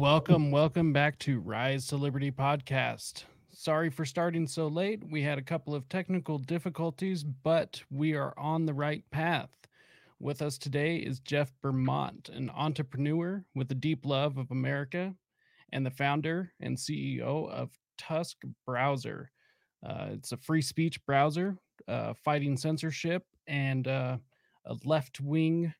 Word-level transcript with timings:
Welcome, 0.00 0.50
welcome 0.50 0.94
back 0.94 1.18
to 1.18 1.40
Rise 1.40 1.86
to 1.88 1.96
Liberty 1.98 2.30
podcast. 2.30 3.24
Sorry 3.50 3.90
for 3.90 4.06
starting 4.06 4.46
so 4.46 4.66
late. 4.66 5.02
We 5.10 5.20
had 5.20 5.36
a 5.36 5.42
couple 5.42 5.74
of 5.74 5.86
technical 5.90 6.38
difficulties, 6.38 7.22
but 7.22 7.82
we 7.90 8.14
are 8.14 8.32
on 8.38 8.64
the 8.64 8.72
right 8.72 9.04
path. 9.10 9.50
With 10.18 10.40
us 10.40 10.56
today 10.56 10.96
is 10.96 11.20
Jeff 11.20 11.52
Bermant, 11.62 12.30
an 12.30 12.50
entrepreneur 12.56 13.44
with 13.54 13.70
a 13.72 13.74
deep 13.74 14.06
love 14.06 14.38
of 14.38 14.50
America 14.50 15.14
and 15.70 15.84
the 15.84 15.90
founder 15.90 16.50
and 16.60 16.78
CEO 16.78 17.50
of 17.50 17.68
Tusk 17.98 18.38
Browser. 18.64 19.30
Uh, 19.86 20.12
it's 20.12 20.32
a 20.32 20.38
free 20.38 20.62
speech 20.62 21.04
browser 21.04 21.58
uh, 21.88 22.14
fighting 22.14 22.56
censorship 22.56 23.24
and 23.46 23.86
uh, 23.86 24.16
a 24.64 24.76
left 24.82 25.20
wing 25.20 25.74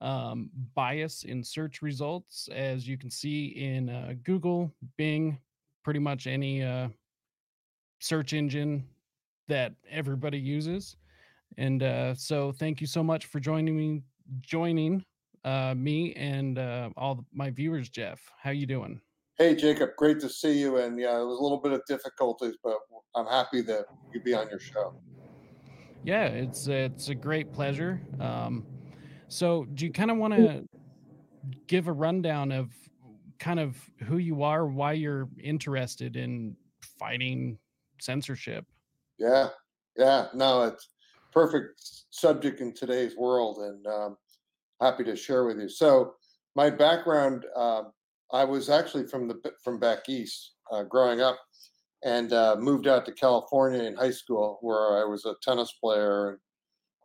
um, 0.00 0.50
bias 0.74 1.24
in 1.24 1.42
search 1.44 1.82
results, 1.82 2.48
as 2.52 2.88
you 2.88 2.96
can 2.96 3.10
see 3.10 3.46
in 3.48 3.90
uh, 3.90 4.14
Google, 4.22 4.72
Bing, 4.96 5.38
pretty 5.84 6.00
much 6.00 6.26
any 6.26 6.62
uh, 6.62 6.88
search 8.00 8.32
engine 8.32 8.84
that 9.48 9.74
everybody 9.90 10.38
uses. 10.38 10.96
And 11.58 11.82
uh, 11.82 12.14
so, 12.14 12.52
thank 12.52 12.80
you 12.80 12.86
so 12.86 13.02
much 13.02 13.26
for 13.26 13.40
joining 13.40 13.76
me, 13.76 14.02
joining 14.40 15.04
uh, 15.44 15.74
me 15.76 16.14
and 16.14 16.58
uh, 16.58 16.90
all 16.96 17.24
my 17.34 17.50
viewers. 17.50 17.88
Jeff, 17.88 18.20
how 18.38 18.50
you 18.50 18.66
doing? 18.66 19.00
Hey, 19.36 19.54
Jacob, 19.54 19.90
great 19.96 20.20
to 20.20 20.28
see 20.28 20.58
you. 20.58 20.76
And 20.78 20.98
yeah, 20.98 21.20
it 21.20 21.24
was 21.24 21.38
a 21.38 21.42
little 21.42 21.60
bit 21.60 21.72
of 21.72 21.82
difficulties, 21.86 22.54
but 22.62 22.78
I'm 23.14 23.26
happy 23.26 23.62
that 23.62 23.86
you'd 24.12 24.24
be 24.24 24.34
on 24.34 24.48
your 24.48 24.60
show. 24.60 24.94
Yeah, 26.04 26.26
it's 26.26 26.66
it's 26.66 27.08
a 27.08 27.14
great 27.14 27.52
pleasure. 27.52 28.00
Um, 28.20 28.64
so, 29.30 29.64
do 29.74 29.86
you 29.86 29.92
kind 29.92 30.10
of 30.10 30.16
want 30.16 30.34
to 30.34 30.68
give 31.68 31.86
a 31.86 31.92
rundown 31.92 32.50
of 32.50 32.70
kind 33.38 33.60
of 33.60 33.76
who 34.02 34.18
you 34.18 34.42
are, 34.42 34.66
why 34.66 34.92
you're 34.92 35.28
interested 35.40 36.16
in 36.16 36.56
fighting 36.98 37.56
censorship? 38.00 38.66
Yeah, 39.18 39.50
yeah, 39.96 40.26
no, 40.34 40.64
it's 40.64 40.88
perfect 41.32 41.80
subject 42.10 42.60
in 42.60 42.74
today's 42.74 43.16
world, 43.16 43.58
and 43.58 43.86
um, 43.86 44.16
happy 44.80 45.04
to 45.04 45.14
share 45.14 45.44
with 45.44 45.60
you. 45.60 45.68
So, 45.68 46.14
my 46.56 46.68
background, 46.68 47.46
uh, 47.54 47.82
I 48.32 48.42
was 48.42 48.68
actually 48.68 49.06
from 49.06 49.28
the 49.28 49.40
from 49.62 49.78
back 49.78 50.08
east, 50.08 50.54
uh, 50.72 50.82
growing 50.82 51.20
up, 51.20 51.38
and 52.02 52.32
uh, 52.32 52.56
moved 52.58 52.88
out 52.88 53.06
to 53.06 53.12
California 53.12 53.84
in 53.84 53.94
high 53.94 54.10
school, 54.10 54.58
where 54.60 55.00
I 55.00 55.04
was 55.04 55.24
a 55.24 55.34
tennis 55.40 55.72
player, 55.80 56.30
and 56.30 56.38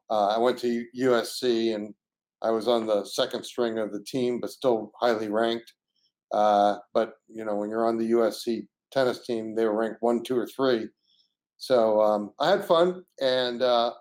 uh, 0.10 0.30
I 0.30 0.40
went 0.40 0.58
to 0.60 0.86
USC 0.98 1.76
and 1.76 1.94
I 2.42 2.52
was 2.52 2.68
on 2.68 2.86
the 2.86 3.06
second 3.06 3.44
string 3.44 3.80
of 3.80 3.92
the 3.92 4.04
team, 4.04 4.40
but 4.40 4.50
still 4.50 4.92
highly 5.00 5.30
ranked. 5.30 5.74
Uh, 6.34 6.78
but 6.94 7.14
you 7.28 7.46
know, 7.46 7.56
when 7.56 7.70
you're 7.70 7.88
on 7.88 7.98
the 7.98 8.12
USC 8.12 8.68
tennis 8.92 9.26
team, 9.26 9.56
they 9.56 9.66
were 9.66 9.76
ranked 9.76 10.02
one, 10.02 10.24
two, 10.24 10.38
or 10.38 10.48
three. 10.48 10.88
So 11.58 12.02
um, 12.02 12.32
I 12.40 12.50
had 12.50 12.66
fun 12.66 13.04
and 13.22 13.62
uh, 13.62 13.92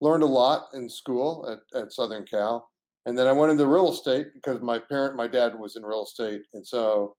learned 0.00 0.22
a 0.22 0.26
lot 0.26 0.68
in 0.74 0.88
school 0.88 1.48
at, 1.50 1.80
at 1.80 1.92
Southern 1.92 2.24
Cal. 2.26 2.68
And 3.06 3.18
then 3.18 3.26
I 3.26 3.32
went 3.32 3.50
into 3.50 3.66
real 3.66 3.90
estate 3.90 4.28
because 4.34 4.60
my 4.60 4.78
parent, 4.78 5.16
my 5.16 5.26
dad 5.26 5.58
was 5.58 5.76
in 5.76 5.82
real 5.82 6.04
estate, 6.04 6.42
and 6.52 6.66
so 6.66 7.16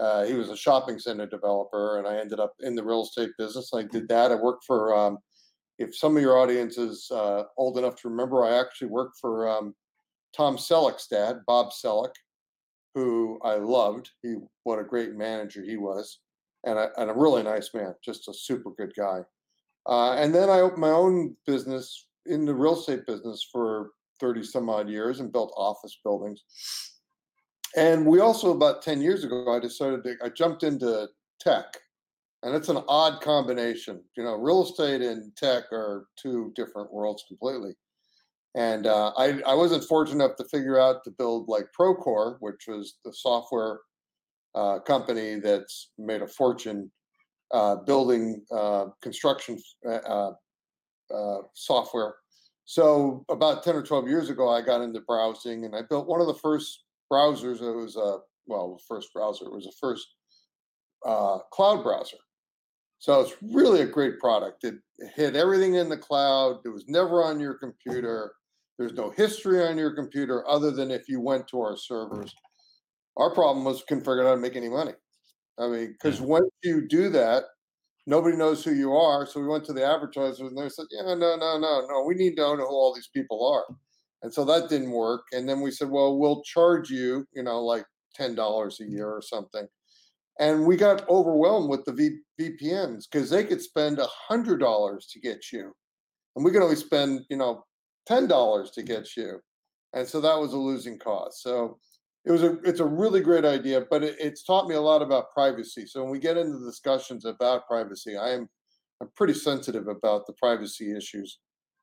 uh, 0.00 0.24
he 0.24 0.34
was 0.34 0.48
a 0.48 0.56
shopping 0.56 0.98
center 0.98 1.26
developer, 1.26 1.98
and 1.98 2.06
I 2.06 2.18
ended 2.18 2.40
up 2.40 2.54
in 2.60 2.74
the 2.74 2.84
real 2.84 3.02
estate 3.02 3.30
business. 3.36 3.70
I 3.74 3.82
did 3.82 4.08
that. 4.08 4.32
I 4.32 4.36
worked 4.36 4.64
for. 4.64 4.96
Um, 4.96 5.18
if 5.78 5.96
some 5.96 6.16
of 6.16 6.22
your 6.22 6.38
audience 6.38 6.76
is 6.76 7.08
uh, 7.12 7.44
old 7.56 7.78
enough 7.78 7.94
to 7.96 8.08
remember, 8.08 8.44
I 8.44 8.58
actually 8.58 8.88
worked 8.88 9.18
for 9.20 9.48
um, 9.48 9.74
Tom 10.36 10.56
Selleck's 10.56 11.06
dad, 11.08 11.40
Bob 11.46 11.70
Selleck, 11.72 12.12
who 12.94 13.38
I 13.42 13.54
loved. 13.54 14.10
He 14.22 14.36
what 14.64 14.78
a 14.78 14.84
great 14.84 15.14
manager 15.14 15.62
he 15.62 15.76
was, 15.76 16.20
and 16.64 16.78
a, 16.78 16.90
and 17.00 17.10
a 17.10 17.14
really 17.14 17.42
nice 17.42 17.70
man, 17.74 17.94
just 18.04 18.28
a 18.28 18.34
super 18.34 18.70
good 18.76 18.92
guy. 18.96 19.20
Uh, 19.86 20.14
and 20.14 20.34
then 20.34 20.50
I 20.50 20.60
opened 20.60 20.80
my 20.80 20.90
own 20.90 21.36
business 21.46 22.06
in 22.26 22.44
the 22.44 22.54
real 22.54 22.78
estate 22.78 23.06
business 23.06 23.46
for 23.50 23.90
30 24.20 24.42
some 24.42 24.68
odd 24.68 24.88
years 24.88 25.20
and 25.20 25.32
built 25.32 25.52
office 25.56 25.98
buildings. 26.04 26.42
And 27.76 28.06
we 28.06 28.20
also, 28.20 28.50
about 28.50 28.82
10 28.82 29.00
years 29.00 29.24
ago, 29.24 29.54
I 29.54 29.60
decided 29.60 30.02
to, 30.04 30.16
I 30.22 30.28
jumped 30.30 30.62
into 30.62 31.08
tech. 31.40 31.64
And 32.42 32.54
it's 32.54 32.68
an 32.68 32.82
odd 32.88 33.20
combination. 33.20 34.00
You 34.16 34.24
know, 34.24 34.34
real 34.34 34.62
estate 34.62 35.02
and 35.02 35.34
tech 35.36 35.64
are 35.72 36.06
two 36.16 36.52
different 36.54 36.92
worlds 36.92 37.24
completely. 37.26 37.72
And 38.54 38.86
uh, 38.86 39.12
I, 39.16 39.40
I 39.46 39.54
wasn't 39.54 39.84
fortunate 39.84 40.24
enough 40.24 40.36
to 40.36 40.44
figure 40.44 40.80
out 40.80 41.04
to 41.04 41.10
build 41.10 41.48
like 41.48 41.66
Procore, 41.78 42.36
which 42.40 42.66
was 42.66 42.98
the 43.04 43.12
software 43.12 43.80
uh, 44.54 44.78
company 44.80 45.36
that's 45.36 45.90
made 45.98 46.22
a 46.22 46.26
fortune 46.26 46.90
uh, 47.52 47.76
building 47.76 48.42
uh, 48.50 48.86
construction 49.02 49.58
uh, 49.86 50.32
uh, 51.14 51.38
software. 51.54 52.14
So 52.64 53.24
about 53.30 53.62
10 53.62 53.76
or 53.76 53.82
12 53.82 54.08
years 54.08 54.30
ago, 54.30 54.50
I 54.50 54.60
got 54.60 54.82
into 54.82 55.00
browsing 55.00 55.64
and 55.64 55.74
I 55.74 55.82
built 55.88 56.08
one 56.08 56.20
of 56.20 56.26
the 56.26 56.34
first 56.34 56.84
browsers. 57.10 57.62
It 57.62 57.74
was 57.74 57.96
a, 57.96 58.18
well, 58.46 58.76
the 58.76 58.82
first 58.86 59.12
browser, 59.14 59.46
it 59.46 59.52
was 59.52 59.64
the 59.64 59.72
first 59.80 60.06
cloud 61.52 61.82
browser. 61.82 62.18
So 62.98 63.20
it's 63.20 63.34
really 63.42 63.82
a 63.82 63.86
great 63.86 64.18
product. 64.18 64.64
It 64.64 64.74
hit 65.14 65.36
everything 65.36 65.74
in 65.74 65.88
the 65.88 65.96
cloud. 65.96 66.58
It 66.64 66.70
was 66.70 66.84
never 66.88 67.22
on 67.22 67.38
your 67.38 67.54
computer. 67.54 68.32
There's 68.78 68.94
no 68.94 69.10
history 69.10 69.64
on 69.66 69.78
your 69.78 69.94
computer 69.94 70.48
other 70.48 70.70
than 70.70 70.90
if 70.90 71.08
you 71.08 71.20
went 71.20 71.46
to 71.48 71.60
our 71.60 71.76
servers. 71.76 72.34
Our 73.16 73.32
problem 73.34 73.64
was 73.64 73.84
couldn't 73.88 74.04
figure 74.04 74.22
out 74.22 74.28
how 74.28 74.34
to 74.34 74.40
make 74.40 74.56
any 74.56 74.68
money. 74.68 74.92
I 75.58 75.68
mean, 75.68 75.92
because 75.92 76.20
once 76.20 76.48
you 76.62 76.86
do 76.86 77.08
that, 77.10 77.44
nobody 78.06 78.36
knows 78.36 78.64
who 78.64 78.72
you 78.72 78.94
are. 78.94 79.26
So 79.26 79.40
we 79.40 79.48
went 79.48 79.64
to 79.66 79.72
the 79.72 79.84
advertisers 79.84 80.40
and 80.40 80.56
they 80.56 80.68
said, 80.68 80.86
yeah, 80.90 81.02
no, 81.02 81.14
no, 81.14 81.36
no, 81.36 81.86
no. 81.88 82.04
We 82.06 82.14
need 82.14 82.36
to 82.36 82.42
know 82.42 82.56
who 82.56 82.64
all 82.64 82.94
these 82.94 83.10
people 83.12 83.46
are. 83.46 83.76
And 84.22 84.32
so 84.32 84.44
that 84.44 84.68
didn't 84.68 84.90
work. 84.90 85.22
And 85.32 85.48
then 85.48 85.60
we 85.60 85.70
said, 85.70 85.90
well, 85.90 86.18
we'll 86.18 86.42
charge 86.42 86.90
you, 86.90 87.26
you 87.34 87.42
know, 87.42 87.62
like 87.62 87.84
$10 88.18 88.34
a 88.80 88.84
year 88.84 89.06
mm-hmm. 89.06 89.18
or 89.18 89.22
something. 89.22 89.66
And 90.40 90.66
we 90.66 90.76
got 90.76 91.08
overwhelmed 91.08 91.68
with 91.68 91.84
the 91.84 91.92
v- 91.92 92.20
VPNs 92.40 93.04
because 93.10 93.28
they 93.28 93.44
could 93.44 93.60
spend 93.60 93.98
a 93.98 94.06
$100 94.30 95.00
to 95.10 95.20
get 95.20 95.52
you. 95.52 95.72
And 96.36 96.44
we 96.44 96.52
could 96.52 96.62
only 96.62 96.76
spend, 96.76 97.22
you 97.28 97.36
know, 97.36 97.64
ten 98.08 98.26
dollars 98.26 98.70
to 98.70 98.82
get 98.82 99.16
you, 99.16 99.38
and 99.92 100.08
so 100.08 100.20
that 100.20 100.38
was 100.38 100.54
a 100.54 100.56
losing 100.56 100.98
cause. 100.98 101.42
So 101.42 101.78
it 102.24 102.32
was 102.32 102.42
a 102.42 102.58
it's 102.64 102.80
a 102.80 102.86
really 102.86 103.20
great 103.20 103.44
idea, 103.44 103.84
but 103.90 104.02
it, 104.02 104.16
it's 104.18 104.42
taught 104.42 104.66
me 104.66 104.74
a 104.74 104.80
lot 104.80 105.02
about 105.02 105.32
privacy. 105.32 105.86
So 105.86 106.02
when 106.02 106.10
we 106.10 106.18
get 106.18 106.38
into 106.38 106.64
discussions 106.64 107.26
about 107.26 107.68
privacy, 107.68 108.16
I 108.16 108.30
am 108.30 108.48
I'm 109.00 109.10
pretty 109.14 109.34
sensitive 109.34 109.88
about 109.88 110.26
the 110.26 110.32
privacy 110.32 110.96
issues. 110.96 111.38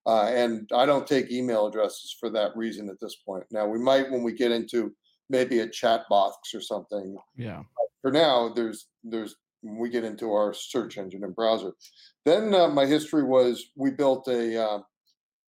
Uh, 0.08 0.26
and 0.26 0.70
I 0.76 0.86
don't 0.86 1.08
take 1.08 1.32
email 1.32 1.66
addresses 1.66 2.16
for 2.20 2.30
that 2.32 2.56
reason 2.56 2.90
at 2.90 3.00
this 3.00 3.16
point. 3.16 3.44
Now 3.52 3.68
we 3.68 3.80
might 3.80 4.12
when 4.12 4.24
we 4.24 4.34
get 4.34 4.52
into 4.52 4.94
maybe 5.30 5.60
a 5.60 5.70
chat 5.70 6.02
box 6.10 6.54
or 6.54 6.62
something. 6.62 7.18
Yeah. 7.36 7.64
But 7.76 7.88
for 8.02 8.12
now, 8.12 8.50
there's 8.54 8.88
there's 9.04 9.36
we 9.64 9.90
get 9.90 10.04
into 10.04 10.32
our 10.32 10.54
search 10.54 10.98
engine 10.98 11.24
and 11.24 11.36
browser. 11.36 11.74
Then 12.24 12.54
uh, 12.54 12.68
my 12.68 12.86
history 12.86 13.24
was 13.24 13.66
we 13.76 13.92
built 13.92 14.28
a 14.28 14.62
uh, 14.62 14.80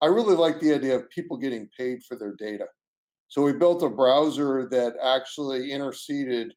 I 0.02 0.08
really 0.08 0.36
like 0.36 0.60
the 0.60 0.74
idea 0.74 0.96
of 0.96 1.10
people 1.10 1.38
getting 1.38 1.70
paid 1.78 2.04
for 2.04 2.18
their 2.18 2.36
data. 2.36 2.66
So 3.30 3.42
we 3.42 3.54
built 3.54 3.84
a 3.84 3.90
browser 3.90 4.68
that 4.70 4.96
actually 5.02 5.72
interceded. 5.72 6.54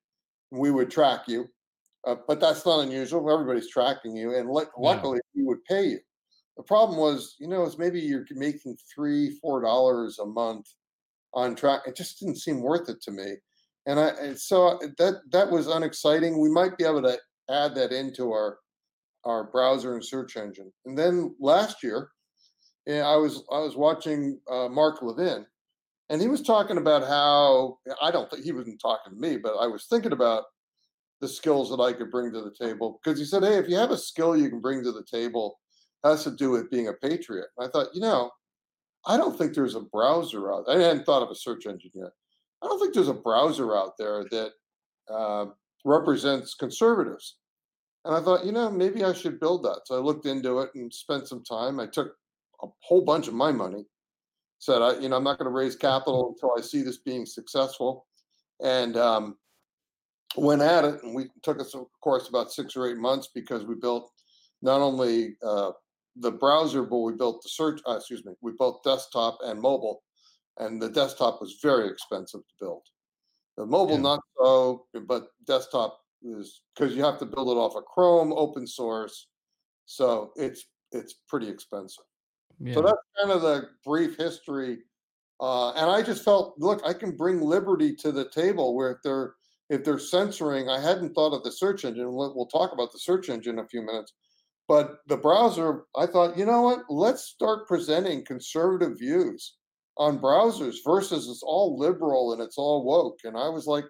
We 0.51 0.71
would 0.71 0.91
track 0.91 1.23
you, 1.27 1.47
uh, 2.07 2.17
but 2.29 2.41
that's 2.41 2.67
not 2.67 2.81
unusual. 2.81 3.31
Everybody's 3.31 3.71
tracking 3.71 4.15
you, 4.17 4.35
and 4.37 4.49
l- 4.49 4.71
luckily 4.79 5.21
we 5.35 5.45
would 5.45 5.65
pay 5.65 5.85
you. 5.87 6.01
The 6.57 6.63
problem 6.63 6.99
was, 6.99 7.37
you 7.39 7.49
know, 7.49 7.65
is 7.65 7.79
maybe 7.79 8.01
you're 8.01 8.27
making 8.31 8.77
three, 8.95 9.39
four 9.41 9.63
dollars 9.63 10.19
a 10.19 10.27
month 10.27 10.67
on 11.37 11.55
track. 11.55 11.83
It 11.87 11.95
just 11.95 12.19
didn't 12.19 12.39
seem 12.39 12.61
worth 12.61 12.89
it 12.89 13.01
to 13.03 13.13
me, 13.13 13.35
and 13.87 14.01
I 14.01 14.09
and 14.21 14.41
so 14.41 14.81
that 14.99 15.21
that 15.31 15.51
was 15.51 15.69
unexciting. 15.69 16.41
We 16.41 16.51
might 16.51 16.77
be 16.77 16.85
able 16.85 17.03
to 17.03 17.19
add 17.49 17.75
that 17.77 17.93
into 17.93 18.33
our 18.33 18.59
our 19.25 19.45
browser 19.45 19.95
and 19.95 20.05
search 20.05 20.37
engine. 20.37 20.73
And 20.87 20.97
then 20.97 21.35
last 21.39 21.83
year, 21.83 22.11
and 22.87 23.05
I 23.05 23.17
was 23.17 23.45
I 23.53 23.59
was 23.59 23.77
watching 23.77 24.41
uh, 24.51 24.69
Mark 24.69 25.03
Levin, 25.03 25.45
and 26.09 26.21
he 26.21 26.29
was 26.29 26.43
talking 26.43 26.79
about 26.79 27.07
how 27.07 27.79
I 28.01 28.11
don't 28.11 28.31
think 28.31 28.45
he 28.45 28.53
wasn't 28.53 28.81
talking 28.81 29.13
to 29.13 29.21
me, 29.21 29.37
but 29.37 29.55
I 29.61 29.67
was 29.67 29.87
thinking 29.87 30.13
about 30.13 30.45
the 31.21 31.29
skills 31.29 31.71
that 31.71 31.83
I 31.83 31.93
could 31.93 32.11
bring 32.11 32.33
to 32.33 32.43
the 32.43 32.55
table 32.59 33.01
because 33.03 33.19
he 33.19 33.25
said, 33.25 33.43
"Hey, 33.43 33.59
if 33.59 33.69
you 33.69 33.77
have 33.77 33.91
a 33.91 33.99
skill 33.99 34.37
you 34.37 34.49
can 34.49 34.61
bring 34.61 34.83
to 34.85 34.93
the 34.93 35.05
table, 35.05 35.59
has 36.05 36.25
to 36.25 36.31
do 36.31 36.51
with 36.51 36.71
being 36.71 36.89
a 36.89 36.93
patriot." 36.95 37.47
And 37.59 37.69
I 37.69 37.71
thought, 37.71 37.95
you 37.95 38.01
know, 38.01 38.31
I 39.07 39.17
don't 39.17 39.39
think 39.39 39.55
there's 39.55 39.77
a 39.77 39.81
browser 39.81 40.53
out. 40.53 40.65
I 40.69 40.79
hadn't 40.79 41.05
thought 41.05 41.23
of 41.23 41.31
a 41.31 41.35
search 41.35 41.67
engine 41.67 41.93
yet. 41.95 42.11
I 42.63 42.67
don't 42.67 42.81
think 42.81 42.95
there's 42.95 43.09
a 43.09 43.15
browser 43.15 43.77
out 43.77 43.97
there 43.99 44.25
that 44.31 44.51
uh, 45.13 45.47
represents 45.85 46.55
conservatives. 46.55 47.37
And 48.05 48.15
I 48.15 48.21
thought, 48.21 48.45
you 48.45 48.53
know, 48.53 48.71
maybe 48.71 49.05
I 49.05 49.13
should 49.13 49.41
build 49.41 49.63
that. 49.65 49.83
So 49.85 49.97
I 49.97 49.99
looked 49.99 50.27
into 50.27 50.61
it 50.61 50.71
and 50.75 50.93
spent 50.93 51.29
some 51.29 51.45
time. 51.45 51.79
I 51.81 51.87
took 51.87 52.15
a 52.63 52.67
whole 52.81 53.03
bunch 53.03 53.29
of 53.29 53.35
my 53.35 53.53
money. 53.53 53.85
Said, 54.59 54.81
I, 54.81 54.99
you 54.99 55.09
know, 55.09 55.17
I'm 55.17 55.25
not 55.25 55.39
going 55.39 55.51
to 55.51 55.57
raise 55.57 55.77
capital 55.77 56.31
until 56.31 56.55
I 56.57 56.61
see 56.61 56.83
this 56.83 56.99
being 56.99 57.27
successful. 57.27 58.07
And 58.63 58.97
um, 58.97 59.37
went 60.37 60.63
at 60.63 60.85
it, 60.85 61.03
and 61.03 61.15
we 61.15 61.27
took 61.43 61.61
us, 61.61 61.75
of 61.75 61.87
course, 62.01 62.29
about 62.29 62.53
six 62.53 62.75
or 62.77 62.89
eight 62.89 62.97
months 62.97 63.29
because 63.35 63.65
we 63.65 63.75
built 63.75 64.11
not 64.63 64.81
only 64.81 65.37
uh, 65.45 65.73
the 66.19 66.33
browser, 66.33 66.83
but 66.83 66.99
we 66.99 67.13
built 67.13 67.43
the 67.43 67.49
search. 67.49 67.81
Uh, 67.87 67.97
excuse 67.97 68.25
me, 68.25 68.33
we 68.41 68.53
built 68.59 68.83
desktop 68.85 69.39
and 69.43 69.61
mobile, 69.61 70.03
and 70.59 70.81
the 70.81 70.89
desktop 70.89 71.41
was 71.41 71.59
very 71.63 71.89
expensive 71.89 72.41
to 72.41 72.55
build. 72.61 72.83
The 73.57 73.67
mobile 73.67 73.97
Yeah. 73.97 74.03
not 74.03 74.21
so, 74.39 74.87
but 75.07 75.29
desktop 75.45 76.01
is 76.23 76.63
because 76.75 76.95
you 76.95 77.05
have 77.05 77.19
to 77.19 77.27
build 77.27 77.49
it 77.49 77.61
off 77.61 77.77
of 77.77 77.85
Chrome, 77.85 78.33
open 78.33 78.67
source, 78.67 79.29
so 79.85 80.33
it's 80.37 80.65
it's 80.93 81.15
pretty 81.29 81.49
expensive. 81.49 82.05
So 82.75 82.83
that's 82.83 82.99
kind 83.21 83.31
of 83.33 83.43
the 83.43 83.71
brief 83.85 84.17
history. 84.17 84.79
Uh, 85.41 85.73
and 85.73 85.91
I 85.91 86.01
just 86.03 86.25
felt, 86.25 86.55
look, 86.59 86.81
I 86.87 86.95
can 86.95 87.15
bring 87.15 87.41
liberty 87.43 87.95
to 87.97 88.11
the 88.11 88.31
table 88.31 88.75
where 88.75 88.93
if 88.93 88.99
they're 89.03 89.35
if 89.69 89.85
they're 89.85 89.99
censoring, 89.99 90.69
I 90.69 90.81
hadn't 90.81 91.13
thought 91.13 91.35
of 91.35 91.43
the 91.43 91.53
search 91.53 91.85
engine. 91.85 92.15
We'll 92.15 92.47
talk 92.47 92.73
about 92.73 92.93
the 92.93 92.99
search 92.99 93.29
engine 93.29 93.59
in 93.59 93.65
a 93.65 93.69
few 93.69 93.83
minutes. 93.83 94.15
But 94.69 94.99
the 95.07 95.17
browser, 95.17 95.85
I 95.97 96.07
thought, 96.07 96.37
you 96.37 96.45
know 96.45 96.63
what? 96.63 96.81
Let's 96.89 97.25
start 97.25 97.69
presenting 97.69 98.25
conservative 98.25 98.99
views 98.99 99.57
on 99.97 100.19
browsers 100.19 100.77
versus 100.85 101.29
it's 101.29 101.43
all 101.43 101.79
liberal 101.79 102.33
and 102.33 102.43
it's 102.43 102.59
all 102.59 102.85
woke. 102.85 103.21
And 103.25 103.37
I 103.37 103.49
was 103.49 103.67
like, 103.67 103.85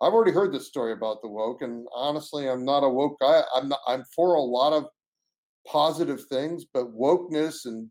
I've 0.00 0.12
already 0.12 0.32
heard 0.32 0.52
this 0.52 0.66
story 0.68 0.92
about 0.92 1.22
the 1.22 1.28
woke, 1.28 1.62
and 1.62 1.86
honestly, 1.94 2.48
I'm 2.48 2.64
not 2.64 2.84
a 2.84 2.88
woke 2.88 3.18
guy. 3.20 3.42
I'm 3.54 3.68
not. 3.68 3.80
I'm 3.86 4.04
for 4.14 4.34
a 4.34 4.42
lot 4.42 4.72
of 4.72 4.86
positive 5.66 6.24
things, 6.26 6.64
but 6.64 6.94
wokeness 6.94 7.64
and 7.64 7.88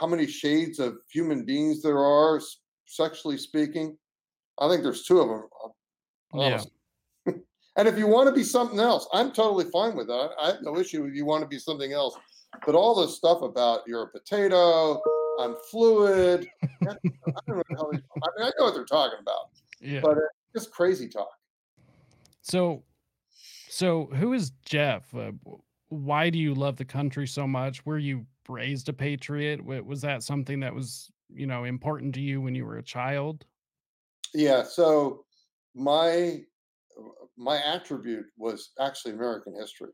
how 0.00 0.06
many 0.06 0.26
shades 0.26 0.78
of 0.78 0.98
human 1.12 1.44
beings 1.44 1.82
there 1.82 1.98
are, 1.98 2.40
sexually 2.86 3.38
speaking. 3.38 3.98
I 4.60 4.68
think 4.68 4.82
there's 4.82 5.04
two 5.04 5.20
of 5.20 5.28
them, 5.28 5.48
uh, 5.64 5.68
Yeah. 6.32 6.46
honestly. 6.46 6.72
And 7.76 7.86
if 7.86 7.96
you 7.96 8.06
want 8.06 8.28
to 8.28 8.34
be 8.34 8.42
something 8.42 8.78
else, 8.80 9.08
I'm 9.12 9.32
totally 9.32 9.64
fine 9.70 9.96
with 9.96 10.08
that. 10.08 10.30
I 10.40 10.48
have 10.48 10.62
no 10.62 10.76
issue 10.78 11.04
if 11.04 11.14
you 11.14 11.24
want 11.24 11.42
to 11.42 11.48
be 11.48 11.58
something 11.58 11.92
else. 11.92 12.16
But 12.66 12.74
all 12.74 12.94
this 12.94 13.16
stuff 13.16 13.42
about 13.42 13.82
you're 13.86 14.02
a 14.02 14.08
potato, 14.08 15.00
I'm 15.38 15.54
fluid. 15.70 16.48
I 16.82 16.94
don't 17.46 17.48
know 17.48 17.62
how 17.76 17.88
I 17.88 17.92
mean, 17.92 18.02
I 18.40 18.50
know 18.58 18.64
what 18.64 18.74
they're 18.74 18.84
talking 18.84 19.18
about, 19.20 19.50
Yeah. 19.80 20.00
but 20.00 20.18
it's 20.18 20.64
just 20.64 20.72
crazy 20.72 21.08
talk. 21.08 21.30
So, 22.42 22.82
so 23.68 24.06
who 24.16 24.32
is 24.32 24.50
Jeff? 24.64 25.14
Uh, 25.14 25.32
why 25.88 26.28
do 26.30 26.38
you 26.38 26.54
love 26.54 26.76
the 26.76 26.84
country 26.84 27.26
so 27.26 27.46
much? 27.46 27.86
Were 27.86 27.98
you 27.98 28.26
raised 28.48 28.88
a 28.88 28.92
patriot? 28.92 29.64
Was 29.64 30.00
that 30.00 30.22
something 30.24 30.58
that 30.60 30.74
was, 30.74 31.10
you 31.32 31.46
know, 31.46 31.64
important 31.64 32.14
to 32.16 32.20
you 32.20 32.40
when 32.40 32.54
you 32.54 32.66
were 32.66 32.78
a 32.78 32.82
child? 32.82 33.44
Yeah. 34.34 34.64
So 34.64 35.24
my 35.74 36.42
my 37.40 37.56
attribute 37.56 38.26
was 38.36 38.70
actually 38.78 39.12
American 39.12 39.54
history. 39.58 39.90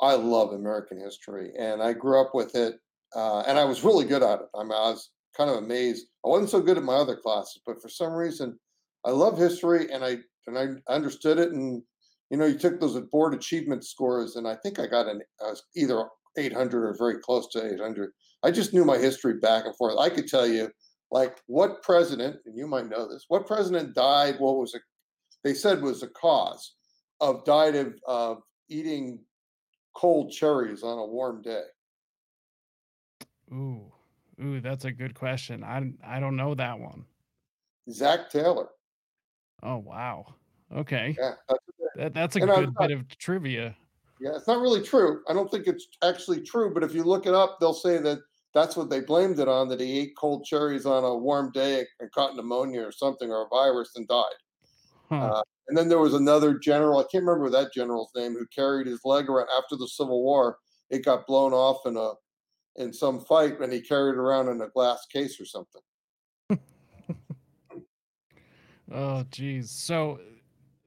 I 0.00 0.14
love 0.14 0.52
American 0.52 0.98
history, 0.98 1.52
and 1.58 1.82
I 1.82 1.92
grew 1.92 2.20
up 2.20 2.34
with 2.34 2.54
it, 2.56 2.76
uh, 3.14 3.40
and 3.40 3.58
I 3.58 3.64
was 3.64 3.84
really 3.84 4.06
good 4.06 4.22
at 4.22 4.40
it. 4.40 4.46
I 4.56 4.62
mean, 4.62 4.72
I 4.72 4.90
was 4.90 5.10
kind 5.36 5.50
of 5.50 5.56
amazed. 5.56 6.06
I 6.24 6.28
wasn't 6.28 6.50
so 6.50 6.60
good 6.60 6.78
at 6.78 6.82
my 6.82 6.94
other 6.94 7.16
classes, 7.16 7.60
but 7.66 7.80
for 7.80 7.88
some 7.88 8.12
reason, 8.14 8.58
I 9.04 9.10
love 9.10 9.38
history, 9.38 9.92
and 9.92 10.02
I 10.02 10.18
and 10.46 10.58
I 10.58 10.92
understood 10.92 11.38
it. 11.38 11.52
And 11.52 11.82
you 12.30 12.38
know, 12.38 12.46
you 12.46 12.58
took 12.58 12.80
those 12.80 12.98
board 13.12 13.34
achievement 13.34 13.84
scores, 13.84 14.36
and 14.36 14.48
I 14.48 14.56
think 14.56 14.80
I 14.80 14.86
got 14.86 15.06
an 15.06 15.20
I 15.44 15.50
was 15.50 15.62
either 15.76 16.06
800 16.38 16.84
or 16.88 16.96
very 16.98 17.18
close 17.18 17.48
to 17.52 17.74
800. 17.74 18.10
I 18.42 18.50
just 18.50 18.72
knew 18.72 18.84
my 18.84 18.96
history 18.96 19.34
back 19.34 19.66
and 19.66 19.76
forth. 19.76 19.98
I 19.98 20.08
could 20.08 20.26
tell 20.26 20.46
you, 20.46 20.70
like, 21.10 21.40
what 21.46 21.82
president, 21.82 22.36
and 22.46 22.56
you 22.56 22.66
might 22.66 22.88
know 22.88 23.06
this, 23.06 23.26
what 23.28 23.46
president 23.46 23.94
died? 23.94 24.36
What 24.38 24.56
was 24.56 24.74
it? 24.74 24.82
They 25.44 25.54
said 25.54 25.82
was 25.82 26.02
a 26.02 26.08
cause 26.08 26.74
of 27.20 27.44
died 27.44 27.74
of, 27.74 27.94
of 28.06 28.42
eating 28.68 29.20
cold 29.94 30.32
cherries 30.32 30.82
on 30.82 30.98
a 30.98 31.06
warm 31.06 31.42
day. 31.42 31.64
Ooh, 33.52 33.92
ooh, 34.42 34.60
that's 34.60 34.84
a 34.84 34.92
good 34.92 35.14
question. 35.14 35.62
I 35.62 35.92
I 36.04 36.20
don't 36.20 36.36
know 36.36 36.54
that 36.54 36.78
one. 36.78 37.04
Zach 37.90 38.30
Taylor. 38.30 38.68
Oh 39.62 39.78
wow. 39.78 40.34
Okay, 40.74 41.14
Yeah, 41.18 41.34
that's, 41.48 41.64
that, 41.96 42.14
that's 42.14 42.36
a 42.36 42.40
and 42.40 42.50
good 42.50 42.72
not, 42.78 42.88
bit 42.88 42.96
of 42.96 43.06
trivia. 43.18 43.76
yeah, 44.20 44.34
it's 44.36 44.46
not 44.46 44.62
really 44.62 44.80
true. 44.80 45.22
I 45.28 45.34
don't 45.34 45.50
think 45.50 45.66
it's 45.66 45.86
actually 46.02 46.40
true, 46.40 46.72
but 46.72 46.82
if 46.82 46.94
you 46.94 47.04
look 47.04 47.26
it 47.26 47.34
up, 47.34 47.58
they'll 47.60 47.74
say 47.74 47.98
that 47.98 48.20
that's 48.54 48.74
what 48.74 48.88
they 48.88 49.00
blamed 49.00 49.38
it 49.38 49.48
on 49.48 49.68
that 49.68 49.80
he 49.80 50.00
ate 50.00 50.16
cold 50.16 50.46
cherries 50.46 50.86
on 50.86 51.04
a 51.04 51.14
warm 51.14 51.52
day 51.52 51.84
and 52.00 52.10
caught 52.12 52.36
pneumonia 52.36 52.82
or 52.82 52.92
something 52.92 53.30
or 53.30 53.42
a 53.44 53.48
virus 53.48 53.90
and 53.96 54.08
died. 54.08 54.24
Huh. 55.12 55.30
Uh, 55.34 55.42
and 55.68 55.76
then 55.76 55.88
there 55.88 55.98
was 55.98 56.14
another 56.14 56.58
general, 56.58 56.98
I 56.98 57.02
can't 57.02 57.24
remember 57.24 57.50
that 57.50 57.74
general's 57.74 58.10
name, 58.16 58.32
who 58.32 58.46
carried 58.46 58.86
his 58.86 59.00
leg 59.04 59.28
around 59.28 59.48
after 59.56 59.76
the 59.76 59.86
Civil 59.86 60.22
War. 60.22 60.56
It 60.88 61.04
got 61.04 61.26
blown 61.26 61.52
off 61.52 61.84
in 61.86 61.96
a 61.98 62.12
in 62.76 62.92
some 62.92 63.20
fight, 63.20 63.60
and 63.60 63.72
he 63.72 63.82
carried 63.82 64.12
it 64.14 64.18
around 64.18 64.48
in 64.48 64.62
a 64.62 64.68
glass 64.68 65.06
case 65.12 65.38
or 65.40 65.44
something. 65.44 65.82
Oh, 68.90 69.24
geez. 69.30 69.70
So 69.70 70.20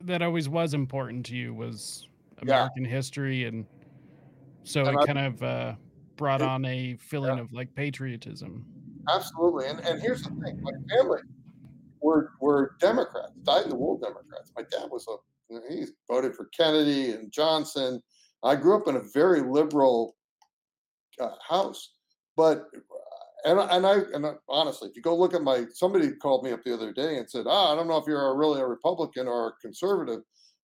that 0.02 0.22
always 0.22 0.48
was 0.50 0.74
important 0.74 1.26
to 1.28 1.36
you 1.36 1.54
was 1.54 2.08
Yeah, 2.46 2.68
American 2.68 2.86
history, 2.86 3.46
and 3.46 3.66
so 4.64 4.88
and 4.88 4.96
it 4.96 5.02
I 5.02 5.06
kind 5.06 5.20
of 5.20 5.44
uh, 5.44 5.76
brought 6.18 6.42
it, 6.42 6.50
on 6.50 6.66
a 6.66 6.96
feeling 6.98 7.38
yeah, 7.38 7.44
of 7.44 7.54
like 7.54 7.74
patriotism. 7.76 8.66
absolutely. 9.10 9.68
And 9.68 9.80
and 9.82 10.02
here's 10.02 10.24
the 10.24 10.30
thing: 10.30 10.62
my 10.62 10.72
family 10.96 11.20
were 12.06 12.32
were 12.40 12.76
Democrats, 12.80 13.34
dyed 13.44 13.64
in 13.64 13.70
the 13.72 13.76
wool 13.76 13.98
Democrats. 13.98 14.52
My 14.56 14.64
dad 14.72 14.90
was 14.92 15.06
a 15.10 15.16
he 15.70 15.86
voted 16.08 16.36
for 16.36 16.50
Kennedy 16.58 17.12
and 17.12 17.32
Johnson. 17.32 18.02
I 18.44 18.56
grew 18.56 18.76
up 18.78 18.88
in 18.88 18.96
a 18.96 19.04
very 19.14 19.42
liberal 19.42 20.16
uh, 21.20 21.32
house, 21.48 21.94
but 22.36 22.66
and 23.46 23.60
I- 23.60 23.76
and 23.76 23.86
I 23.88 23.96
and 24.16 24.26
I, 24.26 24.34
honestly, 24.50 24.90
if 24.90 24.96
you 24.96 25.02
go 25.02 25.16
look 25.16 25.34
at 25.34 25.44
my 25.44 25.66
somebody 25.74 26.12
called 26.12 26.44
me 26.44 26.52
up 26.52 26.64
the 26.64 26.74
other 26.74 26.92
day 26.94 27.18
and 27.18 27.30
said, 27.30 27.46
"Ah, 27.48 27.72
I 27.72 27.76
don't 27.76 27.88
know 27.88 27.98
if 27.98 28.08
you're 28.08 28.36
really 28.38 28.62
a 28.62 28.68
Republican 28.68 29.28
or 29.28 29.48
a 29.50 29.54
conservative." 29.62 30.22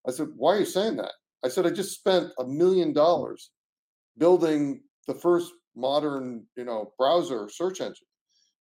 I 0.08 0.12
said, 0.12 0.30
"Why 0.36 0.56
are 0.56 0.60
you 0.60 0.66
saying 0.66 0.98
that?" 0.98 1.14
I 1.44 1.50
said, 1.50 1.66
"I 1.66 1.72
just 1.72 1.98
spent 2.00 2.32
a 2.40 2.46
million 2.46 2.94
dollars 2.94 3.52
building 4.18 4.84
the 5.08 5.16
first 5.16 5.52
modern, 5.76 6.46
you 6.58 6.66
know, 6.66 6.94
browser 6.98 7.50
search 7.50 7.82
engine." 7.82 8.08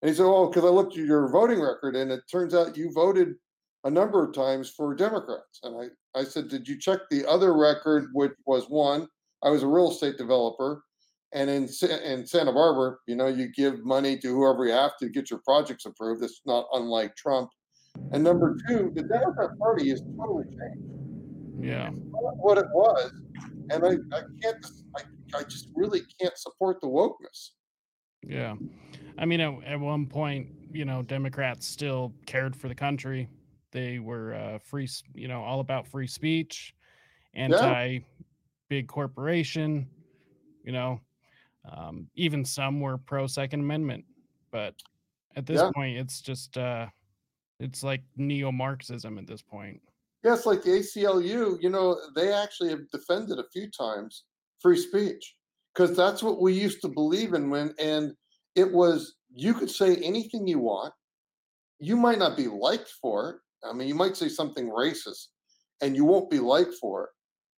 And 0.01 0.09
he 0.09 0.15
said, 0.15 0.25
"Oh, 0.25 0.47
because 0.47 0.65
I 0.65 0.69
looked 0.69 0.97
at 0.97 1.05
your 1.05 1.29
voting 1.29 1.61
record, 1.61 1.95
and 1.95 2.11
it 2.11 2.21
turns 2.29 2.53
out 2.53 2.77
you 2.77 2.91
voted 2.91 3.35
a 3.83 3.89
number 3.89 4.23
of 4.23 4.33
times 4.33 4.69
for 4.69 4.95
Democrats." 4.95 5.59
And 5.63 5.91
I, 6.15 6.19
I 6.19 6.23
said, 6.23 6.49
"Did 6.49 6.67
you 6.67 6.79
check 6.79 7.01
the 7.09 7.25
other 7.27 7.55
record, 7.55 8.09
which 8.13 8.33
was 8.45 8.65
one? 8.69 9.07
I 9.43 9.49
was 9.49 9.63
a 9.63 9.67
real 9.67 9.91
estate 9.91 10.17
developer, 10.17 10.83
and 11.33 11.49
in 11.49 11.69
in 12.03 12.25
Santa 12.25 12.51
Barbara, 12.51 12.97
you 13.07 13.15
know, 13.15 13.27
you 13.27 13.47
give 13.49 13.85
money 13.85 14.17
to 14.19 14.27
whoever 14.27 14.65
you 14.65 14.71
have 14.73 14.97
to 14.97 15.09
get 15.09 15.29
your 15.29 15.41
projects 15.45 15.85
approved. 15.85 16.23
It's 16.23 16.41
not 16.45 16.65
unlike 16.73 17.15
Trump. 17.15 17.49
And 18.11 18.23
number 18.23 18.57
two, 18.67 18.91
the 18.95 19.03
Democrat 19.03 19.57
Party 19.59 19.91
is 19.91 20.01
totally 20.17 20.45
changed. 20.45 20.87
Yeah. 21.59 21.89
What 21.89 22.57
it 22.57 22.65
was, 22.73 23.11
and 23.69 23.85
I, 23.85 23.91
I 24.15 24.21
can't, 24.41 24.65
I, 24.95 25.01
I 25.37 25.43
just 25.43 25.69
really 25.75 26.01
can't 26.19 26.37
support 26.37 26.81
the 26.81 26.87
wokeness." 26.87 27.51
Yeah. 28.23 28.55
I 29.21 29.25
mean, 29.25 29.39
at, 29.39 29.53
at 29.65 29.79
one 29.79 30.07
point, 30.07 30.47
you 30.73 30.83
know, 30.83 31.03
Democrats 31.03 31.67
still 31.67 32.11
cared 32.25 32.55
for 32.55 32.67
the 32.67 32.75
country. 32.75 33.29
They 33.71 33.99
were 33.99 34.33
uh, 34.33 34.57
free, 34.57 34.89
you 35.13 35.27
know, 35.27 35.43
all 35.43 35.59
about 35.59 35.87
free 35.87 36.07
speech, 36.07 36.73
Yeah, 37.35 37.41
anti 37.43 37.99
big 38.67 38.87
corporation, 38.87 39.87
you 40.63 40.71
know, 40.71 40.99
um, 41.71 42.07
even 42.15 42.43
some 42.43 42.79
were 42.79 42.97
pro 42.97 43.27
Second 43.27 43.59
Amendment. 43.59 44.05
But 44.51 44.73
at 45.35 45.45
this 45.45 45.61
yeah. 45.61 45.69
point, 45.75 45.97
it's 45.97 46.19
just, 46.21 46.57
uh, 46.57 46.87
it's 47.59 47.83
like 47.83 48.01
neo 48.17 48.51
Marxism 48.51 49.19
at 49.19 49.27
this 49.27 49.43
point. 49.43 49.81
Yes, 50.23 50.47
like 50.47 50.63
the 50.63 50.71
ACLU, 50.71 51.61
you 51.61 51.69
know, 51.69 51.95
they 52.15 52.33
actually 52.33 52.69
have 52.69 52.89
defended 52.91 53.37
a 53.37 53.45
few 53.53 53.69
times 53.69 54.23
free 54.59 54.77
speech 54.77 55.35
because 55.73 55.95
that's 55.95 56.23
what 56.23 56.41
we 56.41 56.53
used 56.53 56.81
to 56.81 56.87
believe 56.87 57.33
in 57.33 57.49
when, 57.49 57.73
and 57.79 58.13
it 58.55 58.71
was 58.71 59.15
you 59.33 59.53
could 59.53 59.69
say 59.69 59.95
anything 59.97 60.47
you 60.47 60.59
want. 60.59 60.93
You 61.79 61.95
might 61.95 62.19
not 62.19 62.37
be 62.37 62.47
liked 62.47 62.91
for 63.01 63.29
it. 63.29 63.35
I 63.67 63.73
mean, 63.73 63.87
you 63.87 63.95
might 63.95 64.17
say 64.17 64.29
something 64.29 64.69
racist 64.69 65.27
and 65.81 65.95
you 65.95 66.05
won't 66.05 66.29
be 66.29 66.39
liked 66.39 66.75
for 66.79 67.05
it, 67.05 67.09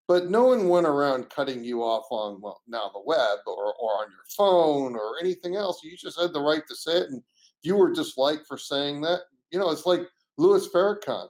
but 0.08 0.30
no 0.30 0.46
one 0.46 0.70
went 0.70 0.88
around 0.88 1.30
cutting 1.30 1.64
you 1.64 1.82
off 1.82 2.06
on, 2.12 2.40
well, 2.42 2.62
now 2.68 2.90
the 2.94 3.02
web 3.06 3.40
or, 3.48 3.74
or 3.82 4.02
on 4.02 4.08
your 4.10 4.26
phone 4.38 4.96
or 4.96 5.20
anything 5.20 5.56
else. 5.56 5.82
You 5.84 5.98
just 5.98 6.20
had 6.20 6.34
the 6.34 6.42
right 6.42 6.64
to 6.68 6.76
say 6.76 6.98
it. 7.00 7.10
And 7.10 7.22
you 7.64 7.76
were 7.76 7.94
disliked 7.94 8.48
for 8.48 8.58
saying 8.58 9.02
that. 9.02 9.22
You 9.52 9.60
know, 9.60 9.72
it's 9.72 9.86
like 9.86 10.02
Louis 10.38 10.68
Farrakhan 10.70 11.28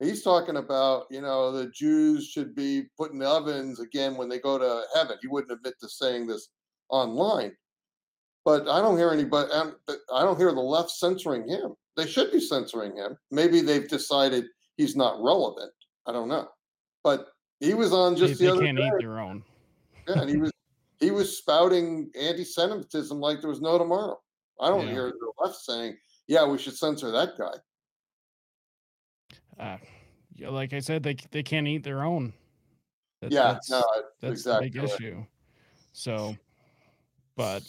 he's 0.00 0.22
talking 0.22 0.56
about 0.56 1.06
you 1.10 1.20
know 1.20 1.52
the 1.52 1.66
jews 1.70 2.26
should 2.26 2.54
be 2.54 2.84
put 2.96 3.12
in 3.12 3.22
ovens 3.22 3.80
again 3.80 4.16
when 4.16 4.28
they 4.28 4.38
go 4.38 4.58
to 4.58 4.82
heaven 4.94 5.16
he 5.20 5.28
wouldn't 5.28 5.52
admit 5.52 5.74
to 5.80 5.88
saying 5.88 6.26
this 6.26 6.48
online 6.90 7.52
but 8.44 8.68
i 8.68 8.80
don't 8.80 8.96
hear 8.98 9.10
anybody 9.10 9.50
um, 9.52 9.76
i 10.12 10.22
don't 10.22 10.38
hear 10.38 10.52
the 10.52 10.60
left 10.60 10.90
censoring 10.90 11.48
him 11.48 11.74
they 11.96 12.06
should 12.06 12.30
be 12.32 12.40
censoring 12.40 12.96
him 12.96 13.16
maybe 13.30 13.60
they've 13.60 13.88
decided 13.88 14.44
he's 14.76 14.96
not 14.96 15.22
relevant 15.22 15.72
i 16.06 16.12
don't 16.12 16.28
know 16.28 16.48
but 17.02 17.28
he 17.60 17.74
was 17.74 17.92
on 17.92 18.14
They, 18.14 18.20
just 18.20 18.38
the 18.38 18.46
they 18.46 18.50
other 18.50 18.62
can't 18.62 18.78
eat 18.78 18.82
day. 18.82 18.96
their 18.98 19.20
own. 19.20 19.44
Yeah, 20.08 20.20
and 20.20 20.28
he 20.28 20.36
was 20.36 20.50
he 21.00 21.10
was 21.10 21.38
spouting 21.38 22.10
anti-Semitism 22.18 23.18
like 23.18 23.40
there 23.40 23.48
was 23.50 23.60
no 23.60 23.78
tomorrow. 23.78 24.18
I 24.60 24.68
don't 24.68 24.86
Yeah. 24.86 24.92
hear 24.92 25.12
the 25.12 25.32
left 25.38 25.56
saying, 25.56 25.96
"Yeah, 26.26 26.46
we 26.46 26.58
should 26.58 26.76
censor 26.76 27.10
that 27.10 27.38
guy." 27.38 27.54
Uh, 29.58 29.78
yeah, 30.34 30.48
like 30.50 30.72
I 30.72 30.80
said, 30.80 31.02
they 31.02 31.16
they 31.30 31.42
can't 31.42 31.66
eat 31.66 31.84
their 31.84 32.02
own. 32.04 32.32
That, 33.22 33.32
Yeah, 33.32 33.52
that's 33.54 33.70
no, 33.70 33.82
that's 34.20 34.32
exactly 34.32 34.68
the 34.68 34.80
big 34.80 34.84
issue. 34.84 35.24
So, 35.92 36.36
but 37.36 37.62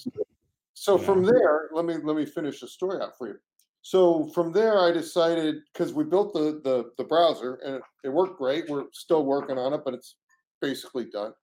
So 0.75 0.99
yeah, 0.99 1.05
from 1.05 1.23
there, 1.23 1.69
let 1.73 1.85
me 1.85 1.95
let 2.03 2.15
me 2.15 2.25
finish 2.25 2.59
the 2.59 2.67
story 2.67 3.01
out 3.01 3.17
for 3.17 3.27
you. 3.29 3.35
So 3.81 4.29
from 4.33 4.51
there, 4.51 4.79
I 4.79 4.91
decided 4.91 5.55
because 5.73 5.93
we 5.93 6.03
built 6.03 6.33
the, 6.33 6.61
the 6.63 6.91
the 6.97 7.03
browser 7.03 7.55
and 7.65 7.75
it, 7.75 7.81
it 8.03 8.09
worked 8.09 8.37
great. 8.37 8.69
We're 8.69 8.85
still 8.93 9.25
working 9.25 9.57
on 9.57 9.73
it, 9.73 9.81
but 9.83 9.93
it's 9.93 10.17
basically 10.61 11.05
done. 11.05 11.33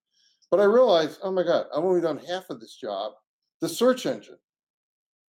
But 0.50 0.60
I 0.60 0.64
realized, 0.64 1.18
oh 1.22 1.32
my 1.32 1.42
god, 1.44 1.66
I've 1.74 1.82
only 1.82 2.02
done 2.02 2.20
half 2.28 2.44
of 2.50 2.60
this 2.60 2.76
job, 2.76 3.12
the 3.60 3.68
search 3.68 4.04
engine. 4.06 4.36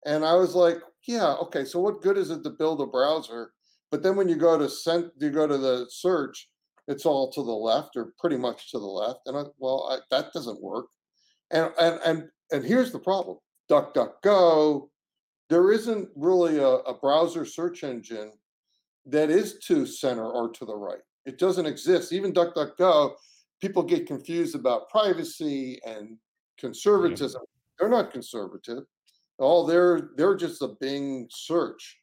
And 0.06 0.26
I 0.26 0.34
was 0.34 0.54
like, 0.54 0.80
yeah, 1.08 1.34
okay. 1.36 1.64
So 1.64 1.80
what 1.80 2.02
good 2.02 2.18
is 2.18 2.30
it 2.30 2.44
to 2.44 2.50
build 2.50 2.82
a 2.82 2.86
browser? 2.86 3.52
But 3.90 4.04
then 4.04 4.18
when 4.18 4.28
you 4.28 4.36
go 4.36 4.58
to 4.58 4.68
send, 4.68 5.12
you 5.18 5.30
go 5.30 5.48
to 5.48 5.58
the 5.58 5.86
search, 5.90 6.50
it's 6.90 7.06
all 7.06 7.32
to 7.32 7.42
the 7.42 7.52
left 7.52 7.96
or 7.96 8.14
pretty 8.20 8.38
much 8.38 8.70
to 8.72 8.80
the 8.80 8.86
left. 8.86 9.20
And 9.28 9.38
I, 9.38 9.44
well, 9.60 9.88
I, 9.90 10.00
that 10.14 10.34
doesn't 10.34 10.62
work. 10.62 10.88
And 11.52 11.72
and 11.80 12.00
and 12.06 12.24
and 12.52 12.66
here's 12.66 12.92
the 12.92 13.00
problem: 13.00 13.38
DuckDuckGo. 13.70 14.90
There 15.50 15.72
isn't 15.72 16.10
really 16.16 16.58
a, 16.58 16.68
a 16.68 16.98
browser 16.98 17.46
search 17.46 17.84
engine 17.84 18.32
that 19.06 19.30
is 19.30 19.60
to 19.68 19.86
center 19.86 20.26
or 20.26 20.50
to 20.52 20.66
the 20.66 20.76
right. 20.76 21.02
It 21.26 21.38
doesn't 21.38 21.66
exist. 21.66 22.14
Even 22.14 22.34
DuckDuckGo, 22.34 23.14
people 23.62 23.84
get 23.84 24.08
confused 24.08 24.56
about 24.56 24.90
privacy 24.90 25.80
and 25.86 26.10
yeah, 26.10 26.16
conservatism. 26.60 27.42
They're 27.80 27.90
not 27.90 28.12
conservative. 28.12 28.84
All 29.40 29.66
they're 29.66 30.12
they're 30.16 30.36
just 30.36 30.62
a 30.62 30.70
Bing 30.80 31.28
search, 31.32 31.98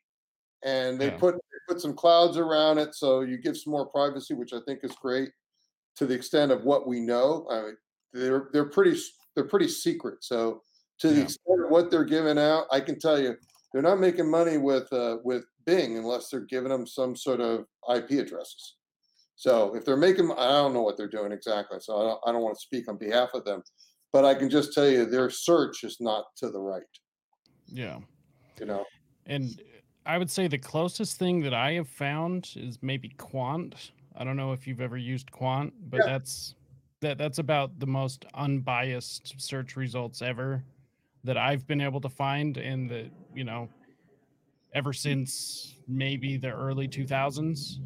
and 0.64 1.00
they 1.00 1.06
yeah, 1.06 1.16
put 1.16 1.34
they 1.34 1.74
put 1.74 1.80
some 1.80 1.94
clouds 1.94 2.36
around 2.36 2.78
it, 2.78 2.94
so 2.94 3.20
you 3.20 3.38
give 3.38 3.56
some 3.56 3.72
more 3.72 3.86
privacy, 3.86 4.34
which 4.34 4.52
I 4.52 4.58
think 4.66 4.80
is 4.82 4.92
great 5.00 5.30
to 5.96 6.06
the 6.06 6.14
extent 6.14 6.50
of 6.50 6.64
what 6.64 6.88
we 6.88 7.00
know. 7.00 7.46
I 7.50 7.62
mean, 7.62 7.76
they're 8.12 8.48
they're 8.52 8.68
pretty 8.68 9.00
they're 9.34 9.44
pretty 9.48 9.68
secret. 9.68 10.24
So 10.24 10.62
to 11.00 11.08
the 11.08 11.22
extent 11.22 11.64
of 11.64 11.70
what 11.70 11.90
they're 11.90 12.04
giving 12.04 12.38
out, 12.38 12.66
I 12.70 12.80
can 12.80 12.98
tell 12.98 13.18
you 13.18 13.34
they're 13.72 13.82
not 13.82 14.00
making 14.00 14.30
money 14.30 14.58
with 14.58 14.92
uh, 14.92 15.18
with 15.24 15.44
Bing 15.66 15.96
unless 15.96 16.28
they're 16.28 16.40
giving 16.40 16.70
them 16.70 16.86
some 16.86 17.16
sort 17.16 17.40
of 17.40 17.66
IP 17.94 18.12
addresses. 18.12 18.76
So 19.36 19.74
if 19.74 19.84
they're 19.84 19.96
making, 19.96 20.30
I 20.32 20.48
don't 20.48 20.74
know 20.74 20.82
what 20.82 20.98
they're 20.98 21.08
doing 21.08 21.32
exactly. 21.32 21.78
So 21.80 21.96
I 21.98 22.02
don't, 22.02 22.20
I 22.26 22.32
don't 22.32 22.42
want 22.42 22.56
to 22.56 22.60
speak 22.60 22.88
on 22.88 22.98
behalf 22.98 23.30
of 23.32 23.44
them, 23.44 23.62
but 24.12 24.24
I 24.24 24.34
can 24.34 24.50
just 24.50 24.74
tell 24.74 24.86
you 24.86 25.06
their 25.06 25.30
search 25.30 25.82
is 25.82 25.96
not 25.98 26.26
to 26.36 26.50
the 26.50 26.60
right. 26.60 26.82
yeah. 27.66 27.98
You 28.58 28.66
know, 28.66 28.84
And 29.24 29.62
I 30.04 30.18
would 30.18 30.30
say 30.30 30.46
the 30.46 30.58
closest 30.58 31.18
thing 31.18 31.40
that 31.40 31.54
I 31.54 31.72
have 31.72 31.88
found 31.88 32.50
is 32.54 32.78
maybe 32.82 33.14
Qwant. 33.16 33.92
I 34.14 34.24
don't 34.24 34.36
know 34.36 34.52
if 34.52 34.66
you've 34.66 34.82
ever 34.82 34.98
used 34.98 35.30
Qwant, 35.30 35.72
but 35.88 36.00
yeah, 36.04 36.12
that's 36.12 36.54
that 37.00 37.16
that's 37.16 37.38
about 37.38 37.78
the 37.78 37.86
most 37.86 38.26
unbiased 38.34 39.40
search 39.40 39.76
results 39.76 40.20
ever 40.20 40.62
that 41.24 41.36
I've 41.36 41.66
been 41.66 41.80
able 41.80 42.00
to 42.00 42.08
find 42.08 42.56
in 42.56 42.86
the, 42.86 43.10
you 43.34 43.44
know, 43.44 43.68
ever 44.74 44.92
since 44.92 45.76
maybe 45.88 46.36
the 46.36 46.50
early 46.50 46.88
2000s. 46.88 47.78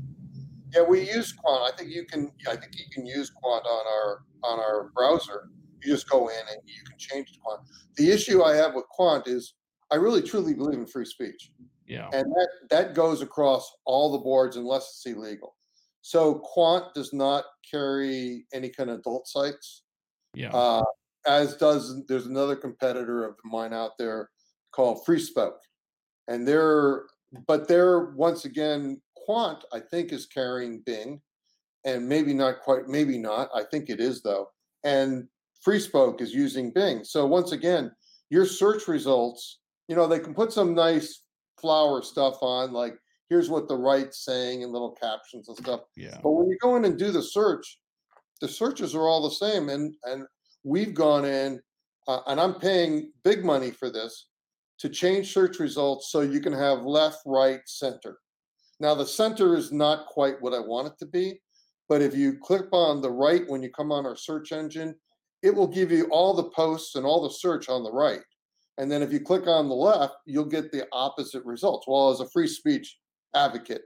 yeah. 0.75 0.83
We 0.83 1.01
use 1.11 1.33
Qwant. 1.35 1.73
I 1.73 1.77
think 1.77 1.91
you 1.91 2.05
can. 2.05 2.31
I 2.49 2.57
think 2.57 2.73
you 2.79 2.85
can 2.93 3.07
use 3.07 3.31
Qwant 3.31 3.65
on 3.65 3.87
our 3.87 4.23
on 4.43 4.59
our 4.59 4.91
browser. 4.95 5.49
You 5.83 5.93
just 5.93 6.09
go 6.09 6.29
in 6.29 6.35
and 6.51 6.61
you 6.67 6.83
can 6.89 6.99
change 6.99 7.33
the 7.33 7.39
Qwant. 7.39 7.61
The 7.97 8.11
issue 8.11 8.43
I 8.43 8.55
have 8.57 8.75
with 8.75 8.85
Qwant 8.99 9.27
is 9.29 9.55
I 9.91 9.97
really 9.97 10.23
truly 10.23 10.55
believe 10.55 10.79
in 10.79 10.87
free 10.87 11.05
speech. 11.07 11.51
Yeah. 11.87 12.09
and 12.15 12.25
that 12.33 12.49
that 12.71 12.95
goes 12.95 13.21
across 13.21 13.71
all 13.85 14.11
the 14.13 14.19
boards 14.19 14.57
unless 14.57 14.85
it's 15.05 15.15
illegal. 15.17 15.55
So 16.01 16.37
Quant 16.37 16.93
does 16.95 17.13
not 17.13 17.45
carry 17.71 18.47
any 18.55 18.69
kind 18.71 18.89
of 18.91 18.99
adult 19.01 19.27
sites, 19.29 19.83
Yeah. 20.35 20.51
uh, 20.53 20.83
as 21.27 21.57
does 21.57 22.05
there's 22.07 22.27
another 22.27 22.57
competitor 22.57 23.25
of 23.25 23.37
mine 23.45 23.73
out 23.73 23.93
there 23.99 24.31
called 24.73 25.05
FreeSpoke, 25.07 25.59
and 26.29 26.47
they're 26.47 27.05
but 27.47 27.69
they're 27.69 28.13
once 28.13 28.45
again 28.45 29.01
Qwant 29.29 29.63
I 29.73 29.81
think 29.81 30.13
is 30.13 30.27
carrying 30.27 30.83
Bing, 30.85 31.21
and 31.85 32.09
maybe 32.09 32.35
not 32.35 32.61
quite 32.61 32.89
maybe 32.89 33.19
not 33.19 33.49
I 33.55 33.65
think 33.71 33.89
it 33.91 34.01
is 34.01 34.23
though, 34.23 34.49
and 34.85 35.29
FreeSpoke 35.67 36.21
is 36.21 36.35
using 36.35 36.73
Bing. 36.73 37.05
So 37.05 37.27
once 37.27 37.53
again, 37.53 37.91
your 38.31 38.45
search 38.47 38.87
results, 38.87 39.61
you 39.89 39.97
know, 39.97 40.07
they 40.07 40.19
can 40.19 40.35
put 40.35 40.53
some 40.53 40.75
nice 40.75 41.23
flower 41.61 42.03
stuff 42.03 42.37
on, 42.43 42.73
like 42.73 42.95
here's 43.31 43.49
what 43.49 43.69
the 43.69 43.77
right's 43.77 44.25
saying 44.25 44.63
and 44.63 44.73
little 44.73 44.93
captions 44.93 45.49
and 45.49 45.57
stuff. 45.57 45.81
Yeah. 45.97 46.19
But 46.23 46.33
when 46.33 46.49
you 46.49 46.59
go 46.61 46.77
in 46.77 46.85
and 46.85 46.99
do 46.99 47.11
the 47.11 47.23
search, 47.23 47.79
the 48.41 48.49
searches 48.49 48.95
are 48.95 49.09
all 49.09 49.23
the 49.23 49.35
same. 49.35 49.71
And 49.71 49.95
and 50.05 50.27
we've 50.65 50.95
gone 50.95 51.25
in, 51.25 51.61
uh, 52.09 52.21
and 52.27 52.41
I'm 52.41 52.55
paying 52.55 53.13
big 53.23 53.45
money 53.45 53.71
for 53.71 53.91
this 53.91 54.29
to 54.81 54.89
change 54.89 55.33
search 55.33 55.61
results 55.61 56.11
so 56.11 56.21
you 56.21 56.41
can 56.41 56.53
have 56.53 56.83
left, 56.83 57.19
right, 57.27 57.61
center. 57.67 58.19
Now 58.81 58.95
the 58.95 59.07
center 59.07 59.57
is 59.57 59.71
not 59.71 60.07
quite 60.07 60.41
what 60.41 60.53
I 60.53 60.59
want 60.59 60.89
it 60.89 60.99
to 60.99 61.07
be, 61.07 61.41
but 61.89 62.03
if 62.03 62.15
you 62.15 62.39
click 62.39 62.67
on 62.73 63.01
the 63.01 63.11
right 63.11 63.49
when 63.49 63.63
you 63.63 63.71
come 63.71 63.93
on 63.93 64.07
our 64.07 64.17
search 64.17 64.53
engine, 64.53 64.95
it 65.43 65.55
will 65.55 65.69
give 65.69 65.93
you 65.93 66.07
all 66.07 66.35
the 66.35 66.51
posts 66.51 66.97
and 66.97 67.07
all 67.07 67.23
the 67.23 67.35
search 67.35 67.69
on 67.69 67.85
the 67.85 67.93
right. 67.93 68.23
And 68.79 68.91
then 68.91 69.03
if 69.03 69.13
you 69.13 69.21
click 69.21 69.47
on 69.47 69.69
the 69.69 69.75
left, 69.75 70.15
you'll 70.27 70.47
get 70.47 70.73
the 70.73 70.87
opposite 70.93 71.45
results. 71.45 71.87
Well, 71.87 72.11
as 72.11 72.21
a 72.21 72.29
free 72.31 72.49
speech 72.49 72.99
advocate, 73.35 73.83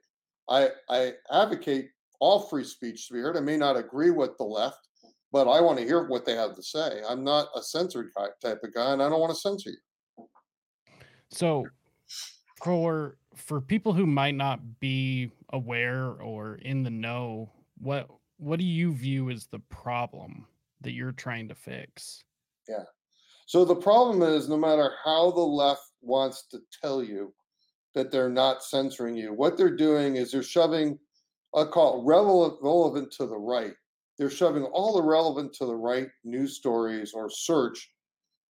I, 0.49 0.71
I 0.89 1.13
advocate 1.31 1.91
all 2.21 2.41
free 2.41 2.65
speech 2.65 3.09
to 3.09 3.15
be 3.15 3.21
heard. 3.21 3.37
I 3.37 3.41
may 3.41 3.57
not 3.57 3.77
agree 3.77 4.11
with 4.11 4.37
the 4.39 4.45
left, 4.45 4.88
but 5.33 5.49
I 5.49 5.61
want 5.61 5.79
to 5.79 5.85
hear 5.85 6.07
what 6.07 6.25
they 6.25 6.35
have 6.35 6.55
to 6.57 6.63
say. 6.63 7.03
I'm 7.09 7.25
not 7.25 7.49
a 7.55 7.63
censored 7.63 8.11
type 8.43 8.63
of 8.63 8.75
guy, 8.75 8.93
and 8.93 9.03
I 9.03 9.09
don't 9.09 9.21
want 9.21 9.33
to 9.33 9.39
censor 9.39 9.71
you. 9.71 10.27
So 11.31 11.67
for 12.63 13.19
for 13.35 13.61
people 13.61 13.93
who 13.93 14.07
might 14.07 14.35
not 14.35 14.81
be 14.81 15.31
aware 15.53 16.13
or 16.23 16.57
in 16.57 16.83
the 16.83 16.91
know, 16.91 17.51
what 17.79 18.09
what 18.39 18.59
do 18.59 18.65
you 18.65 18.93
view 18.93 19.31
as 19.31 19.47
the 19.47 19.59
problem 19.59 20.47
that 20.81 20.93
you're 20.93 21.13
trying 21.13 21.49
to 21.49 21.55
fix? 21.55 22.23
Yeah. 22.69 22.85
So 23.47 23.65
the 23.65 23.75
problem 23.75 24.23
is 24.23 24.49
no 24.49 24.57
matter 24.57 24.93
how 25.05 25.31
the 25.31 25.41
left 25.41 25.83
wants 26.01 26.47
to 26.51 26.59
tell 26.83 27.03
you 27.03 27.33
that 27.95 28.11
they're 28.13 28.29
not 28.29 28.63
censoring 28.63 29.17
you, 29.17 29.33
what 29.33 29.57
they're 29.57 29.75
doing 29.75 30.17
is 30.17 30.31
they're 30.31 30.43
shoving, 30.43 30.99
I 31.55 31.65
call 31.65 32.01
it 32.01 32.07
relevant, 32.07 32.59
relevant 32.63 33.11
to 33.13 33.27
the 33.27 33.39
right. 33.39 33.73
They're 34.19 34.31
shoving 34.31 34.65
all 34.65 34.95
the 34.95 35.03
relevant 35.03 35.53
to 35.55 35.67
the 35.67 35.77
right 35.77 36.09
news 36.25 36.57
stories 36.57 37.13
or 37.13 37.31
search 37.31 37.91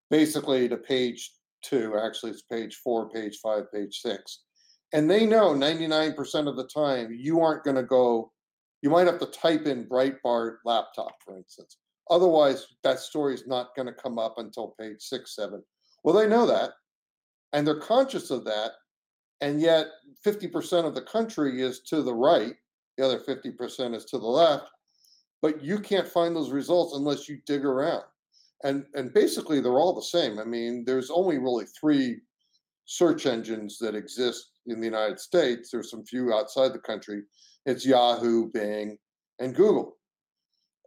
basically 0.09 0.67
to 0.67 0.77
page 0.77 1.31
two. 1.63 1.97
Actually, 1.97 2.31
it's 2.31 2.41
page 2.41 2.75
four, 2.83 3.09
page 3.09 3.39
five, 3.41 3.71
page 3.71 3.99
six. 4.01 4.43
And 4.93 5.09
they 5.09 5.25
know 5.25 5.53
99% 5.53 6.47
of 6.47 6.55
the 6.55 6.67
time 6.67 7.15
you 7.15 7.41
aren't 7.41 7.63
going 7.63 7.75
to 7.75 7.83
go, 7.83 8.31
you 8.81 8.89
might 8.89 9.05
have 9.05 9.19
to 9.19 9.27
type 9.27 9.67
in 9.67 9.85
Breitbart 9.85 10.57
laptop, 10.65 11.15
for 11.23 11.37
instance. 11.37 11.77
Otherwise, 12.09 12.65
that 12.83 12.99
story 12.99 13.35
is 13.35 13.45
not 13.45 13.75
going 13.75 13.85
to 13.85 13.93
come 13.93 14.17
up 14.17 14.39
until 14.39 14.73
page 14.79 14.97
six, 14.99 15.35
seven. 15.35 15.61
Well, 16.03 16.15
they 16.15 16.27
know 16.27 16.47
that 16.47 16.71
and 17.53 17.65
they're 17.65 17.79
conscious 17.79 18.31
of 18.31 18.43
that. 18.45 18.71
And 19.41 19.61
yet, 19.61 19.87
50% 20.25 20.85
of 20.85 20.95
the 20.95 21.01
country 21.01 21.61
is 21.61 21.81
to 21.87 22.01
the 22.01 22.13
right, 22.13 22.55
the 22.97 23.05
other 23.05 23.19
50% 23.19 23.95
is 23.95 24.05
to 24.05 24.17
the 24.17 24.25
left. 24.25 24.69
But 25.41 25.63
you 25.63 25.79
can't 25.79 26.07
find 26.07 26.35
those 26.35 26.51
results 26.51 26.95
unless 26.95 27.29
you 27.29 27.39
dig 27.45 27.65
around. 27.65 28.03
And, 28.63 28.85
and 28.93 29.13
basically, 29.13 29.61
they're 29.61 29.79
all 29.79 29.95
the 29.95 30.01
same. 30.01 30.37
I 30.37 30.43
mean, 30.43 30.83
there's 30.85 31.09
only 31.09 31.37
really 31.37 31.65
three 31.79 32.17
search 32.85 33.25
engines 33.25 33.77
that 33.79 33.95
exist 33.95 34.51
in 34.67 34.79
the 34.79 34.85
United 34.85 35.19
States. 35.19 35.69
There's 35.71 35.89
some 35.89 36.03
few 36.03 36.33
outside 36.33 36.73
the 36.73 36.79
country. 36.79 37.21
It's 37.65 37.85
Yahoo, 37.85 38.51
Bing, 38.51 38.97
and 39.39 39.55
Google 39.55 39.95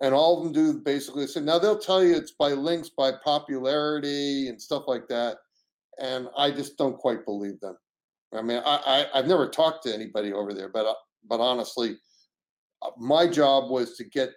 and 0.03 0.13
all 0.13 0.37
of 0.37 0.45
them 0.45 0.53
do 0.53 0.81
basically 0.81 1.25
the 1.25 1.29
same. 1.29 1.45
Now 1.45 1.59
they'll 1.59 1.79
tell 1.79 2.03
you 2.03 2.15
it's 2.15 2.33
by 2.33 2.49
links, 2.49 2.91
by 2.91 3.13
popularity, 3.25 4.49
and 4.49 4.61
stuff 4.61 4.83
like 4.87 5.07
that, 5.09 5.39
and 6.01 6.29
I 6.37 6.51
just 6.51 6.77
don't 6.77 6.99
quite 6.99 7.25
believe 7.25 7.61
them. 7.61 7.77
I 8.35 8.43
mean, 8.43 8.61
I, 8.65 9.07
I 9.13 9.19
have 9.19 9.29
never 9.29 9.49
talked 9.49 9.85
to 9.85 9.95
anybody 9.95 10.33
over 10.33 10.53
there, 10.53 10.69
but 10.69 10.87
uh, 10.87 10.95
but 11.29 11.41
honestly, 11.41 11.97
uh, 12.83 12.91
my 12.99 13.29
job 13.29 13.71
was 13.71 13.97
to 13.97 14.05
get 14.05 14.31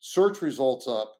search 0.00 0.42
results 0.42 0.88
up 0.88 1.14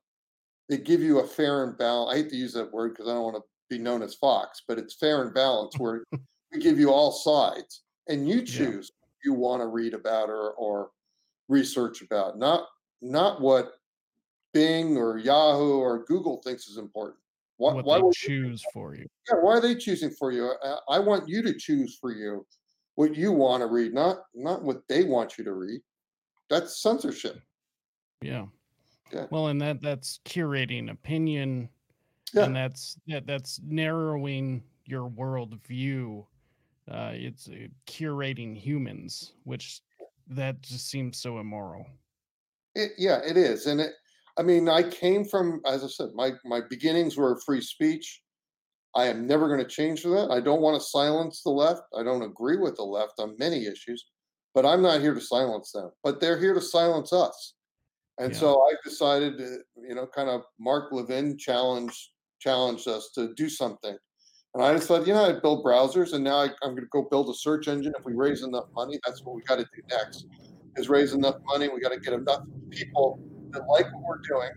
that 0.69 0.85
give 0.85 1.03
you 1.03 1.21
a 1.21 1.27
fair 1.27 1.65
and 1.65 1.77
balance. 1.79 2.13
I 2.15 2.19
hate 2.19 2.31
to 2.31 2.37
use 2.37 2.53
that 2.55 2.73
word 2.73 2.93
because 2.93 3.09
I 3.09 3.15
don't 3.15 3.25
want 3.25 3.37
to 3.37 3.43
be 3.69 3.79
known 3.83 4.03
as 4.03 4.15
Fox, 4.15 4.63
but 4.67 4.79
it's 4.79 4.95
fair 4.95 5.23
and 5.23 5.35
balanced 5.35 5.79
where 5.81 6.05
we 6.53 6.61
give 6.61 6.79
you 6.79 6.91
all 6.93 7.13
sides 7.13 7.83
and 8.09 8.29
you 8.29 8.37
Yeah. 8.37 8.45
choose 8.45 8.91
what 9.01 9.11
you 9.25 9.35
want 9.35 9.63
to 9.63 9.67
read 9.69 9.95
about 9.95 10.29
or 10.31 10.53
or 10.55 10.91
research 11.49 12.03
about, 12.03 12.39
not 12.39 12.69
not 13.03 13.41
what 13.41 13.73
Bing 14.53 14.97
or 14.97 15.19
Yahoo 15.19 15.79
or 15.79 16.05
Google 16.05 16.41
thinks 16.43 16.67
is 16.69 16.77
important. 16.77 17.19
Why, 17.57 17.75
What 17.75 17.85
why 17.85 17.99
they 18.01 18.11
choose 18.13 18.65
for 18.73 18.95
you. 18.95 19.07
yeah, 19.29 19.37
why 19.41 19.53
are 19.53 19.61
they 19.61 19.75
choosing 19.75 20.11
for 20.11 20.33
you? 20.33 20.53
I, 20.63 20.79
I 20.89 20.99
want 20.99 21.29
you 21.29 21.43
to 21.43 21.55
choose 21.55 21.97
for 22.01 22.13
you 22.13 22.47
what 22.97 23.15
you 23.15 23.33
want 23.33 23.61
to 23.63 23.67
read, 23.67 23.93
not 23.95 24.25
not 24.35 24.63
what 24.63 24.87
they 24.89 25.05
want 25.05 25.39
you 25.39 25.45
to 25.45 25.53
read. 25.55 25.81
That's 26.49 26.83
censorship. 26.83 27.41
Yeah. 28.23 28.47
Yeah, 29.13 29.27
Well, 29.31 29.49
and 29.49 29.61
that 29.61 29.81
that's 29.83 30.21
curating 30.25 30.91
opinion 30.91 31.69
yeah, 32.33 32.45
and 32.45 32.57
that's 32.57 32.97
that 33.09 33.27
that's 33.27 33.61
narrowing 33.65 34.63
your 34.85 35.09
worldview. 35.09 36.25
Uh, 36.91 37.13
it's 37.13 37.49
uh, 37.49 37.69
curating 37.87 38.57
humans, 38.57 39.33
which 39.45 39.81
that 40.29 40.61
just 40.63 40.89
seems 40.89 41.19
so 41.19 41.39
immoral. 41.39 41.87
it, 42.75 42.93
yeah. 42.99 43.21
It 43.27 43.37
is, 43.37 43.67
and 43.67 43.81
it. 43.81 43.93
I 44.39 44.43
mean, 44.43 44.69
I 44.69 44.83
came 44.83 45.25
from, 45.25 45.61
as 45.67 45.85
I 45.85 45.89
said, 45.89 46.11
my 46.15 46.33
my 46.45 46.61
beginnings 46.69 47.17
were 47.17 47.41
free 47.45 47.61
speech. 47.61 48.23
I 48.95 49.07
am 49.07 49.27
never 49.27 49.47
going 49.47 49.61
to 49.61 49.69
change 49.69 50.03
for 50.03 50.09
that. 50.11 50.31
I 50.33 50.41
don't 50.41 50.63
want 50.63 50.81
to 50.81 50.89
silence 50.89 51.43
the 51.43 51.51
left. 51.51 51.83
I 51.97 52.03
don't 52.03 52.23
agree 52.23 52.57
with 52.57 52.77
the 52.77 52.83
left 52.83 53.15
on 53.19 53.37
many 53.39 53.67
issues, 53.67 54.07
but 54.53 54.67
I'm 54.67 54.83
not 54.83 55.01
here 55.01 55.15
to 55.15 55.21
silence 55.21 55.71
them. 55.73 55.91
But 56.03 56.21
they're 56.21 56.41
here 56.41 56.55
to 56.55 56.61
silence 56.61 57.13
us. 57.13 57.55
And 58.21 58.33
Yeah. 58.33 58.39
so 58.39 58.63
I 58.63 58.75
decided 58.85 59.39
to, 59.39 59.65
you 59.89 59.97
know, 59.97 60.07
kind 60.07 60.31
of 60.31 60.43
Mark 60.61 60.93
Levin 60.93 61.39
challenged 61.39 62.11
challenged 62.41 62.89
us 62.89 63.11
to 63.17 63.35
do 63.35 63.51
something. 63.51 63.99
And 64.55 64.63
I 64.65 64.73
decided, 64.75 65.09
you 65.09 65.15
know, 65.15 65.25
I'd 65.27 65.43
build 65.43 65.65
browsers, 65.65 66.13
and 66.15 66.25
now 66.25 66.39
I, 66.39 66.47
I'm 66.63 66.73
going 66.73 66.79
to 66.83 66.89
go 66.93 67.09
build 67.11 67.31
a 67.31 67.35
search 67.35 67.69
engine. 67.69 67.95
If 67.99 68.05
we 68.05 68.15
raise 68.15 68.43
enough 68.45 68.67
money, 68.77 69.01
that's 69.07 69.25
what 69.25 69.37
we 69.37 69.43
got 69.45 69.57
to 69.57 69.65
do 69.65 69.83
next. 69.91 70.27
Is 70.77 70.89
raise 70.89 71.15
enough 71.15 71.37
money. 71.47 71.69
We 71.69 71.81
got 71.81 71.93
to 71.93 72.01
get 72.01 72.15
enough 72.15 72.43
people 72.71 73.21
that 73.53 73.63
like 73.71 73.87
what 73.95 74.05
we're 74.05 74.21
doing, 74.29 74.51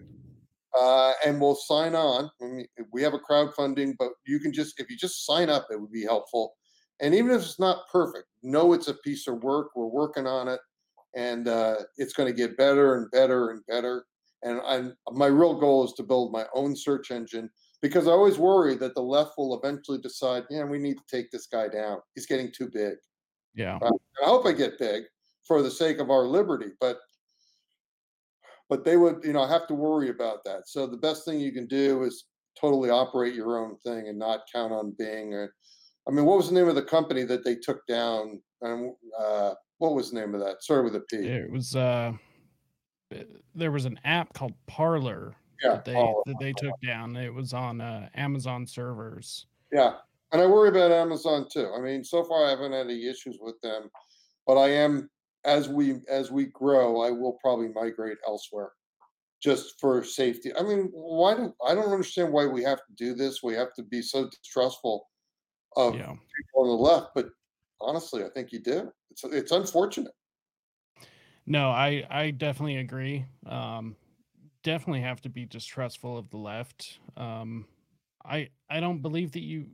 uh, 0.77 1.13
and 1.25 1.41
we'll 1.41 1.55
sign 1.55 1.95
on. 1.95 2.29
I 2.41 2.45
mean, 2.45 2.67
we 2.91 3.03
have 3.03 3.13
a 3.13 3.19
crowdfunding, 3.19 3.93
but 3.99 4.11
you 4.25 4.39
can 4.39 4.53
just 4.53 4.79
if 4.79 4.89
you 4.89 4.97
just 4.97 5.25
sign 5.25 5.49
up, 5.49 5.67
it 5.71 5.79
would 5.81 5.91
be 5.91 6.03
helpful. 6.03 6.55
And 6.99 7.15
even 7.15 7.31
if 7.31 7.41
it's 7.41 7.59
not 7.59 7.87
perfect, 7.91 8.27
know 8.43 8.73
it's 8.73 8.87
a 8.87 8.93
piece 8.95 9.27
of 9.27 9.43
work. 9.43 9.69
We're 9.75 9.87
working 9.87 10.27
on 10.27 10.47
it, 10.47 10.59
and 11.15 11.47
uh, 11.47 11.75
it's 11.97 12.13
going 12.13 12.27
to 12.27 12.35
get 12.35 12.57
better 12.57 12.95
and 12.95 13.11
better 13.11 13.51
and 13.51 13.61
better. 13.67 14.05
And 14.43 14.59
I'm, 14.65 14.95
my 15.11 15.27
real 15.27 15.59
goal 15.59 15.85
is 15.85 15.93
to 15.93 16.03
build 16.03 16.31
my 16.31 16.45
own 16.53 16.75
search 16.75 17.11
engine 17.11 17.49
because 17.81 18.07
I 18.07 18.11
always 18.11 18.37
worry 18.37 18.75
that 18.75 18.95
the 18.95 19.01
left 19.01 19.33
will 19.37 19.57
eventually 19.57 19.99
decide, 19.99 20.43
yeah, 20.49 20.63
we 20.63 20.79
need 20.79 20.95
to 20.95 21.15
take 21.15 21.31
this 21.31 21.47
guy 21.47 21.67
down. 21.67 21.99
He's 22.15 22.25
getting 22.25 22.51
too 22.51 22.69
big. 22.73 22.95
Yeah. 23.55 23.77
Uh, 23.81 23.91
I 24.23 24.25
hope 24.25 24.45
I 24.45 24.51
get 24.51 24.79
big 24.79 25.03
for 25.47 25.61
the 25.61 25.71
sake 25.71 25.99
of 25.99 26.09
our 26.09 26.23
liberty, 26.23 26.71
but 26.79 26.99
but 28.69 28.85
they 28.85 28.97
would, 28.97 29.23
you 29.23 29.33
know, 29.33 29.45
have 29.45 29.67
to 29.67 29.75
worry 29.75 30.09
about 30.09 30.43
that. 30.45 30.67
So 30.67 30.87
the 30.87 30.97
best 30.97 31.25
thing 31.25 31.39
you 31.39 31.51
can 31.51 31.67
do 31.67 32.03
is 32.03 32.25
totally 32.59 32.89
operate 32.89 33.35
your 33.35 33.57
own 33.57 33.77
thing 33.77 34.07
and 34.07 34.17
not 34.17 34.47
count 34.51 34.71
on 34.71 34.95
Bing. 34.97 35.33
Or, 35.33 35.53
I 36.07 36.11
mean, 36.11 36.25
what 36.25 36.37
was 36.37 36.47
the 36.47 36.55
name 36.55 36.69
of 36.69 36.75
the 36.75 36.81
company 36.81 37.23
that 37.23 37.43
they 37.43 37.55
took 37.55 37.85
down? 37.87 38.41
And 38.61 38.93
uh, 39.19 39.53
what 39.83 39.95
was 39.95 40.11
the 40.11 40.19
name 40.19 40.33
of 40.33 40.41
that? 40.41 40.63
Sorry, 40.63 40.83
with 40.83 40.95
a 40.95 41.01
P. 41.01 41.17
It 41.23 41.49
was 41.49 41.75
uh 41.75 42.13
there 43.53 43.71
was 43.71 43.85
an 43.85 43.99
app 44.03 44.33
called 44.33 44.53
Parler 44.65 45.35
Yeah. 45.63 45.75
that 45.75 45.85
they 45.85 46.15
Oh, 46.17 46.23
that 46.25 46.39
they 46.39 46.53
took 46.53 46.79
down. 46.81 47.15
It 47.15 47.33
was 47.33 47.53
on 47.53 47.81
uh, 47.81 48.09
Amazon 48.13 48.65
servers. 48.67 49.47
yeah. 49.71 49.97
And 50.31 50.41
I 50.41 50.47
worry 50.47 50.69
about 50.69 50.91
Amazon 50.91 51.47
too. 51.51 51.71
I 51.75 51.79
mean, 51.79 52.03
so 52.03 52.23
far 52.23 52.45
I 52.45 52.49
haven't 52.51 52.71
had 52.71 52.87
any 52.87 53.07
issues 53.07 53.37
with 53.39 53.59
them, 53.61 53.89
but 54.47 54.57
I 54.57 54.69
am 54.69 55.09
as 55.45 55.69
we 55.69 56.01
as 56.09 56.31
we 56.31 56.47
grow, 56.47 57.01
I 57.01 57.11
will 57.11 57.37
probably 57.41 57.69
migrate 57.69 58.17
elsewhere 58.27 58.71
just 59.41 59.79
for 59.81 60.03
safety. 60.03 60.55
I 60.55 60.63
mean, 60.63 60.89
why 60.93 61.35
do 61.35 61.53
I 61.65 61.75
don't 61.75 61.91
understand 61.91 62.33
why 62.33 62.47
we 62.47 62.63
have 62.63 62.79
to 62.79 62.93
do 62.97 63.15
this? 63.15 63.43
We 63.43 63.55
have 63.55 63.73
to 63.75 63.83
be 63.83 64.01
so 64.03 64.29
distrustful 64.29 65.07
of 65.77 65.95
Yeah. 65.95 66.15
people 66.37 66.63
on 66.63 66.67
the 66.69 66.73
left, 66.83 67.11
but 67.15 67.27
honestly, 67.81 68.23
I 68.25 68.29
think 68.29 68.51
you 68.51 68.61
do. 68.61 68.91
It's 69.13 69.23
it's 69.23 69.51
unfortunate. 69.51 70.13
No, 71.45 71.69
I 71.69 72.05
I 72.09 72.31
definitely 72.31 72.77
agree. 72.77 73.25
Um, 73.45 73.95
definitely 74.63 75.01
have 75.01 75.21
to 75.21 75.29
be 75.29 75.45
distrustful 75.45 76.17
of 76.17 76.29
the 76.31 76.37
left. 76.37 76.99
Um, 77.15 77.67
I 78.25 78.49
I 78.69 78.79
don't 78.79 79.01
believe 79.01 79.31
that 79.33 79.41
you 79.41 79.67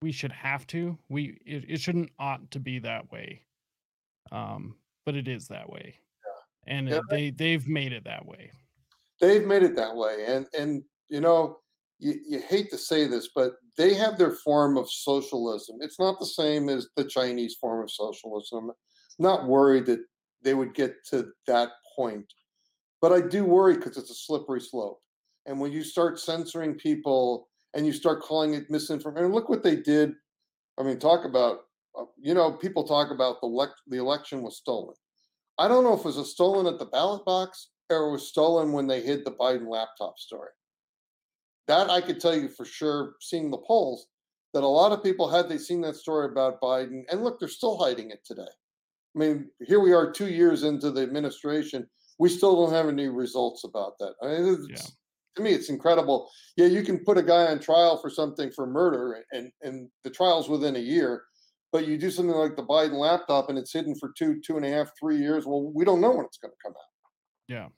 we 0.00 0.12
should 0.12 0.32
have 0.32 0.66
to. 0.68 0.98
We 1.10 1.38
it, 1.44 1.64
it 1.68 1.80
shouldn't 1.80 2.10
ought 2.18 2.50
to 2.52 2.60
be 2.60 2.78
that 2.78 3.10
way. 3.12 3.42
Um, 4.32 4.76
but 5.04 5.14
it 5.16 5.28
is 5.28 5.48
that 5.48 5.68
way, 5.68 5.98
and 6.66 6.88
Yeah, 6.88 7.00
they 7.10 7.30
they've 7.30 7.66
made 7.68 7.92
it 7.92 8.04
that 8.04 8.24
way. 8.24 8.52
they've 9.20 9.46
made 9.46 9.62
it 9.62 9.76
that 9.76 9.94
way, 9.94 10.24
and 10.26 10.46
and 10.58 10.84
you 11.08 11.20
know, 11.20 11.58
you, 12.00 12.14
you 12.26 12.40
hate 12.40 12.70
to 12.70 12.78
say 12.78 13.06
this, 13.06 13.28
but 13.34 13.52
they 13.76 13.94
have 13.94 14.18
their 14.18 14.32
form 14.32 14.76
of 14.76 14.90
socialism. 14.90 15.78
It's 15.80 15.98
not 15.98 16.18
the 16.18 16.26
same 16.26 16.68
as 16.68 16.88
the 16.96 17.04
Chinese 17.04 17.56
form 17.60 17.82
of 17.82 17.90
socialism. 17.90 18.72
Not 19.18 19.46
worried 19.46 19.86
that 19.86 20.00
they 20.42 20.54
would 20.54 20.74
get 20.74 20.94
to 21.10 21.28
that 21.46 21.70
point, 21.94 22.26
but 23.00 23.12
I 23.12 23.20
do 23.20 23.44
worry 23.44 23.74
because 23.74 23.98
it's 23.98 24.10
a 24.10 24.14
slippery 24.14 24.60
slope. 24.60 25.00
And 25.46 25.60
when 25.60 25.72
you 25.72 25.84
start 25.84 26.18
censoring 26.18 26.74
people 26.74 27.48
and 27.74 27.86
you 27.86 27.92
start 27.92 28.22
calling 28.22 28.54
it 28.54 28.70
misinformation, 28.70 29.32
look 29.32 29.48
what 29.48 29.62
they 29.62 29.76
did. 29.76 30.14
I 30.78 30.82
mean, 30.82 30.98
talk 30.98 31.24
about 31.24 31.60
uh, 31.98 32.04
you 32.18 32.34
know, 32.34 32.52
people 32.52 32.84
talk 32.84 33.10
about 33.10 33.40
the 33.40 33.68
the 33.88 33.98
election 33.98 34.42
was 34.42 34.56
stolen. 34.56 34.94
I 35.58 35.68
don't 35.68 35.84
know 35.84 35.94
if 35.94 36.00
it 36.00 36.16
was 36.16 36.30
stolen 36.30 36.66
at 36.66 36.78
the 36.78 36.86
ballot 36.86 37.24
box 37.24 37.70
or 37.90 38.08
it 38.08 38.12
was 38.12 38.28
stolen 38.28 38.72
when 38.72 38.86
they 38.86 39.00
hid 39.00 39.24
the 39.24 39.32
Biden 39.32 39.68
laptop 39.68 40.18
story. 40.18 40.50
That 41.68 41.90
I 41.90 42.00
could 42.00 42.20
tell 42.20 42.34
you 42.36 42.48
for 42.48 42.64
sure, 42.64 43.14
seeing 43.20 43.50
the 43.50 43.58
polls, 43.58 44.06
that 44.54 44.62
a 44.64 44.66
lot 44.66 44.92
of 44.92 45.02
people 45.02 45.28
had 45.28 45.48
they 45.48 45.58
seen 45.58 45.80
that 45.82 45.96
story 45.96 46.26
about 46.30 46.60
Biden, 46.60 47.02
and 47.10 47.22
look, 47.22 47.38
they're 47.38 47.48
still 47.48 47.78
hiding 47.78 48.10
it 48.10 48.20
today. 48.24 48.42
I 48.42 49.18
mean, 49.18 49.50
here 49.66 49.80
we 49.80 49.92
are 49.92 50.10
two 50.10 50.28
years 50.28 50.62
into 50.64 50.90
the 50.90 51.02
administration. 51.02 51.88
We 52.18 52.28
still 52.28 52.56
don't 52.64 52.74
have 52.74 52.88
any 52.88 53.08
results 53.08 53.64
about 53.64 53.98
that. 53.98 54.14
I 54.22 54.26
mean, 54.26 54.66
Yeah. 54.68 54.76
to 55.36 55.42
me, 55.42 55.52
it's 55.52 55.68
incredible. 55.68 56.30
Yeah, 56.56 56.66
you 56.66 56.82
can 56.82 57.04
put 57.04 57.18
a 57.18 57.22
guy 57.22 57.46
on 57.46 57.60
trial 57.60 57.96
for 57.98 58.10
something 58.10 58.50
for 58.50 58.66
murder, 58.66 59.24
and 59.32 59.52
and 59.62 59.90
the 60.04 60.10
trial's 60.10 60.48
within 60.48 60.76
a 60.76 60.80
year, 60.80 61.24
but 61.72 61.86
you 61.86 61.96
do 61.98 62.10
something 62.10 62.34
like 62.36 62.56
the 62.56 62.66
Biden 62.66 62.98
laptop, 62.98 63.48
and 63.48 63.58
it's 63.58 63.72
hidden 63.72 63.94
for 63.94 64.12
two, 64.18 64.40
two 64.40 64.56
and 64.56 64.66
a 64.66 64.70
half, 64.70 64.90
three 64.98 65.18
years. 65.18 65.46
Well, 65.46 65.70
we 65.72 65.84
don't 65.84 66.00
know 66.00 66.10
when 66.10 66.26
it's 66.26 66.38
going 66.38 66.52
to 66.52 66.58
come 66.62 66.72
out, 66.72 66.90
Yeah. 67.48 67.68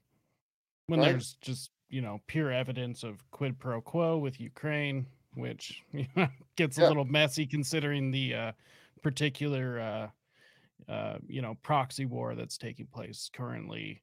When 0.87 1.01
right? 1.01 1.11
there's 1.13 1.35
just 1.43 1.71
you 1.93 2.01
know 2.01 2.21
pure 2.27 2.51
evidence 2.51 3.05
of 3.05 3.23
quid 3.31 3.57
pro 3.61 3.81
quo 3.81 4.19
with 4.19 4.41
Ukraine, 4.41 5.07
which 5.35 5.85
you 5.93 6.07
know, 6.17 6.27
gets 6.57 6.79
a 6.79 6.89
little 6.89 7.05
messy 7.05 7.47
considering 7.47 8.11
the 8.11 8.35
uh, 8.35 8.53
particular 9.03 9.79
uh, 10.89 10.93
uh, 10.93 11.19
you 11.29 11.43
know 11.43 11.57
proxy 11.63 12.07
war 12.07 12.35
that's 12.35 12.59
taking 12.59 12.87
place 12.87 13.31
currently. 13.33 14.03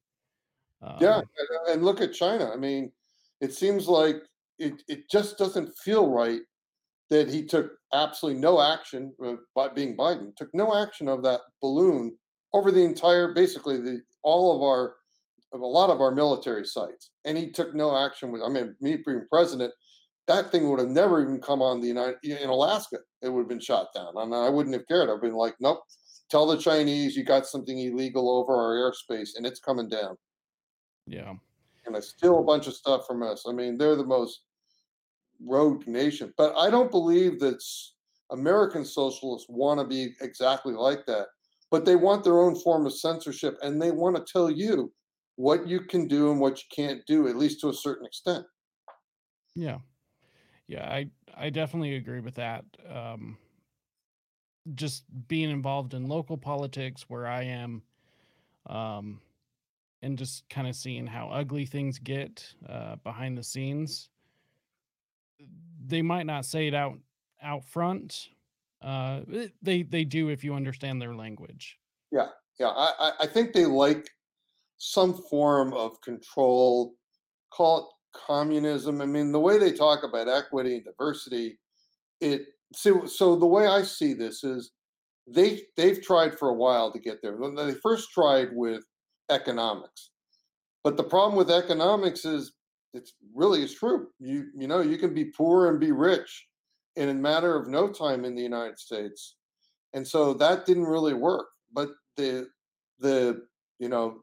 yeah, 1.00 1.16
Um, 1.16 1.24
and, 1.36 1.74
and 1.74 1.84
look 1.84 2.00
at 2.00 2.14
China. 2.14 2.50
I 2.50 2.56
mean, 2.56 2.92
it 3.40 3.52
seems 3.52 3.88
like 3.88 4.22
it 4.58 4.82
it 4.88 5.10
just 5.10 5.36
doesn't 5.36 5.76
feel 5.76 6.08
right 6.08 6.40
that 7.10 7.28
he 7.28 7.44
took 7.44 7.72
absolutely 7.92 8.40
no 8.40 8.62
action 8.62 9.12
uh, 9.24 9.34
by 9.56 9.68
being 9.68 9.96
Biden 9.96 10.34
took 10.36 10.48
no 10.54 10.80
action 10.80 11.08
of 11.08 11.24
that 11.24 11.40
balloon 11.60 12.16
over 12.52 12.70
the 12.70 12.84
entire 12.84 13.34
basically 13.34 13.80
the 13.80 14.00
all 14.22 14.54
of 14.54 14.62
our 14.62 14.94
of 15.52 15.60
a 15.60 15.66
lot 15.66 15.90
of 15.90 16.00
our 16.00 16.14
military 16.14 16.64
sites 16.64 17.10
and 17.24 17.36
he 17.36 17.50
took 17.50 17.74
no 17.74 17.96
action 17.96 18.30
with 18.30 18.42
I 18.42 18.48
mean 18.48 18.74
me 18.80 18.98
being 19.04 19.26
president 19.30 19.72
that 20.26 20.52
thing 20.52 20.68
would 20.70 20.78
have 20.78 20.88
never 20.88 21.20
even 21.22 21.40
come 21.40 21.60
on 21.60 21.80
the 21.80 21.88
United 21.88 22.16
in 22.22 22.48
Alaska 22.48 22.98
it 23.22 23.28
would 23.28 23.40
have 23.40 23.48
been 23.48 23.60
shot 23.60 23.88
down 23.94 24.12
and 24.16 24.34
I 24.34 24.48
wouldn't 24.48 24.74
have 24.74 24.86
cared 24.86 25.10
I've 25.10 25.22
been 25.22 25.34
like 25.34 25.54
nope 25.60 25.82
tell 26.30 26.46
the 26.46 26.56
Chinese 26.56 27.16
you 27.16 27.24
got 27.24 27.46
something 27.46 27.78
illegal 27.78 28.30
over 28.30 28.54
our 28.54 28.92
airspace 28.92 29.30
and 29.36 29.46
it's 29.46 29.60
coming 29.60 29.88
down 29.88 30.16
yeah, 31.06 31.34
and 31.86 31.96
I 31.96 32.00
steal 32.00 32.38
a 32.38 32.44
bunch 32.44 32.66
of 32.66 32.74
stuff 32.74 33.06
from 33.06 33.22
us 33.22 33.44
I 33.48 33.52
mean 33.52 33.76
they're 33.76 33.96
the 33.96 34.04
most 34.04 34.42
rogue 35.44 35.86
nation. 35.86 36.32
But 36.36 36.54
I 36.56 36.70
don't 36.70 36.90
believe 36.90 37.40
that 37.40 37.62
American 38.30 38.84
socialists 38.84 39.48
want 39.48 39.80
to 39.80 39.86
be 39.86 40.14
exactly 40.20 40.74
like 40.74 41.06
that. 41.06 41.26
But 41.70 41.84
they 41.84 41.96
want 41.96 42.24
their 42.24 42.40
own 42.40 42.56
form 42.56 42.86
of 42.86 42.94
censorship 42.94 43.56
and 43.62 43.80
they 43.80 43.90
want 43.90 44.16
to 44.16 44.32
tell 44.32 44.50
you 44.50 44.92
what 45.40 45.66
you 45.66 45.80
can 45.80 46.06
do 46.06 46.30
and 46.30 46.38
what 46.38 46.58
you 46.58 46.64
can't 46.70 47.04
do, 47.06 47.26
at 47.26 47.34
least 47.34 47.60
to 47.60 47.70
a 47.70 47.74
certain 47.74 48.04
extent. 48.04 48.44
yeah, 49.54 49.78
yeah. 50.68 50.84
I 50.84 51.08
I 51.34 51.48
definitely 51.48 51.96
agree 51.96 52.20
with 52.20 52.34
that. 52.34 52.64
Um, 52.86 53.38
just 54.74 55.04
being 55.28 55.50
involved 55.50 55.94
in 55.94 56.06
local 56.06 56.36
politics 56.36 57.06
where 57.08 57.26
I 57.26 57.44
am, 57.44 57.82
um, 58.66 59.22
and 60.02 60.18
just 60.18 60.46
kind 60.50 60.68
of 60.68 60.76
seeing 60.76 61.06
how 61.06 61.30
ugly 61.30 61.64
things 61.64 61.98
get 61.98 62.46
uh, 62.68 62.96
behind 62.96 63.38
the 63.38 63.42
scenes. 63.42 64.10
They 65.86 66.02
might 66.02 66.26
not 66.26 66.44
say 66.44 66.68
it 66.68 66.74
out 66.74 66.98
out 67.42 67.64
front. 67.64 68.28
Uh, 68.82 69.20
eh, 69.32 69.48
they 69.62 69.84
they 69.84 70.04
do 70.04 70.28
if 70.28 70.44
you 70.44 70.52
understand 70.52 71.00
their 71.00 71.14
language. 71.14 71.78
Yeah. 72.12 72.28
Yeah. 72.58 72.68
I, 72.68 72.92
I 72.98 73.12
I 73.20 73.26
think 73.26 73.54
they 73.54 73.64
like 73.64 74.10
some 74.80 75.12
form 75.12 75.74
of 75.74 76.00
control, 76.00 76.94
call 77.50 77.78
it 77.78 78.18
communism. 78.18 79.02
I 79.02 79.06
mean, 79.06 79.30
the 79.30 79.38
way 79.38 79.58
they 79.58 79.72
talk 79.72 80.04
about 80.04 80.26
equity 80.26 80.76
and 80.76 80.84
diversity, 80.84 81.58
it 82.20 82.46
so 82.72 83.04
so 83.04 83.36
the 83.36 83.46
way 83.46 83.66
I 83.66 83.82
see 83.82 84.14
this 84.14 84.42
is 84.42 84.72
they 85.26 85.60
they've 85.76 86.02
tried 86.02 86.38
for 86.38 86.48
a 86.48 86.54
while 86.54 86.90
to 86.92 86.98
get 86.98 87.20
there. 87.22 87.36
When 87.36 87.54
they 87.54 87.74
first 87.74 88.10
tried 88.10 88.48
with 88.52 88.82
economics, 89.30 90.10
but 90.82 90.96
the 90.96 91.04
problem 91.04 91.36
with 91.36 91.50
economics 91.50 92.24
is 92.24 92.52
it's 92.94 93.12
really 93.34 93.62
is 93.62 93.74
true. 93.74 94.08
You 94.18 94.46
you 94.56 94.66
know 94.66 94.80
you 94.80 94.96
can 94.96 95.12
be 95.12 95.26
poor 95.26 95.68
and 95.68 95.78
be 95.78 95.92
rich 95.92 96.46
in 96.96 97.10
a 97.10 97.14
matter 97.14 97.54
of 97.54 97.68
no 97.68 97.92
time 97.92 98.24
in 98.24 98.34
the 98.34 98.42
United 98.42 98.78
States, 98.78 99.36
and 99.92 100.08
so 100.08 100.32
that 100.34 100.64
didn't 100.64 100.86
really 100.86 101.14
work. 101.14 101.48
But 101.70 101.90
the 102.16 102.48
the 102.98 103.42
you 103.78 103.90
know 103.90 104.20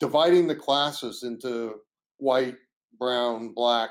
dividing 0.00 0.46
the 0.48 0.56
classes 0.56 1.22
into 1.22 1.76
white, 2.18 2.56
brown, 2.98 3.52
black, 3.54 3.90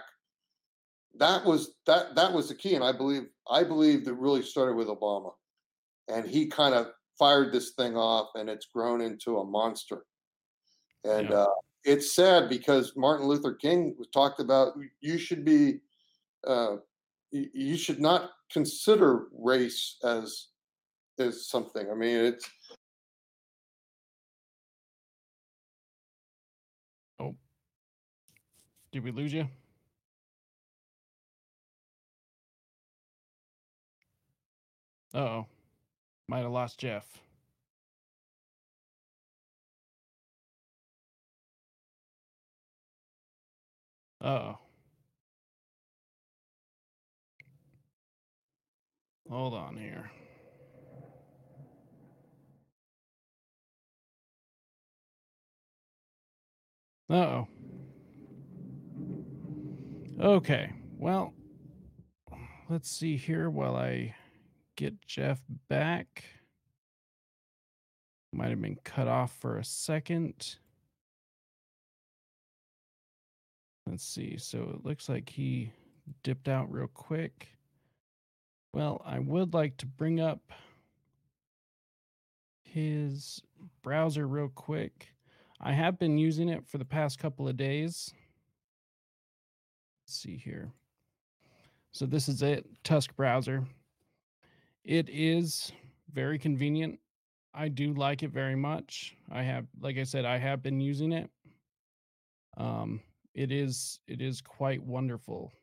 that 1.15 1.45
was 1.45 1.75
that 1.85 2.15
that 2.15 2.33
was 2.33 2.49
the 2.49 2.55
key. 2.55 2.75
And 2.75 2.83
I 2.83 2.91
believe 2.91 3.23
I 3.49 3.63
believe 3.63 4.05
that 4.05 4.15
really 4.15 4.41
started 4.41 4.75
with 4.75 4.87
Obama, 4.87 5.31
and 6.07 6.25
he 6.27 6.47
kind 6.47 6.73
of 6.73 6.87
fired 7.19 7.53
this 7.53 7.71
thing 7.71 7.95
off, 7.95 8.29
and 8.35 8.49
it's 8.49 8.65
grown 8.65 9.01
into 9.01 9.37
a 9.37 9.45
monster. 9.45 10.05
And 11.03 11.29
Yeah. 11.29 11.35
uh, 11.35 11.53
it's 11.83 12.15
sad 12.15 12.49
because 12.49 12.93
Martin 12.95 13.27
Luther 13.27 13.53
King 13.53 13.95
talked 14.13 14.39
about. 14.39 14.73
You 15.01 15.17
should 15.17 15.43
be, 15.45 15.81
uh, 16.47 16.77
you, 17.31 17.49
you 17.53 17.77
should 17.77 17.99
not 17.99 18.31
consider 18.51 19.27
race 19.33 19.97
as 20.03 20.47
as 21.19 21.47
something. 21.47 21.91
I 21.91 21.93
mean, 21.93 22.17
it's 22.17 22.49
Oh, 27.19 27.35
did 28.91 29.03
we 29.03 29.11
lose 29.11 29.33
you? 29.33 29.47
Uh-oh. 35.13 35.45
Might 36.27 36.39
have 36.39 36.51
lost 36.51 36.79
Jeff. 36.79 37.05
Uh-oh. 44.21 44.57
Hold 49.29 49.53
on 49.53 49.75
here. 49.75 50.09
Uh-oh. 57.13 57.47
Okay. 60.19 60.71
Well, 60.97 61.35
let's 62.69 62.89
see 62.89 63.17
here 63.17 63.51
while 63.51 63.75
I 63.75 64.15
get 64.75 64.99
Jeff 65.05 65.39
back. 65.69 66.23
Might 68.33 68.49
have 68.49 68.59
been 68.59 68.79
cut 68.83 69.07
off 69.07 69.37
for 69.39 69.59
a 69.59 69.63
second. 69.63 70.55
Let's 73.85 74.03
see. 74.03 74.37
So 74.39 74.73
it 74.73 74.83
looks 74.83 75.07
like 75.07 75.29
he 75.29 75.71
dipped 76.23 76.47
out 76.47 76.71
real 76.71 76.89
quick. 76.95 77.49
Well, 78.73 79.03
I 79.05 79.19
would 79.19 79.53
like 79.53 79.77
to 79.77 79.85
bring 79.85 80.19
up 80.19 80.51
his 82.63 83.39
browser 83.83 84.25
real 84.25 84.49
quick. 84.49 85.09
I 85.65 85.71
have 85.71 85.97
been 85.97 86.17
using 86.17 86.49
it 86.49 86.67
for 86.67 86.77
the 86.77 86.85
past 86.85 87.19
couple 87.19 87.47
of 87.47 87.55
days. 87.55 88.13
Let's 90.05 90.19
see 90.19 90.35
here. 90.35 90.73
So 91.93 92.05
this 92.05 92.27
is 92.27 92.41
it, 92.41 92.65
Tusk 92.83 93.15
browser. 93.15 93.65
It 94.83 95.07
is 95.09 95.71
very 96.11 96.37
convenient. 96.37 96.99
I 97.53 97.69
do 97.69 97.93
like 97.93 98.23
it 98.23 98.31
very 98.31 98.57
much. 98.57 99.15
I 99.31 99.41
have 99.43 99.65
like 99.79 99.97
I 99.97 100.03
said 100.03 100.25
I 100.25 100.37
have 100.37 100.61
been 100.61 100.81
using 100.81 101.13
it. 101.13 101.29
Um 102.57 102.99
it 103.33 103.51
is 103.51 103.99
it 104.07 104.21
is 104.21 104.41
quite 104.41 104.83
wonderful. 104.83 105.53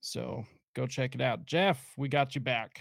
So 0.00 0.44
go 0.74 0.86
check 0.86 1.14
it 1.14 1.20
out. 1.20 1.44
Jeff, 1.44 1.92
we 1.98 2.08
got 2.08 2.34
you 2.34 2.40
back. 2.40 2.80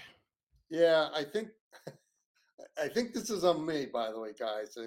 yeah. 0.70 1.10
I 1.14 1.24
think 1.24 1.50
I 2.82 2.88
think 2.88 3.14
this 3.14 3.30
is 3.30 3.44
on 3.44 3.66
me, 3.66 3.88
by 3.92 4.12
the 4.12 4.20
way, 4.20 4.32
guys. 4.40 4.78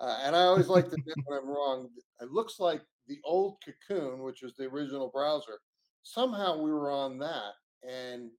Uh, 0.00 0.18
and 0.24 0.34
I 0.34 0.42
always 0.42 0.68
like 0.68 0.88
to 0.90 0.94
admit 0.98 1.16
when 1.26 1.38
I'm 1.38 1.48
wrong. 1.48 1.88
It 2.20 2.30
looks 2.30 2.58
like 2.60 2.82
the 3.06 3.18
old 3.24 3.56
Cocoon, 3.64 4.22
which 4.22 4.42
was 4.42 4.54
the 4.56 4.64
original 4.64 5.08
browser. 5.12 5.60
Somehow 6.02 6.60
we 6.60 6.70
were 6.72 6.90
on 6.90 7.18
that, 7.18 7.52
and 7.88 8.30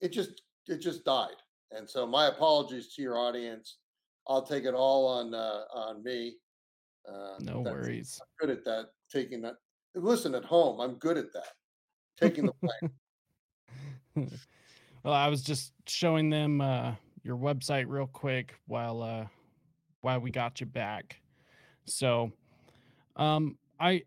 it 0.00 0.12
just 0.12 0.42
it 0.66 0.78
just 0.80 1.04
died. 1.04 1.36
And 1.72 1.88
so 1.88 2.06
my 2.06 2.26
apologies 2.28 2.94
to 2.94 3.02
your 3.02 3.18
audience. 3.18 3.78
I'll 4.28 4.42
take 4.46 4.64
it 4.64 4.74
all 4.74 5.06
on 5.08 5.34
uh, 5.34 5.62
on 5.74 6.02
me. 6.04 6.36
Uh, 7.08 7.36
No 7.40 7.60
worries. 7.62 8.20
good 8.38 8.50
at 8.50 8.64
that. 8.64 8.86
Taking 9.10 9.40
that. 9.42 9.54
Listen, 9.94 10.34
at 10.36 10.44
home, 10.44 10.78
I'm 10.80 10.94
good 10.96 11.16
at 11.16 11.32
that. 11.32 11.48
Taking 12.20 12.46
the 12.46 12.52
blame. 14.14 14.30
well, 15.02 15.14
I 15.14 15.28
was 15.28 15.42
just 15.42 15.72
showing 15.88 16.30
them 16.30 16.60
uh, 16.60 16.94
your 17.24 17.36
website 17.36 17.86
real 17.88 18.06
quick 18.06 18.54
while 18.66 19.02
while 20.00 20.20
we 20.20 20.30
got 20.30 20.60
you 20.60 20.66
back. 20.66 21.20
So, 21.86 22.32
um, 23.16 23.58
I 23.78 24.04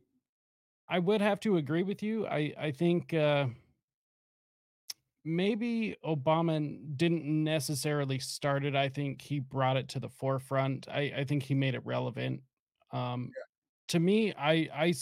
I 0.88 1.00
would 1.00 1.22
have 1.22 1.40
to 1.42 1.58
agree 1.58 1.84
with 1.84 2.04
you. 2.04 2.28
I 2.28 2.54
I 2.58 2.72
think 2.72 3.14
uh, 3.14 3.48
maybe 5.26 5.96
Obama 6.06 6.78
didn't 6.98 7.26
necessarily 7.26 8.20
start 8.20 8.66
it. 8.66 8.76
I 8.76 8.90
think 8.90 9.22
he 9.22 9.40
brought 9.40 9.78
it 9.78 9.90
to 9.90 10.00
the 10.00 10.10
forefront. 10.10 10.88
I 10.90 11.14
I 11.18 11.24
think 11.24 11.44
he 11.44 11.54
made 11.56 11.76
it 11.76 11.86
relevant. 11.86 12.42
Um, 12.92 13.32
to 13.90 14.00
me, 14.00 14.34
I 14.34 14.70
I 14.74 14.94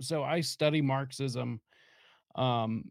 so 0.00 0.22
I 0.24 0.40
study 0.40 0.80
Marxism. 0.82 1.60
Um, 2.34 2.90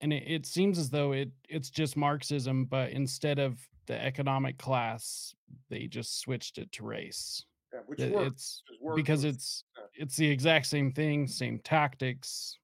and 0.00 0.12
it, 0.12 0.24
it 0.26 0.46
seems 0.46 0.78
as 0.78 0.90
though 0.90 1.12
it 1.12 1.30
it's 1.48 1.70
just 1.70 1.96
Marxism, 1.96 2.66
but 2.66 2.90
instead 2.90 3.38
of 3.38 3.60
the 3.86 4.02
economic 4.02 4.58
class, 4.58 5.35
they 5.68 5.86
just 5.86 6.20
switched 6.20 6.58
it 6.58 6.70
to 6.72 6.84
race. 6.84 7.44
Yeah, 7.72 7.80
which 7.86 8.00
It- 8.00 8.12
works. 8.12 8.62
It's 8.68 8.94
because 8.94 9.24
it's 9.24 9.64
yeah. 9.76 9.84
it's 9.94 10.16
the 10.16 10.28
exact 10.30 10.66
same 10.66 10.92
thing, 10.92 11.26
same 11.26 11.58
tactics, 11.60 12.58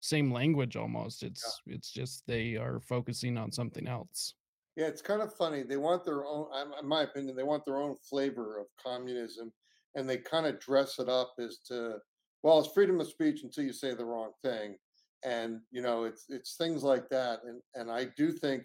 same 0.00 0.32
language 0.32 0.76
almost. 0.76 1.22
It's 1.22 1.60
it's 1.66 1.90
just 1.90 2.26
they 2.26 2.56
are 2.56 2.80
focusing 2.80 3.38
on 3.38 3.52
something 3.52 3.86
else. 3.86 4.34
Yeah, 4.76 4.86
it's 4.86 5.02
kind 5.02 5.22
of 5.22 5.34
funny. 5.34 5.64
They 5.64 5.76
want 5.76 6.04
their 6.04 6.24
own, 6.24 6.46
in 6.80 6.86
my 6.86 7.02
opinion, 7.02 7.34
they 7.34 7.42
want 7.42 7.64
their 7.64 7.78
own 7.78 7.96
flavor 8.08 8.58
of 8.60 8.66
communism, 8.80 9.52
and 9.96 10.08
they 10.08 10.18
kind 10.18 10.46
of 10.46 10.60
dress 10.60 11.00
it 11.00 11.08
up 11.08 11.34
as 11.40 11.58
to, 11.66 11.98
well, 12.44 12.60
it's 12.60 12.72
freedom 12.72 13.00
of 13.00 13.08
speech 13.08 13.42
until 13.42 13.64
you 13.64 13.72
say 13.72 13.94
the 13.94 14.04
wrong 14.04 14.30
thing, 14.40 14.76
and 15.24 15.60
you 15.72 15.82
know, 15.82 16.04
it's 16.04 16.26
it's 16.28 16.54
things 16.56 16.84
like 16.84 17.08
that. 17.08 17.40
And 17.44 17.60
and 17.74 17.90
I 17.90 18.04
do 18.16 18.30
think, 18.30 18.64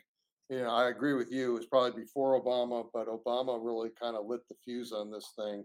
you 0.54 0.64
know, 0.64 0.70
I 0.70 0.90
agree 0.90 1.14
with 1.14 1.32
you. 1.32 1.52
It 1.52 1.60
was 1.60 1.66
probably 1.66 2.02
before 2.02 2.42
Obama, 2.42 2.86
but 2.94 3.08
Obama 3.08 3.60
really 3.64 3.90
kind 4.00 4.16
of 4.16 4.26
lit 4.26 4.48
the 4.48 4.56
fuse 4.64 4.92
on 4.92 5.12
this 5.12 5.32
thing. 5.38 5.64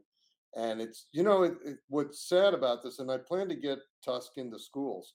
And 0.57 0.81
it's, 0.81 1.07
you 1.13 1.23
know, 1.23 1.43
it, 1.43 1.55
it, 1.65 1.79
what's 1.89 2.29
sad 2.29 2.55
about 2.55 2.83
this, 2.83 2.99
and 2.99 3.11
I 3.11 3.19
plan 3.19 3.49
to 3.49 3.55
get 3.55 3.79
Tusk 4.05 4.33
into 4.37 4.59
schools. 4.59 5.15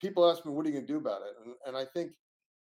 People 0.00 0.28
ask 0.28 0.44
me, 0.44 0.52
what 0.52 0.66
are 0.66 0.68
you 0.68 0.74
going 0.74 0.86
to 0.86 0.92
do 0.92 0.98
about 0.98 1.22
it? 1.22 1.34
And, 1.44 1.54
and 1.66 1.76
I 1.76 1.84
think 1.92 2.10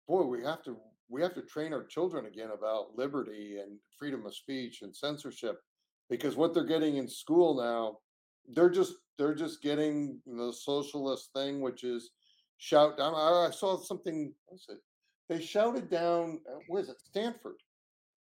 boy, 0.08 0.24
we 0.24 0.42
have 0.42 0.62
to 0.64 0.76
we 1.08 1.22
have 1.22 1.34
to 1.34 1.42
train 1.42 1.72
our 1.72 1.84
children 1.84 2.26
again 2.26 2.50
about 2.54 2.96
liberty 2.96 3.58
and 3.60 3.78
freedom 3.98 4.26
of 4.26 4.34
speech 4.34 4.82
and 4.82 4.94
censorship 4.94 5.60
because 6.08 6.36
what 6.36 6.54
they're 6.54 6.64
getting 6.64 6.96
in 6.96 7.08
school 7.08 7.56
now 7.56 7.98
they're 8.54 8.70
just 8.70 8.94
they're 9.18 9.34
just 9.34 9.62
getting 9.62 10.20
the 10.26 10.52
socialist 10.52 11.30
thing 11.34 11.60
which 11.60 11.84
is 11.84 12.10
shout 12.58 12.96
down 12.96 13.14
i, 13.14 13.46
I 13.48 13.50
saw 13.50 13.78
something 13.78 14.32
what 14.46 14.54
was 14.54 14.66
it 14.68 14.78
they 15.32 15.40
shouted 15.40 15.88
down 15.90 16.40
uh, 16.48 16.58
what 16.68 16.80
is 16.80 16.88
it 16.88 17.00
stanford 17.00 17.56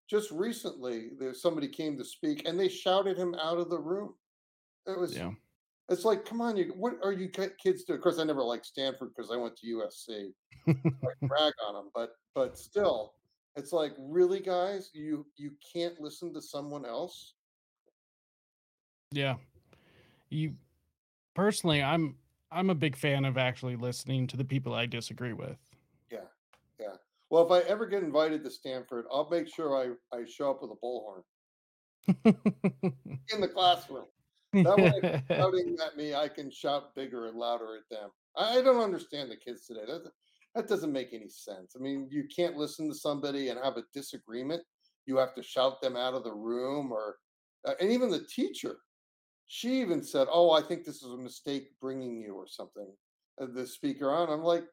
just 0.08 0.30
recently 0.30 1.10
there 1.18 1.34
somebody 1.34 1.68
came 1.68 1.96
to 1.96 2.04
speak 2.04 2.46
and 2.46 2.58
they 2.58 2.68
shouted 2.68 3.16
him 3.16 3.34
out 3.42 3.58
of 3.58 3.70
the 3.70 3.78
room 3.78 4.14
it 4.86 4.98
was 4.98 5.16
Yeah. 5.16 5.30
it's 5.88 6.04
like 6.04 6.24
come 6.24 6.40
on 6.40 6.56
you 6.56 6.72
what 6.76 6.94
are 7.02 7.12
you 7.12 7.28
kids 7.28 7.84
doing 7.84 7.98
of 7.98 8.02
course 8.02 8.18
i 8.18 8.24
never 8.24 8.42
liked 8.42 8.66
stanford 8.66 9.10
because 9.14 9.30
i 9.30 9.36
went 9.36 9.56
to 9.56 9.66
usc 9.78 10.32
like 10.66 11.16
brag 11.22 11.52
on 11.66 11.74
them, 11.74 11.90
but 11.94 12.10
but 12.34 12.58
still, 12.58 13.14
it's 13.56 13.72
like 13.72 13.92
really, 13.98 14.40
guys, 14.40 14.90
you 14.92 15.24
you 15.36 15.52
can't 15.72 15.98
listen 16.00 16.34
to 16.34 16.42
someone 16.42 16.84
else. 16.84 17.32
yeah. 19.12 19.36
You 20.28 20.54
personally, 21.34 21.82
I'm 21.82 22.16
I'm 22.50 22.68
a 22.68 22.74
big 22.74 22.96
fan 22.96 23.24
of 23.24 23.38
actually 23.38 23.76
listening 23.76 24.26
to 24.26 24.36
the 24.36 24.44
people 24.44 24.74
I 24.74 24.84
disagree 24.86 25.32
with. 25.32 25.56
Well, 27.30 27.44
if 27.44 27.50
I 27.50 27.68
ever 27.68 27.86
get 27.86 28.02
invited 28.02 28.44
to 28.44 28.50
Stanford, 28.50 29.06
I'll 29.10 29.28
make 29.28 29.48
sure 29.48 29.76
I 29.76 30.16
I 30.16 30.24
show 30.26 30.50
up 30.50 30.62
with 30.62 30.70
a 30.70 30.76
bullhorn 30.76 31.22
in 33.32 33.40
the 33.40 33.48
classroom. 33.48 34.06
That 34.64 34.78
way, 34.80 34.90
shouting 35.36 35.76
at 35.84 35.96
me, 35.96 36.14
I 36.14 36.28
can 36.28 36.50
shout 36.50 36.94
bigger 36.94 37.26
and 37.28 37.36
louder 37.38 37.76
at 37.76 37.88
them. 37.90 38.10
I 38.36 38.58
I 38.58 38.62
don't 38.62 38.82
understand 38.82 39.30
the 39.30 39.36
kids 39.36 39.66
today. 39.66 39.84
That 39.86 40.10
that 40.54 40.68
doesn't 40.68 40.92
make 40.92 41.12
any 41.12 41.28
sense. 41.28 41.74
I 41.76 41.80
mean, 41.80 42.08
you 42.10 42.26
can't 42.34 42.56
listen 42.56 42.88
to 42.88 42.94
somebody 42.94 43.48
and 43.48 43.58
have 43.62 43.76
a 43.76 43.84
disagreement. 43.92 44.62
You 45.06 45.16
have 45.18 45.34
to 45.34 45.42
shout 45.42 45.80
them 45.80 45.96
out 45.96 46.14
of 46.14 46.24
the 46.24 46.34
room, 46.34 46.92
or 46.92 47.18
uh, 47.64 47.74
and 47.80 47.90
even 47.90 48.10
the 48.10 48.24
teacher. 48.34 48.76
She 49.48 49.80
even 49.80 50.02
said, 50.02 50.28
"Oh, 50.30 50.50
I 50.50 50.62
think 50.62 50.84
this 50.84 51.02
is 51.02 51.10
a 51.12 51.16
mistake 51.18 51.68
bringing 51.80 52.20
you 52.20 52.34
or 52.34 52.46
something." 52.46 52.96
uh, 53.40 53.46
The 53.46 53.66
speaker 53.66 54.10
on. 54.10 54.30
I'm 54.30 54.42
like, 54.42 54.64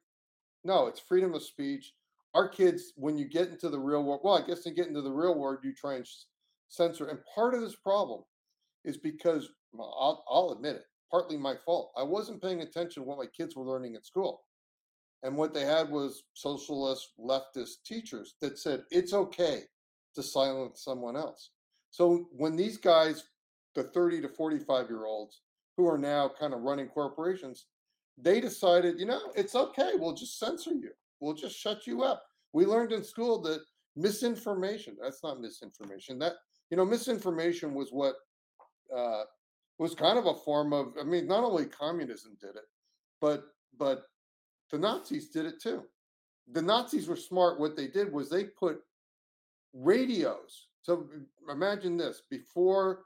no, 0.64 0.88
it's 0.88 1.00
freedom 1.00 1.34
of 1.34 1.44
speech. 1.44 1.94
Our 2.34 2.50
kids, 2.50 2.94
when 2.96 3.18
you 3.18 3.28
get 3.28 3.50
into 3.50 3.70
the 3.70 3.80
real 3.80 4.04
world, 4.04 4.22
well, 4.24 4.42
I 4.42 4.46
guess 4.46 4.64
to 4.64 4.72
get 4.72 4.88
into 4.88 5.02
the 5.02 5.12
real 5.12 5.38
world, 5.38 5.60
you 5.64 5.74
try 5.74 5.96
and 5.96 6.08
censor. 6.70 7.08
And 7.08 7.20
part 7.36 7.54
of 7.54 7.62
this 7.62 7.76
problem 7.76 8.22
is 8.84 8.98
because 8.98 9.48
I'll, 9.80 10.24
I'll 10.30 10.52
admit 10.52 10.78
it, 10.78 10.84
partly 11.12 11.38
my 11.38 11.56
fault. 11.66 11.92
I 11.98 12.04
wasn't 12.04 12.42
paying 12.42 12.62
attention 12.62 13.04
to 13.04 13.08
what 13.08 13.20
my 13.20 13.28
kids 13.38 13.56
were 13.56 13.66
learning 13.66 13.96
at 13.96 14.06
school. 14.06 14.44
And 15.22 15.38
what 15.38 15.54
they 15.54 15.64
had 15.66 15.90
was 15.90 16.24
socialist 16.34 17.14
leftist 17.20 17.84
teachers 17.86 18.36
that 18.42 18.60
said 18.60 18.84
it's 18.92 19.14
okay 19.14 19.62
to 20.16 20.24
silence 20.24 20.84
someone 20.84 21.16
else. 21.16 21.52
So 21.92 22.26
when 22.32 22.56
these 22.56 22.78
guys, 22.78 23.24
the 23.76 23.84
30 23.84 24.22
to 24.22 24.30
45 24.30 24.90
year 24.90 25.06
olds 25.06 25.42
who 25.78 25.88
are 25.88 25.98
now 25.98 26.30
kind 26.40 26.54
of 26.54 26.62
running 26.62 26.88
corporations, 26.88 27.68
they 28.18 28.42
decided, 28.42 29.00
you 29.00 29.06
know, 29.06 29.32
it's 29.36 29.56
okay. 29.56 29.92
We'll 29.96 30.14
just 30.14 30.40
censor 30.40 30.72
you. 30.72 30.92
We'll 31.24 31.34
just 31.34 31.58
shut 31.58 31.88
you 31.88 32.04
up. 32.04 32.22
We 32.52 32.66
learned 32.66 32.92
in 32.92 33.02
school 33.02 33.42
that 33.44 33.62
misinformation, 33.96 34.98
that's 35.02 35.24
not 35.24 35.40
misinformation. 35.40 36.20
That, 36.20 36.34
you 36.70 36.76
know, 36.76 36.84
misinformation 36.84 37.74
was 37.74 37.92
what 37.92 38.16
uh, 38.96 39.24
was 39.80 39.96
kind 39.96 40.20
of 40.20 40.26
a 40.26 40.36
form 40.36 40.74
of, 40.74 40.94
I 41.00 41.04
mean, 41.04 41.26
not 41.26 41.46
only 41.46 41.66
communism 41.66 42.38
did 42.42 42.58
it, 42.58 42.68
but, 43.22 43.46
but 43.80 44.04
the 44.70 44.78
Nazis 44.78 45.30
did 45.30 45.46
it 45.46 45.62
too. 45.62 45.84
The 46.52 46.62
Nazis 46.62 47.08
were 47.08 47.16
smart. 47.16 47.58
What 47.58 47.78
they 47.78 47.88
did 47.88 48.12
was 48.12 48.30
they 48.30 48.44
put 48.44 48.82
radios. 49.74 50.68
So 50.82 51.08
imagine 51.50 51.96
this 51.96 52.24
before 52.30 53.04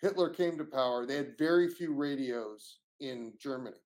Hitler 0.00 0.30
came 0.30 0.56
to 0.56 0.64
power, 0.64 1.04
they 1.04 1.16
had 1.16 1.36
very 1.36 1.68
few 1.68 1.94
radios 1.94 2.78
in 3.00 3.32
Germany. 3.40 3.76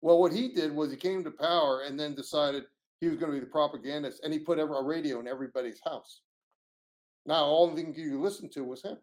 Well, 0.00 0.20
what 0.20 0.32
he 0.32 0.48
did 0.48 0.74
was 0.74 0.90
he 0.90 0.96
came 0.96 1.24
to 1.24 1.30
power 1.30 1.82
and 1.82 1.98
then 1.98 2.14
decided 2.14 2.64
he 3.00 3.08
was 3.08 3.18
going 3.18 3.32
to 3.32 3.38
be 3.38 3.44
the 3.44 3.50
propagandist 3.50 4.22
and 4.22 4.32
he 4.32 4.38
put 4.38 4.58
a 4.58 4.66
radio 4.66 5.20
in 5.20 5.26
everybody's 5.26 5.80
house. 5.84 6.22
Now, 7.26 7.44
all 7.44 7.68
the 7.68 7.76
thing 7.76 7.94
you 7.96 8.20
listen 8.20 8.48
to 8.50 8.64
was 8.64 8.82
him 8.82 8.98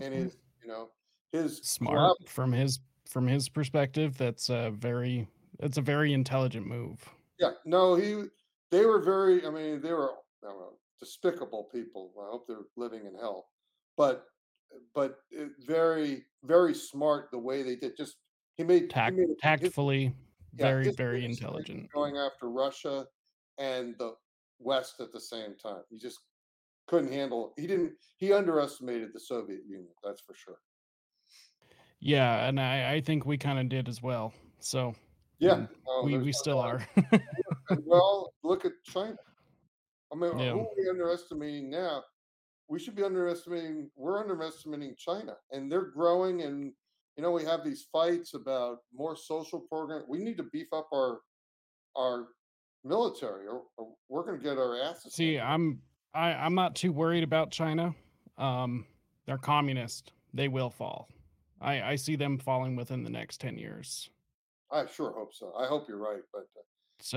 and 0.00 0.12
Mm, 0.12 0.24
his, 0.24 0.36
you 0.62 0.68
know, 0.68 0.90
his 1.32 1.58
Smart 1.58 2.28
from 2.28 2.52
his 2.52 2.80
from 3.08 3.26
his 3.26 3.48
perspective. 3.48 4.16
That's 4.18 4.50
a 4.50 4.70
very 4.70 5.26
that's 5.58 5.78
a 5.78 5.82
very 5.82 6.12
intelligent 6.12 6.66
move. 6.66 7.08
Yeah, 7.38 7.52
no, 7.64 7.94
he 7.94 8.24
they 8.70 8.84
were 8.84 9.00
very 9.00 9.46
I 9.46 9.50
mean, 9.50 9.80
they 9.80 9.92
were, 9.92 10.12
I 10.44 10.48
don't 10.48 10.58
know, 10.58 10.72
despicable 11.00 11.68
people. 11.72 12.12
I 12.20 12.30
hope 12.30 12.46
they're 12.46 12.66
living 12.76 13.06
in 13.06 13.14
hell. 13.14 13.48
But 13.96 14.24
but 14.94 15.18
uh, 15.38 15.44
very, 15.66 16.24
very 16.44 16.74
smart 16.74 17.30
the 17.30 17.38
way 17.38 17.62
they 17.62 17.76
did. 17.76 17.96
Just 17.96 18.16
he 18.56 18.64
made 18.64 18.82
he 18.82 18.88
Tact 18.88 19.16
made 19.16 19.24
a- 19.24 19.28
his 19.28 19.38
tactfully, 19.40 20.04
yeah, 20.04 20.12
very, 20.52 20.90
very 20.90 21.20
biggest 21.22 21.42
mistake 21.42 21.54
was 21.54 21.68
intelligent. 21.68 21.92
going 21.92 22.16
after 22.16 22.50
Russia 22.50 23.06
and 23.58 23.96
the 23.98 24.14
West 24.58 25.00
at 25.00 25.12
the 25.12 25.20
same 25.20 25.56
time. 25.56 25.82
He 25.90 25.98
just 25.98 26.20
couldn't 26.88 27.12
handle 27.12 27.54
he 27.56 27.66
didn't 27.66 27.94
he 28.18 28.32
underestimated 28.32 29.12
the 29.14 29.20
Soviet 29.20 29.62
Union, 29.66 29.94
that's 30.04 30.20
for 30.22 30.34
sure. 30.34 30.58
Yeah, 32.00 32.48
and 32.48 32.60
I 32.60 32.94
I 32.94 33.00
think 33.00 33.24
we 33.26 33.38
kinda 33.38 33.64
did 33.64 33.88
as 33.88 34.02
well. 34.02 34.34
So, 34.60 34.94
Yeah, 35.38 35.52
um, 35.52 35.68
oh, 35.86 36.02
and 36.02 36.10
no, 36.12 36.18
we 36.18 36.24
we 36.24 36.32
still 36.32 36.58
are. 36.58 36.86
Well, 37.84 38.34
look 38.42 38.64
at 38.64 38.72
China. 38.84 39.16
I 40.12 40.16
mean, 40.16 40.32
who 40.32 40.60
are 40.60 40.68
we 40.76 40.88
underestimating 40.90 41.70
now? 41.70 42.02
we 42.68 42.78
should 42.80 42.94
be 42.96 43.02
underestimating 43.04 43.90
we're 43.96 44.20
underestimating 44.20 44.94
China 44.96 45.36
and 45.52 45.70
they're 45.70 45.90
growing 45.90 46.42
and 46.42 46.72
you 47.16 47.22
know 47.22 47.30
we 47.30 47.44
have 47.44 47.64
these 47.64 47.86
fights 47.92 48.34
about 48.34 48.78
more 48.94 49.16
social 49.16 49.60
program 49.60 50.02
we 50.08 50.18
need 50.18 50.36
to 50.36 50.44
beef 50.44 50.68
up 50.72 50.88
our 50.92 51.20
our 51.96 52.28
military 52.84 53.46
or, 53.46 53.62
or 53.76 53.88
we're 54.08 54.24
going 54.24 54.38
to 54.38 54.42
get 54.42 54.58
our 54.58 54.80
asses 54.80 55.14
See, 55.14 55.38
I'm 55.38 55.80
I 56.14 56.32
I'm 56.32 56.54
not 56.54 56.74
too 56.74 56.92
worried 56.92 57.22
about 57.24 57.50
China. 57.50 57.94
Um, 58.38 58.86
they're 59.26 59.38
communist. 59.38 60.12
They 60.34 60.48
will 60.48 60.70
fall. 60.70 61.08
I 61.60 61.82
I 61.82 61.94
see 61.96 62.16
them 62.16 62.38
falling 62.38 62.74
within 62.76 63.02
the 63.04 63.10
next 63.10 63.40
10 63.40 63.56
years. 63.58 64.10
i 64.72 64.84
sure 64.86 65.12
hope 65.12 65.32
so 65.34 65.52
i 65.58 65.66
hope 65.66 65.86
you're 65.88 65.98
right 65.98 66.22
but 66.32 66.40
uh, 66.40 66.44
but 66.54 66.64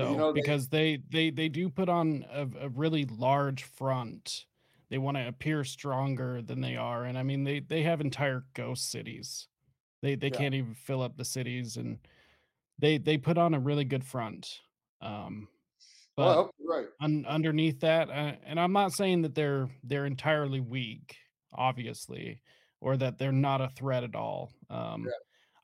you 0.02 0.04
So, 0.04 0.14
know 0.14 0.32
because 0.32 0.68
they 0.68 0.98
they 1.10 1.30
they 1.30 1.48
do 1.48 1.68
put 1.70 1.88
on 1.88 2.24
a, 2.32 2.46
a 2.66 2.68
really 2.68 3.06
large 3.06 3.64
front. 3.64 4.44
They 4.88 4.98
want 4.98 5.16
to 5.16 5.26
appear 5.26 5.64
stronger 5.64 6.42
than 6.42 6.60
they 6.60 6.76
are, 6.76 7.04
and 7.06 7.18
I 7.18 7.22
mean 7.24 7.42
they 7.44 7.60
they 7.60 7.82
have 7.82 8.00
entire 8.00 8.44
ghost 8.54 8.90
cities. 8.90 9.48
They 10.02 10.14
they 10.14 10.28
yeah 10.28 10.38
can't 10.38 10.54
even 10.54 10.74
fill 10.74 11.02
up 11.02 11.16
the 11.16 11.24
cities, 11.24 11.76
and 11.76 11.98
they 12.78 12.98
they 12.98 13.16
put 13.16 13.38
on 13.38 13.54
a 13.54 13.60
really 13.60 13.84
good 13.84 14.04
front. 14.04 14.48
Um, 15.00 15.48
well 16.16 16.44
but 16.44 16.50
you're 16.58 16.76
right 16.78 16.86
un, 17.00 17.24
underneath 17.28 17.80
that, 17.80 18.08
uh, 18.08 18.32
and 18.44 18.58
I'm 18.58 18.72
not 18.72 18.92
saying 18.92 19.22
that 19.22 19.34
they're 19.34 19.68
they're 19.84 20.06
entirely 20.06 20.60
weak, 20.60 21.16
obviously, 21.52 22.40
or 22.80 22.96
that 22.96 23.18
they're 23.18 23.32
not 23.32 23.60
a 23.60 23.68
threat 23.68 24.04
at 24.04 24.14
all. 24.14 24.52
Um, 24.70 25.04
yeah 25.04 25.12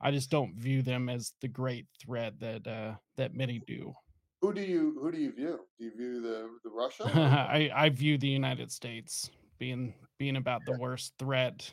I 0.03 0.11
just 0.11 0.31
don't 0.31 0.55
view 0.57 0.83
them 0.83 1.09
as 1.09 1.33
the 1.41 1.49
great 1.49 1.87
threat 2.05 2.39
that 2.41 2.67
uh, 2.67 2.95
that 3.17 3.35
many 3.35 3.61
do. 3.67 3.93
who 4.41 4.53
do 4.53 4.61
you 4.61 4.99
who 5.01 5.13
do 5.13 5.19
you 5.19 5.33
view 5.33 5.61
do 5.79 5.85
you 5.85 5.97
view 5.97 6.21
the 6.21 6.51
the 6.65 6.71
russia 6.71 7.05
I 7.15 7.71
I 7.73 7.89
view 7.89 8.19
the 8.19 8.29
United 8.29 8.73
States 8.73 9.31
being 9.59 9.95
being 10.19 10.37
about 10.37 10.63
the 10.67 10.77
worst 10.79 11.15
threat 11.19 11.73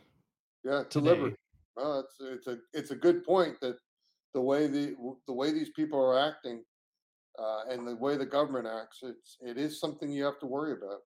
yeah 0.63 0.83
to 0.91 0.99
liberty 0.99 1.31
today. 1.31 1.38
Well 1.79 1.99
it's 1.99 2.15
it's 2.19 2.47
a 2.47 2.57
it's 2.73 2.91
a 2.91 2.95
good 2.95 3.23
point 3.23 3.59
that 3.61 3.77
the 4.33 4.41
way 4.41 4.67
the 4.67 4.95
the 5.27 5.33
way 5.33 5.51
these 5.51 5.69
people 5.71 5.99
are 5.99 6.19
acting 6.19 6.63
uh, 7.39 7.63
and 7.69 7.87
the 7.87 7.95
way 7.95 8.17
the 8.17 8.25
government 8.25 8.67
acts, 8.67 8.99
it's 9.01 9.37
it 9.41 9.57
is 9.57 9.79
something 9.79 10.11
you 10.11 10.23
have 10.23 10.39
to 10.39 10.45
worry 10.45 10.73
about. 10.73 10.99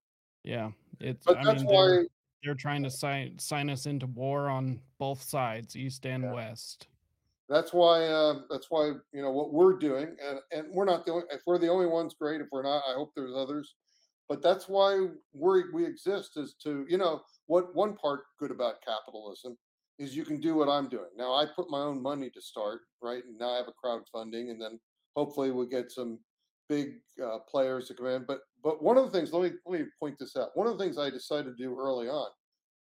Yeah, 0.43 0.71
it's 0.99 1.25
But 1.25 1.37
I 1.37 1.43
that's 1.43 1.63
mean 1.63 1.67
they're 1.67 2.01
why, 2.01 2.07
they're 2.43 2.55
trying 2.55 2.83
to 2.83 2.89
sign 2.89 3.37
sign 3.39 3.69
us 3.69 3.85
into 3.85 4.07
war 4.07 4.49
on 4.49 4.81
both 4.97 5.21
sides, 5.21 5.75
east 5.75 6.05
and 6.05 6.23
yeah, 6.23 6.31
west. 6.31 6.87
that's 7.49 7.71
why, 7.73 8.07
um, 8.07 8.45
that's 8.49 8.67
why 8.69 8.93
you 9.13 9.21
know 9.21 9.31
what 9.31 9.53
we're 9.53 9.77
doing, 9.77 10.15
and 10.21 10.39
and 10.51 10.73
we're 10.73 10.85
not 10.85 11.05
the 11.05 11.11
only. 11.13 11.25
If 11.31 11.41
we're 11.45 11.59
the 11.59 11.69
only 11.69 11.87
ones, 11.87 12.15
great. 12.19 12.41
If 12.41 12.47
we're 12.51 12.63
not, 12.63 12.83
I 12.89 12.93
hope 12.93 13.11
there's 13.15 13.35
others. 13.35 13.75
But 14.29 14.41
that's 14.41 14.67
why 14.67 15.07
we 15.33 15.63
we 15.71 15.85
exist 15.85 16.37
is 16.37 16.55
to 16.63 16.85
you 16.89 16.97
know 16.97 17.21
what 17.47 17.75
one 17.75 17.95
part 17.95 18.21
good 18.39 18.51
about 18.51 18.81
capitalism 18.85 19.57
is 19.99 20.15
you 20.15 20.25
can 20.25 20.39
do 20.39 20.55
what 20.55 20.69
I'm 20.69 20.89
doing 20.89 21.09
now. 21.17 21.33
I 21.33 21.45
put 21.45 21.69
my 21.69 21.79
own 21.79 22.01
money 22.01 22.29
to 22.29 22.41
start 22.41 22.81
right, 23.01 23.23
and 23.23 23.37
now 23.37 23.51
I 23.51 23.57
have 23.57 23.67
a 23.67 23.87
crowdfunding, 23.87 24.49
and 24.49 24.61
then 24.61 24.79
hopefully 25.15 25.51
we'll 25.51 25.65
get 25.65 25.91
some 25.91 26.19
big 26.69 26.93
uh, 27.23 27.39
players 27.49 27.87
to 27.87 27.93
come 27.93 28.07
in. 28.07 28.25
But 28.27 28.39
but 28.63 28.81
one 28.81 28.97
of 28.97 29.05
the 29.05 29.11
things, 29.11 29.31
let 29.33 29.43
me 29.43 29.57
let 29.65 29.81
me 29.81 29.87
point 29.99 30.17
this 30.19 30.35
out. 30.35 30.49
One 30.55 30.67
of 30.67 30.77
the 30.77 30.83
things 30.83 30.97
I 30.97 31.09
decided 31.09 31.55
to 31.57 31.63
do 31.63 31.77
early 31.77 32.07
on 32.07 32.29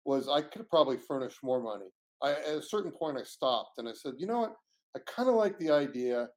was 0.05 0.29
I 0.29 0.43
could 0.43 0.69
probably 0.69 0.97
furnish 0.97 1.37
more 1.43 1.63
money. 1.63 1.87
I, 2.23 2.33
at 2.33 2.59
a 2.59 2.63
certain 2.63 2.93
point, 2.93 3.19
I 3.19 3.25
stopped 3.25 3.79
and 3.79 3.89
I 3.89 3.93
said, 3.93 4.15
you 4.19 4.27
know 4.27 4.41
what? 4.41 4.55
I 4.97 5.01
kind 5.07 5.29
of 5.29 5.35
like 5.35 5.59
the 5.59 5.71
idea 5.71 6.29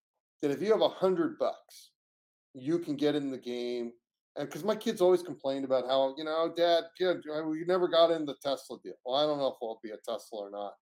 that 0.41 0.51
if 0.51 0.61
you 0.61 0.71
have 0.71 0.81
a 0.81 0.89
hundred 0.89 1.37
bucks, 1.37 1.91
you 2.53 2.79
can 2.79 2.95
get 2.95 3.15
in 3.15 3.29
the 3.29 3.37
game. 3.37 3.91
And 4.37 4.47
because 4.47 4.63
my 4.63 4.75
kids 4.75 5.01
always 5.01 5.23
complained 5.23 5.63
about 5.63 5.85
how, 5.87 6.13
you 6.17 6.25
know, 6.25 6.51
dad, 6.55 6.85
kid, 6.97 7.23
we 7.45 7.63
never 7.65 7.87
got 7.87 8.11
in 8.11 8.25
the 8.25 8.35
Tesla 8.43 8.77
deal. 8.83 8.95
Well, 9.05 9.15
I 9.15 9.25
don't 9.25 9.39
know 9.39 9.47
if 9.47 9.55
I'll 9.61 9.79
be 9.81 9.91
a 9.91 9.97
Tesla 9.97 10.39
or 10.39 10.51
not, 10.51 10.73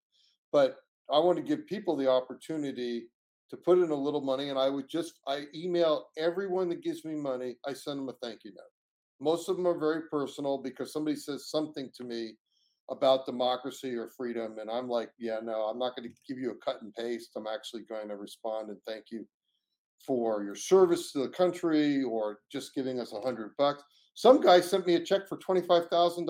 but 0.51 0.77
I 1.11 1.19
want 1.19 1.37
to 1.37 1.43
give 1.43 1.67
people 1.67 1.95
the 1.95 2.09
opportunity 2.09 3.09
to 3.51 3.57
put 3.57 3.77
in 3.77 3.91
a 3.91 3.95
little 3.95 4.21
money. 4.21 4.49
And 4.49 4.57
I 4.57 4.69
would 4.69 4.89
just, 4.89 5.19
I 5.27 5.43
email 5.53 6.07
everyone 6.17 6.69
that 6.69 6.81
gives 6.81 7.05
me 7.05 7.13
money, 7.13 7.57
I 7.67 7.73
send 7.73 7.99
them 7.99 8.09
a 8.09 8.13
thank 8.23 8.43
you 8.43 8.51
note. 8.51 8.63
Most 9.19 9.47
of 9.49 9.55
them 9.55 9.67
are 9.67 9.77
very 9.77 10.03
personal 10.09 10.57
because 10.57 10.91
somebody 10.91 11.15
says 11.15 11.49
something 11.49 11.91
to 11.95 12.03
me 12.03 12.35
about 12.89 13.25
democracy 13.27 13.95
or 13.95 14.09
freedom. 14.17 14.57
And 14.59 14.69
I'm 14.69 14.89
like, 14.89 15.11
yeah, 15.19 15.37
no, 15.43 15.61
I'm 15.63 15.77
not 15.77 15.95
going 15.95 16.09
to 16.09 16.15
give 16.27 16.41
you 16.41 16.51
a 16.51 16.65
cut 16.65 16.81
and 16.81 16.93
paste. 16.95 17.31
I'm 17.35 17.47
actually 17.47 17.83
going 17.83 18.09
to 18.09 18.15
respond 18.15 18.69
and 18.69 18.79
thank 18.87 19.05
you 19.11 19.27
for 20.05 20.43
your 20.43 20.55
service 20.55 21.11
to 21.11 21.19
the 21.19 21.29
country 21.29 22.03
or 22.03 22.39
just 22.51 22.75
giving 22.75 22.99
us 22.99 23.13
a 23.13 23.21
hundred 23.21 23.51
bucks. 23.57 23.83
Some 24.15 24.41
guy 24.41 24.59
sent 24.59 24.85
me 24.85 24.95
a 24.95 25.03
check 25.03 25.27
for 25.27 25.37
$25,000. 25.37 26.27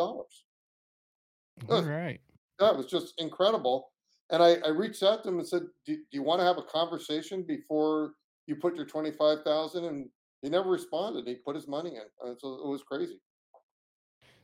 All 1.69 1.83
right. 1.83 2.19
That 2.59 2.75
was 2.75 2.85
just 2.85 3.13
incredible. 3.17 3.89
And 4.29 4.41
I, 4.41 4.57
I 4.65 4.69
reached 4.69 5.03
out 5.03 5.23
to 5.23 5.29
him 5.29 5.39
and 5.39 5.47
said, 5.47 5.63
do, 5.85 5.95
do 5.95 6.01
you 6.11 6.23
want 6.23 6.39
to 6.39 6.45
have 6.45 6.57
a 6.57 6.63
conversation 6.63 7.43
before 7.43 8.13
you 8.47 8.55
put 8.55 8.75
your 8.75 8.85
25,000? 8.85 9.85
And 9.85 10.09
he 10.41 10.49
never 10.49 10.69
responded. 10.69 11.27
He 11.27 11.35
put 11.35 11.55
his 11.55 11.67
money 11.67 11.91
in. 11.95 12.27
And 12.27 12.37
so 12.39 12.53
it 12.63 12.67
was 12.67 12.83
crazy. 12.83 13.19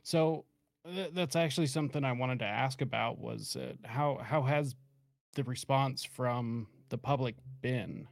So 0.02 0.44
Th- 0.84 1.12
That's 1.12 1.36
actually 1.36 1.66
something 1.66 2.04
I 2.04 2.12
wanted 2.12 2.38
to 2.40 2.46
ask 2.46 2.80
about 2.80 3.18
was 3.18 3.56
uh, 3.56 3.74
how 3.84 4.18
how 4.22 4.42
has 4.42 4.74
the 5.34 5.44
response 5.44 6.04
from 6.04 6.68
the 6.88 6.98
public 6.98 7.36
been? 7.60 8.08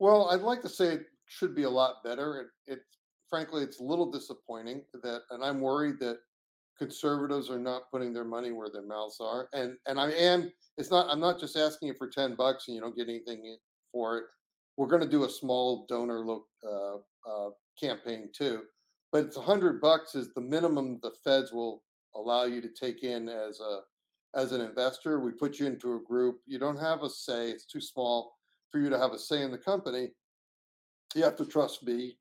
Well, 0.00 0.30
I'd 0.30 0.40
like 0.40 0.62
to 0.62 0.68
say 0.68 0.94
it 0.94 1.06
should 1.26 1.54
be 1.54 1.64
a 1.64 1.70
lot 1.70 2.02
better. 2.02 2.50
It, 2.66 2.72
it 2.72 2.80
frankly, 3.28 3.62
it's 3.62 3.80
a 3.80 3.84
little 3.84 4.10
disappointing 4.10 4.82
that, 5.02 5.20
and 5.30 5.44
I'm 5.44 5.60
worried 5.60 6.00
that 6.00 6.18
conservatives 6.78 7.50
are 7.50 7.58
not 7.58 7.90
putting 7.92 8.14
their 8.14 8.24
money 8.24 8.50
where 8.50 8.70
their 8.70 8.86
mouths 8.86 9.18
are. 9.20 9.48
And 9.52 9.76
and 9.86 10.00
I 10.00 10.10
am. 10.12 10.50
It's 10.78 10.90
not. 10.90 11.06
I'm 11.10 11.20
not 11.20 11.38
just 11.38 11.56
asking 11.56 11.88
you 11.88 11.94
for 11.98 12.08
ten 12.08 12.34
bucks 12.34 12.66
and 12.66 12.74
you 12.74 12.80
don't 12.80 12.96
get 12.96 13.08
anything 13.08 13.58
for 13.92 14.18
it. 14.18 14.24
We're 14.78 14.88
going 14.88 15.02
to 15.02 15.08
do 15.08 15.24
a 15.24 15.30
small 15.30 15.84
donor 15.88 16.24
lo- 16.24 16.46
uh, 16.66 16.96
uh, 17.30 17.50
campaign 17.78 18.30
too, 18.34 18.62
but 19.12 19.26
it's 19.26 19.36
a 19.36 19.42
hundred 19.42 19.82
bucks 19.82 20.14
is 20.14 20.32
the 20.32 20.40
minimum 20.40 20.98
the 21.02 21.12
feds 21.22 21.52
will 21.52 21.82
allow 22.16 22.44
you 22.44 22.62
to 22.62 22.68
take 22.68 23.02
in 23.02 23.28
as 23.28 23.60
a 23.60 23.80
as 24.34 24.52
an 24.52 24.62
investor. 24.62 25.20
We 25.20 25.32
put 25.32 25.58
you 25.58 25.66
into 25.66 25.96
a 25.96 26.00
group. 26.00 26.38
You 26.46 26.58
don't 26.58 26.78
have 26.78 27.02
a 27.02 27.10
say. 27.10 27.50
It's 27.50 27.66
too 27.66 27.82
small 27.82 28.32
for 28.70 28.78
you 28.78 28.90
to 28.90 28.98
have 28.98 29.12
a 29.12 29.18
say 29.18 29.42
in 29.42 29.50
the 29.50 29.58
company. 29.58 30.10
You 31.14 31.24
have 31.24 31.36
to 31.36 31.46
trust 31.46 31.82
me 31.82 32.16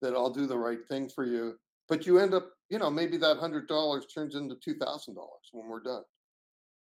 that 0.00 0.14
I'll 0.14 0.30
do 0.30 0.46
the 0.46 0.58
right 0.58 0.86
thing 0.88 1.08
for 1.08 1.24
you. 1.24 1.54
But 1.88 2.06
you 2.06 2.18
end 2.18 2.34
up, 2.34 2.50
you 2.70 2.78
know, 2.78 2.90
maybe 2.90 3.16
that 3.16 3.38
hundred 3.38 3.66
dollars 3.66 4.06
turns 4.06 4.34
into 4.34 4.56
two 4.56 4.74
thousand 4.74 5.14
dollars 5.14 5.48
when 5.52 5.68
we're 5.68 5.82
done, 5.82 6.02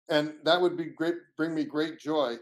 and 0.09 0.33
that 0.43 0.59
would 0.59 0.77
be 0.77 0.85
great. 0.85 1.15
Bring 1.37 1.53
me 1.53 1.65
great 1.65 1.99
joy 1.99 2.35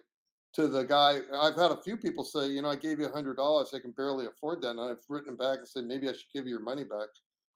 to 0.53 0.67
the 0.67 0.83
guy. 0.83 1.21
I've 1.35 1.55
had 1.55 1.71
a 1.71 1.81
few 1.81 1.97
people 1.97 2.23
say, 2.23 2.47
you 2.47 2.61
know, 2.61 2.69
I 2.69 2.75
gave 2.75 2.99
you 2.99 3.07
a 3.07 3.11
hundred 3.11 3.37
dollars, 3.37 3.71
I 3.73 3.79
can 3.79 3.91
barely 3.91 4.27
afford 4.27 4.61
that, 4.61 4.69
and 4.69 4.79
I've 4.79 5.03
written 5.09 5.35
back 5.35 5.57
and 5.59 5.67
said 5.67 5.85
maybe 5.85 6.07
I 6.07 6.11
should 6.11 6.31
give 6.33 6.45
you 6.45 6.51
your 6.51 6.61
money 6.61 6.83
back. 6.83 7.09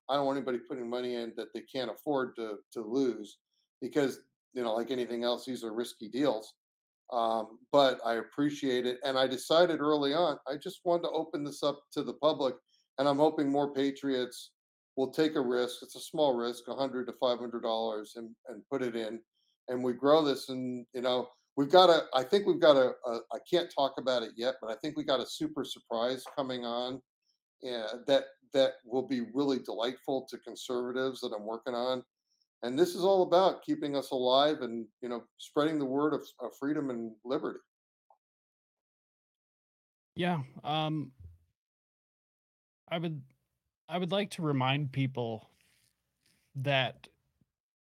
I 0.09 0.15
don't 0.15 0.25
want 0.25 0.37
anybody 0.37 0.57
putting 0.57 0.89
money 0.89 1.15
in 1.15 1.33
that 1.37 1.53
they 1.53 1.61
can't 1.61 1.91
afford 1.91 2.35
to 2.37 2.55
to 2.73 2.81
lose, 2.81 3.37
because 3.81 4.19
you 4.53 4.63
know, 4.63 4.73
like 4.73 4.89
anything 4.89 5.23
else, 5.23 5.45
these 5.45 5.63
are 5.63 5.73
risky 5.73 6.09
deals 6.09 6.55
um, 7.11 7.59
but 7.71 7.99
I 8.05 8.15
appreciate 8.15 8.85
it. 8.85 8.97
And 9.03 9.17
I 9.17 9.27
decided 9.27 9.79
early 9.79 10.13
on, 10.13 10.37
I 10.47 10.55
just 10.61 10.81
wanted 10.83 11.03
to 11.03 11.09
open 11.09 11.43
this 11.43 11.63
up 11.63 11.79
to 11.93 12.03
the 12.03 12.13
public, 12.13 12.55
and 12.97 13.07
I'm 13.07 13.17
hoping 13.17 13.49
more 13.49 13.73
patriots 13.73 14.51
will 14.95 15.11
take 15.11 15.35
a 15.35 15.41
risk. 15.41 15.77
It's 15.83 15.95
a 15.95 16.01
small 16.01 16.35
risk, 16.35 16.63
a 16.67 16.75
hundred 16.75 17.05
to 17.07 17.13
five 17.19 17.39
hundred 17.39 17.61
dollars, 17.61 18.13
and 18.15 18.29
and 18.49 18.61
put 18.71 18.81
it 18.81 18.95
in, 18.95 19.19
and 19.69 19.83
we 19.83 19.93
grow 19.93 20.23
this. 20.23 20.49
And 20.49 20.85
you 20.93 21.01
know, 21.01 21.29
we've 21.55 21.71
got 21.71 21.89
a. 21.89 22.05
I 22.13 22.23
think 22.23 22.45
we've 22.45 22.61
got 22.61 22.75
a. 22.75 22.93
a 23.05 23.19
I 23.31 23.37
can't 23.49 23.71
talk 23.73 23.93
about 23.97 24.23
it 24.23 24.31
yet, 24.35 24.55
but 24.61 24.71
I 24.71 24.75
think 24.81 24.97
we 24.97 25.03
got 25.03 25.21
a 25.21 25.25
super 25.25 25.63
surprise 25.63 26.23
coming 26.35 26.65
on. 26.65 27.01
Yeah, 27.61 27.87
that 28.07 28.25
that 28.53 28.73
will 28.85 29.07
be 29.07 29.21
really 29.33 29.59
delightful 29.59 30.27
to 30.29 30.37
conservatives 30.39 31.21
that 31.21 31.33
I'm 31.35 31.45
working 31.45 31.73
on 31.75 32.03
and 32.63 32.77
this 32.77 32.95
is 32.95 33.03
all 33.03 33.23
about 33.23 33.63
keeping 33.63 33.95
us 33.95 34.11
alive 34.11 34.61
and 34.61 34.85
you 35.01 35.09
know 35.09 35.23
spreading 35.37 35.79
the 35.79 35.85
word 35.85 36.13
of, 36.13 36.21
of 36.39 36.51
freedom 36.59 36.89
and 36.89 37.11
liberty. 37.23 37.59
Yeah, 40.15 40.39
um, 40.63 41.11
I 42.89 42.97
would 42.97 43.21
I 43.87 43.97
would 43.97 44.11
like 44.11 44.31
to 44.31 44.41
remind 44.41 44.91
people 44.91 45.49
that 46.55 47.07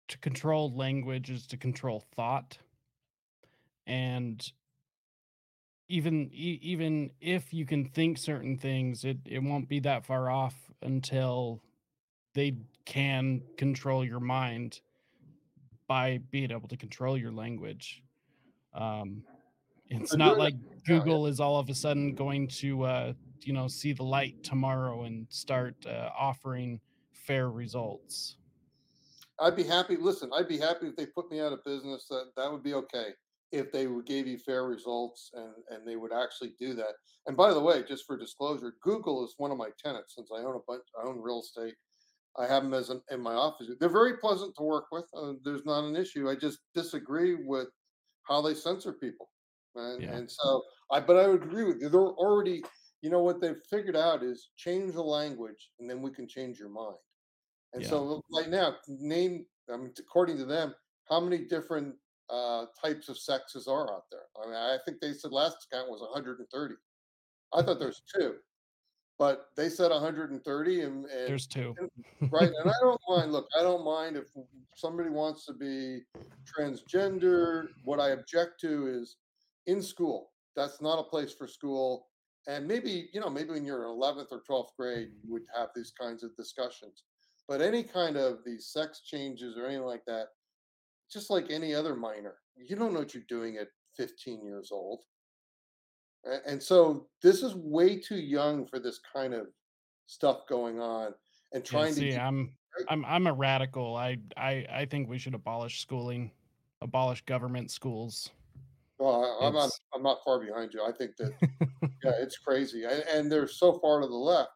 to 0.09 0.17
control 0.19 0.71
language 0.75 1.29
is 1.29 1.47
to 1.47 1.57
control 1.57 2.03
thought, 2.15 2.57
and 3.87 4.51
even 5.87 6.29
even 6.31 7.09
if 7.19 7.51
you 7.53 7.65
can 7.65 7.85
think 7.85 8.17
certain 8.19 8.57
things, 8.57 9.03
it 9.03 9.17
it 9.25 9.41
won't 9.41 9.67
be 9.67 9.79
that 9.79 10.05
far 10.05 10.29
off 10.29 10.55
until 10.83 11.61
they 12.35 12.53
can 12.89 13.41
control 13.55 14.03
your 14.03 14.19
mind 14.19 14.81
by 15.87 16.19
being 16.31 16.51
able 16.51 16.67
to 16.67 16.75
control 16.75 17.15
your 17.15 17.31
language. 17.31 18.03
Um, 18.73 19.23
it's 19.89 20.15
not 20.15 20.37
like 20.37 20.55
Google 20.85 21.27
is 21.27 21.39
all 21.39 21.59
of 21.59 21.69
a 21.69 21.75
sudden 21.75 22.15
going 22.15 22.47
to, 22.59 22.83
uh, 22.83 23.13
you 23.41 23.53
know, 23.53 23.67
see 23.67 23.93
the 23.93 24.03
light 24.03 24.43
tomorrow 24.43 25.03
and 25.03 25.27
start 25.29 25.75
uh, 25.85 26.09
offering 26.17 26.79
fair 27.29 27.51
results. 27.51 28.37
i'd 29.41 29.55
be 29.55 29.63
happy 29.63 29.95
listen 29.95 30.31
i'd 30.35 30.47
be 30.47 30.57
happy 30.57 30.87
if 30.87 30.95
they 30.95 31.05
put 31.05 31.29
me 31.29 31.39
out 31.39 31.53
of 31.53 31.63
business 31.63 32.07
that 32.09 32.25
that 32.35 32.51
would 32.51 32.63
be 32.63 32.73
okay 32.73 33.09
if 33.51 33.71
they 33.71 33.85
would 33.85 34.05
gave 34.07 34.25
you 34.25 34.37
fair 34.37 34.65
results 34.65 35.29
and 35.35 35.53
and 35.69 35.87
they 35.87 35.95
would 35.95 36.11
actually 36.11 36.53
do 36.59 36.73
that 36.73 36.93
and 37.27 37.37
by 37.37 37.53
the 37.53 37.59
way 37.59 37.83
just 37.87 38.05
for 38.07 38.17
disclosure 38.17 38.73
google 38.81 39.23
is 39.23 39.35
one 39.37 39.51
of 39.51 39.57
my 39.57 39.69
tenants 39.83 40.15
since 40.15 40.29
i 40.35 40.39
own 40.39 40.55
a 40.55 40.65
bunch 40.67 40.83
i 40.99 41.07
own 41.07 41.21
real 41.21 41.39
estate 41.39 41.75
i 42.39 42.47
have 42.47 42.63
them 42.63 42.73
as 42.73 42.89
an, 42.89 43.01
in 43.11 43.21
my 43.21 43.33
office. 43.33 43.69
They're 43.79 43.89
very 43.89 44.17
pleasant 44.17 44.55
to 44.57 44.63
work 44.63 44.85
with 44.91 45.05
uh, 45.15 45.33
there's 45.43 45.65
not 45.65 45.83
an 45.83 45.95
issue 45.95 46.29
i 46.29 46.35
just 46.35 46.59
disagree 46.73 47.35
with 47.35 47.67
how 48.23 48.41
they 48.41 48.53
censor 48.53 48.93
people 48.93 49.29
and 49.75 50.03
Yeah. 50.03 50.15
and 50.15 50.31
so 50.31 50.63
i 50.91 50.99
but 50.99 51.17
i 51.17 51.27
would 51.27 51.43
agree 51.43 51.63
with 51.65 51.81
you 51.81 51.89
they're 51.89 52.01
already 52.01 52.63
you 53.01 53.09
know 53.09 53.21
what 53.23 53.39
they've 53.41 53.61
figured 53.69 53.95
out 53.95 54.23
is 54.23 54.49
change 54.57 54.93
the 54.93 55.03
language 55.03 55.71
and 55.79 55.89
then 55.89 56.01
we 56.01 56.11
can 56.11 56.27
change 56.27 56.59
your 56.59 56.69
mind. 56.69 56.97
And 57.73 57.83
Yeah. 57.83 57.89
so 57.89 58.21
right 58.35 58.49
now 58.49 58.75
name 58.87 59.45
i 59.71 59.77
mean 59.77 59.93
according 59.99 60.37
to 60.37 60.45
them 60.45 60.73
how 61.09 61.19
many 61.19 61.45
different 61.45 61.95
uh 62.29 62.65
types 62.83 63.09
of 63.09 63.17
sexes 63.17 63.67
are 63.67 63.91
out 63.93 64.03
there? 64.11 64.27
I 64.41 64.45
mean 64.47 64.55
i 64.55 64.77
think 64.85 64.99
they 64.99 65.13
said 65.13 65.31
last 65.31 65.67
count 65.71 65.89
was 65.89 66.01
130 66.01 66.75
i 67.53 67.61
thought 67.61 67.79
there's 67.79 68.01
two 68.15 68.35
but 69.19 69.49
they 69.55 69.69
said 69.69 69.91
130 69.91 70.81
and 70.81 71.05
and 71.05 71.27
There's 71.27 71.45
two. 71.45 71.75
right 72.31 72.49
and 72.49 72.69
i 72.69 72.73
don't 72.81 73.01
mind 73.07 73.31
look 73.31 73.47
i 73.59 73.61
don't 73.61 73.83
mind 73.85 74.15
if 74.15 74.27
somebody 74.75 75.09
wants 75.09 75.45
to 75.45 75.53
be 75.53 76.01
transgender. 76.57 77.67
What 77.83 77.99
i 77.99 78.09
object 78.09 78.59
to 78.61 78.87
is 78.87 79.17
in 79.67 79.81
school. 79.81 80.31
That's 80.55 80.81
not 80.81 80.99
a 80.99 81.03
place 81.03 81.33
for 81.33 81.47
school. 81.47 82.07
And 82.47 82.67
maybe 82.67 83.09
you 83.13 83.19
know 83.19 83.29
maybe 83.29 83.51
when 83.51 83.65
you're 83.65 83.83
in 83.83 83.89
11th 83.89 84.31
or 84.31 84.41
12th 84.49 84.69
grade 84.77 85.09
you 85.21 85.31
would 85.33 85.43
have 85.55 85.69
these 85.75 85.91
kinds 85.99 86.23
of 86.23 86.35
discussions. 86.35 87.03
But 87.47 87.61
any 87.61 87.83
kind 87.83 88.15
of 88.15 88.39
these 88.45 88.67
sex 88.67 89.01
changes 89.03 89.57
or 89.57 89.65
anything 89.65 89.85
like 89.85 90.05
that 90.05 90.27
just 91.11 91.29
like 91.29 91.49
any 91.49 91.73
other 91.73 91.95
minor 91.95 92.35
you 92.55 92.75
don't 92.75 92.93
know 92.93 92.99
what 92.99 93.13
you're 93.13 93.23
doing 93.27 93.57
at 93.57 93.67
15 93.97 94.43
years 94.45 94.69
old 94.71 94.99
and 96.45 96.61
so 96.61 97.07
this 97.21 97.43
is 97.43 97.55
way 97.55 97.99
too 97.99 98.17
young 98.19 98.65
for 98.67 98.79
this 98.79 98.99
kind 99.13 99.33
of 99.33 99.47
stuff 100.07 100.41
going 100.47 100.79
on 100.79 101.13
and 101.53 101.63
Yeah, 101.63 101.69
trying 101.71 101.93
to 101.95 101.99
see, 102.01 102.15
I'm 102.15 102.51
I'm 102.87 103.03
I'm 103.05 103.27
a 103.27 103.33
radical. 103.33 103.95
I 103.95 104.17
I 104.37 104.65
I 104.71 104.85
think 104.85 105.09
we 105.09 105.17
should 105.17 105.33
abolish 105.33 105.81
schooling, 105.81 106.31
abolish 106.81 107.21
government 107.25 107.71
schools. 107.71 108.31
well 108.99 109.23
I- 109.41 109.47
i'm 109.47 109.53
not 109.53 109.71
i'm 109.93 110.03
not 110.03 110.19
far 110.25 110.39
behind 110.39 110.73
you 110.73 110.83
i 110.83 110.91
think 110.91 111.15
that 111.17 111.33
Yeah, 112.01 112.13
it's 112.17 112.37
crazy, 112.37 112.85
and, 112.85 113.03
and 113.11 113.29
they're 113.29 113.45
so 113.45 113.77
far 113.79 113.99
to 113.99 114.07
the 114.07 114.13
left. 114.15 114.51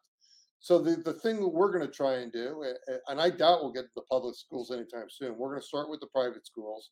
So 0.60 0.78
the 0.78 0.96
the 0.96 1.12
thing 1.12 1.36
that 1.42 1.48
we're 1.48 1.70
going 1.76 1.86
to 1.86 1.92
try 1.92 2.14
and 2.14 2.32
do, 2.32 2.64
and 3.08 3.20
I 3.20 3.28
doubt 3.28 3.60
we'll 3.62 3.70
get 3.72 3.82
to 3.82 3.90
the 3.96 4.02
public 4.10 4.34
schools 4.34 4.70
anytime 4.70 5.10
soon. 5.10 5.36
We're 5.36 5.50
going 5.50 5.60
to 5.60 5.66
start 5.66 5.90
with 5.90 6.00
the 6.00 6.06
private 6.06 6.46
schools, 6.46 6.88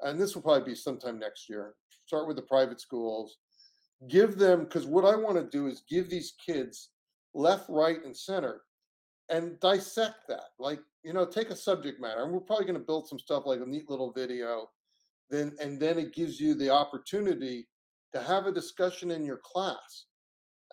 and 0.00 0.18
this 0.20 0.34
will 0.34 0.42
probably 0.42 0.72
be 0.72 0.74
sometime 0.74 1.16
next 1.20 1.48
year. 1.48 1.74
Start 2.06 2.26
with 2.26 2.34
the 2.34 2.42
private 2.42 2.80
schools, 2.80 3.36
give 4.08 4.38
them 4.38 4.64
because 4.64 4.86
what 4.86 5.04
I 5.04 5.16
want 5.16 5.36
to 5.36 5.56
do 5.56 5.66
is 5.66 5.82
give 5.88 6.08
these 6.08 6.34
kids 6.44 6.90
left, 7.34 7.68
right, 7.68 7.98
and 8.04 8.16
center, 8.16 8.62
and 9.28 9.58
dissect 9.60 10.28
that. 10.28 10.50
Like 10.58 10.80
you 11.04 11.12
know, 11.12 11.26
take 11.26 11.50
a 11.50 11.56
subject 11.56 12.00
matter, 12.00 12.22
and 12.24 12.32
we're 12.32 12.40
probably 12.40 12.66
going 12.66 12.78
to 12.78 12.86
build 12.86 13.08
some 13.08 13.18
stuff 13.18 13.44
like 13.46 13.60
a 13.60 13.66
neat 13.66 13.88
little 13.88 14.12
video. 14.12 14.68
Then 15.30 15.54
and 15.60 15.78
then 15.80 15.98
it 15.98 16.14
gives 16.14 16.40
you 16.40 16.54
the 16.54 16.70
opportunity 16.70 17.68
to 18.14 18.22
have 18.22 18.46
a 18.46 18.52
discussion 18.52 19.10
in 19.10 19.24
your 19.24 19.40
class 19.44 20.06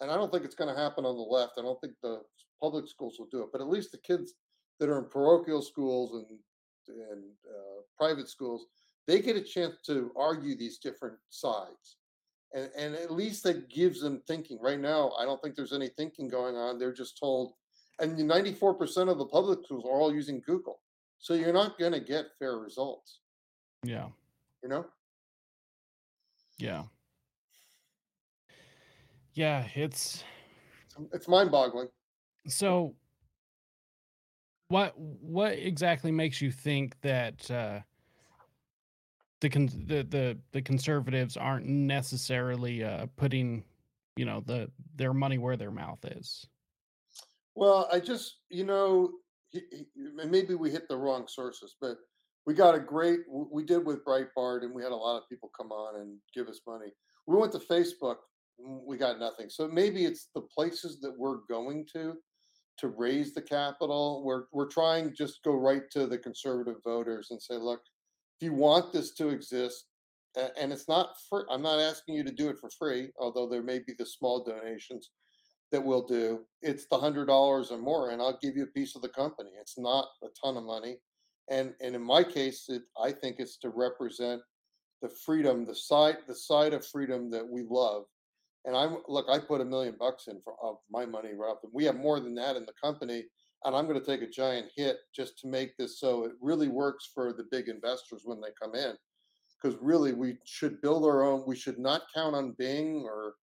and 0.01 0.11
I 0.11 0.15
don't 0.15 0.31
think 0.31 0.43
it's 0.43 0.55
going 0.55 0.73
to 0.73 0.81
happen 0.81 1.05
on 1.05 1.15
the 1.15 1.21
left. 1.21 1.53
I 1.57 1.61
don't 1.61 1.79
think 1.79 1.93
the 2.01 2.21
public 2.61 2.87
schools 2.87 3.15
will 3.17 3.27
do 3.31 3.43
it, 3.43 3.49
but 3.51 3.61
at 3.61 3.69
least 3.69 3.91
the 3.91 3.97
kids 3.99 4.33
that 4.79 4.89
are 4.89 4.99
in 4.99 5.05
parochial 5.05 5.61
schools 5.61 6.13
and 6.13 6.39
and 6.87 7.23
uh, 7.49 7.81
private 7.97 8.29
schools, 8.29 8.67
they 9.07 9.19
get 9.19 9.35
a 9.35 9.41
chance 9.41 9.77
to 9.87 10.11
argue 10.15 10.55
these 10.55 10.77
different 10.77 11.17
sides, 11.31 11.97
and 12.53 12.69
and 12.77 12.95
at 12.95 13.11
least 13.11 13.43
that 13.43 13.69
gives 13.69 14.01
them 14.01 14.21
thinking. 14.27 14.59
Right 14.61 14.79
now, 14.79 15.11
I 15.19 15.25
don't 15.25 15.41
think 15.41 15.55
there's 15.55 15.73
any 15.73 15.89
thinking 15.89 16.27
going 16.27 16.55
on. 16.55 16.77
They're 16.79 16.93
just 16.93 17.17
told, 17.17 17.53
and 17.99 18.17
94% 18.17 19.09
of 19.09 19.17
the 19.17 19.25
public 19.25 19.59
schools 19.65 19.85
are 19.85 19.99
all 19.99 20.13
using 20.13 20.41
Google, 20.45 20.79
so 21.19 21.33
you're 21.33 21.53
not 21.53 21.77
going 21.79 21.91
to 21.93 21.99
get 21.99 22.25
fair 22.39 22.57
results. 22.57 23.19
yeah, 23.83 24.07
You 24.63 24.69
know, 24.69 24.85
yeah, 26.57 26.83
yeah. 29.33 29.67
It's 29.75 30.23
it's, 30.85 30.95
it's 31.13 31.27
mind-boggling. 31.27 31.87
so 32.47 32.95
what 34.69 34.93
what 34.97 35.53
exactly 35.53 36.11
makes 36.11 36.41
you 36.41 36.51
think 36.51 36.95
that 37.01 37.51
uh, 37.51 37.79
the 39.49 39.67
the 39.87 40.03
the 40.03 40.37
the 40.51 40.61
conservatives 40.61 41.37
aren't 41.37 41.65
necessarily 41.65 42.83
uh, 42.83 43.07
putting 43.15 43.63
you 44.15 44.25
know 44.25 44.41
the 44.45 44.69
their 44.95 45.13
money 45.13 45.37
where 45.37 45.57
their 45.57 45.71
mouth 45.71 46.03
is? 46.05 46.47
Well, 47.55 47.87
I 47.91 47.99
just, 47.99 48.39
you 48.49 48.65
know, 48.65 49.11
maybe 50.27 50.55
we 50.55 50.69
hit 50.69 50.89
the 50.89 50.97
wrong 50.97 51.25
sources, 51.27 51.75
but 51.79 51.97
we 52.45 52.53
got 52.53 52.75
a 52.75 52.79
great. 52.79 53.21
We 53.29 53.63
did 53.63 53.85
with 53.85 54.03
Breitbart, 54.05 54.63
and 54.63 54.73
we 54.73 54.83
had 54.83 54.91
a 54.91 54.95
lot 54.95 55.17
of 55.17 55.29
people 55.29 55.49
come 55.57 55.71
on 55.71 56.01
and 56.01 56.17
give 56.33 56.47
us 56.47 56.59
money. 56.67 56.91
We 57.27 57.37
went 57.37 57.53
to 57.53 57.59
Facebook, 57.59 58.17
we 58.59 58.97
got 58.97 59.19
nothing. 59.19 59.49
So 59.49 59.67
maybe 59.67 60.05
it's 60.05 60.27
the 60.35 60.41
places 60.41 60.99
that 61.01 61.17
we're 61.17 61.39
going 61.49 61.87
to 61.93 62.15
to 62.77 62.89
raise 62.89 63.33
the 63.33 63.41
capital. 63.41 64.21
We're 64.25 64.45
we're 64.51 64.67
trying 64.67 65.15
just 65.15 65.41
go 65.43 65.53
right 65.53 65.89
to 65.91 66.07
the 66.07 66.17
conservative 66.17 66.83
voters 66.83 67.29
and 67.31 67.41
say, 67.41 67.55
look, 67.55 67.81
if 68.39 68.45
you 68.45 68.53
want 68.53 68.91
this 68.91 69.13
to 69.15 69.29
exist, 69.29 69.85
and 70.59 70.73
it's 70.73 70.87
not 70.87 71.15
for, 71.29 71.45
I'm 71.49 71.61
not 71.61 71.79
asking 71.79 72.15
you 72.15 72.23
to 72.23 72.31
do 72.31 72.49
it 72.49 72.57
for 72.59 72.69
free, 72.77 73.09
although 73.19 73.47
there 73.47 73.63
may 73.63 73.79
be 73.79 73.93
the 73.97 74.05
small 74.05 74.43
donations 74.43 75.11
that 75.71 75.83
we'll 75.83 76.05
do. 76.05 76.41
It's 76.61 76.85
the 76.89 76.97
hundred 76.97 77.27
dollars 77.27 77.71
or 77.71 77.77
more, 77.77 78.11
and 78.11 78.21
I'll 78.21 78.39
give 78.41 78.55
you 78.55 78.63
a 78.63 78.77
piece 78.77 78.95
of 78.95 79.01
the 79.01 79.09
company. 79.09 79.51
It's 79.59 79.77
not 79.77 80.07
a 80.23 80.27
ton 80.43 80.57
of 80.57 80.63
money, 80.63 80.97
and 81.49 81.73
and 81.81 81.95
in 81.95 82.01
my 82.03 82.23
case, 82.23 82.65
it, 82.69 82.83
I 83.01 83.11
think 83.11 83.37
it's 83.39 83.57
to 83.59 83.69
represent 83.69 84.41
the 85.01 85.09
freedom, 85.25 85.65
the 85.65 85.75
side 85.75 86.17
the 86.27 86.35
side 86.35 86.73
of 86.73 86.85
freedom 86.85 87.29
that 87.31 87.47
we 87.47 87.63
love. 87.69 88.03
And 88.65 88.75
I'm 88.75 88.97
look, 89.07 89.27
I 89.29 89.39
put 89.39 89.61
a 89.61 89.65
million 89.65 89.95
bucks 89.97 90.27
in 90.27 90.41
for 90.43 90.55
of 90.61 90.77
my 90.89 91.05
money, 91.05 91.33
Rob. 91.37 91.57
We 91.71 91.85
have 91.85 91.95
more 91.95 92.19
than 92.19 92.35
that 92.35 92.55
in 92.55 92.65
the 92.65 92.73
company, 92.83 93.25
and 93.65 93.75
I'm 93.75 93.87
going 93.87 93.99
to 93.99 94.05
take 94.05 94.21
a 94.21 94.29
giant 94.29 94.71
hit 94.75 94.99
just 95.13 95.39
to 95.39 95.47
make 95.47 95.75
this 95.77 95.99
so 95.99 96.23
it 96.23 96.33
really 96.39 96.67
works 96.67 97.09
for 97.13 97.33
the 97.33 97.45
big 97.51 97.67
investors 97.67 98.21
when 98.23 98.39
they 98.39 98.49
come 98.61 98.75
in. 98.75 98.95
Because 99.61 99.77
really, 99.81 100.13
we 100.13 100.37
should 100.45 100.81
build 100.81 101.05
our 101.05 101.23
own. 101.23 101.43
We 101.47 101.55
should 101.55 101.79
not 101.79 102.03
count 102.13 102.35
on 102.35 102.51
Bing 102.57 103.03
or 103.03 103.35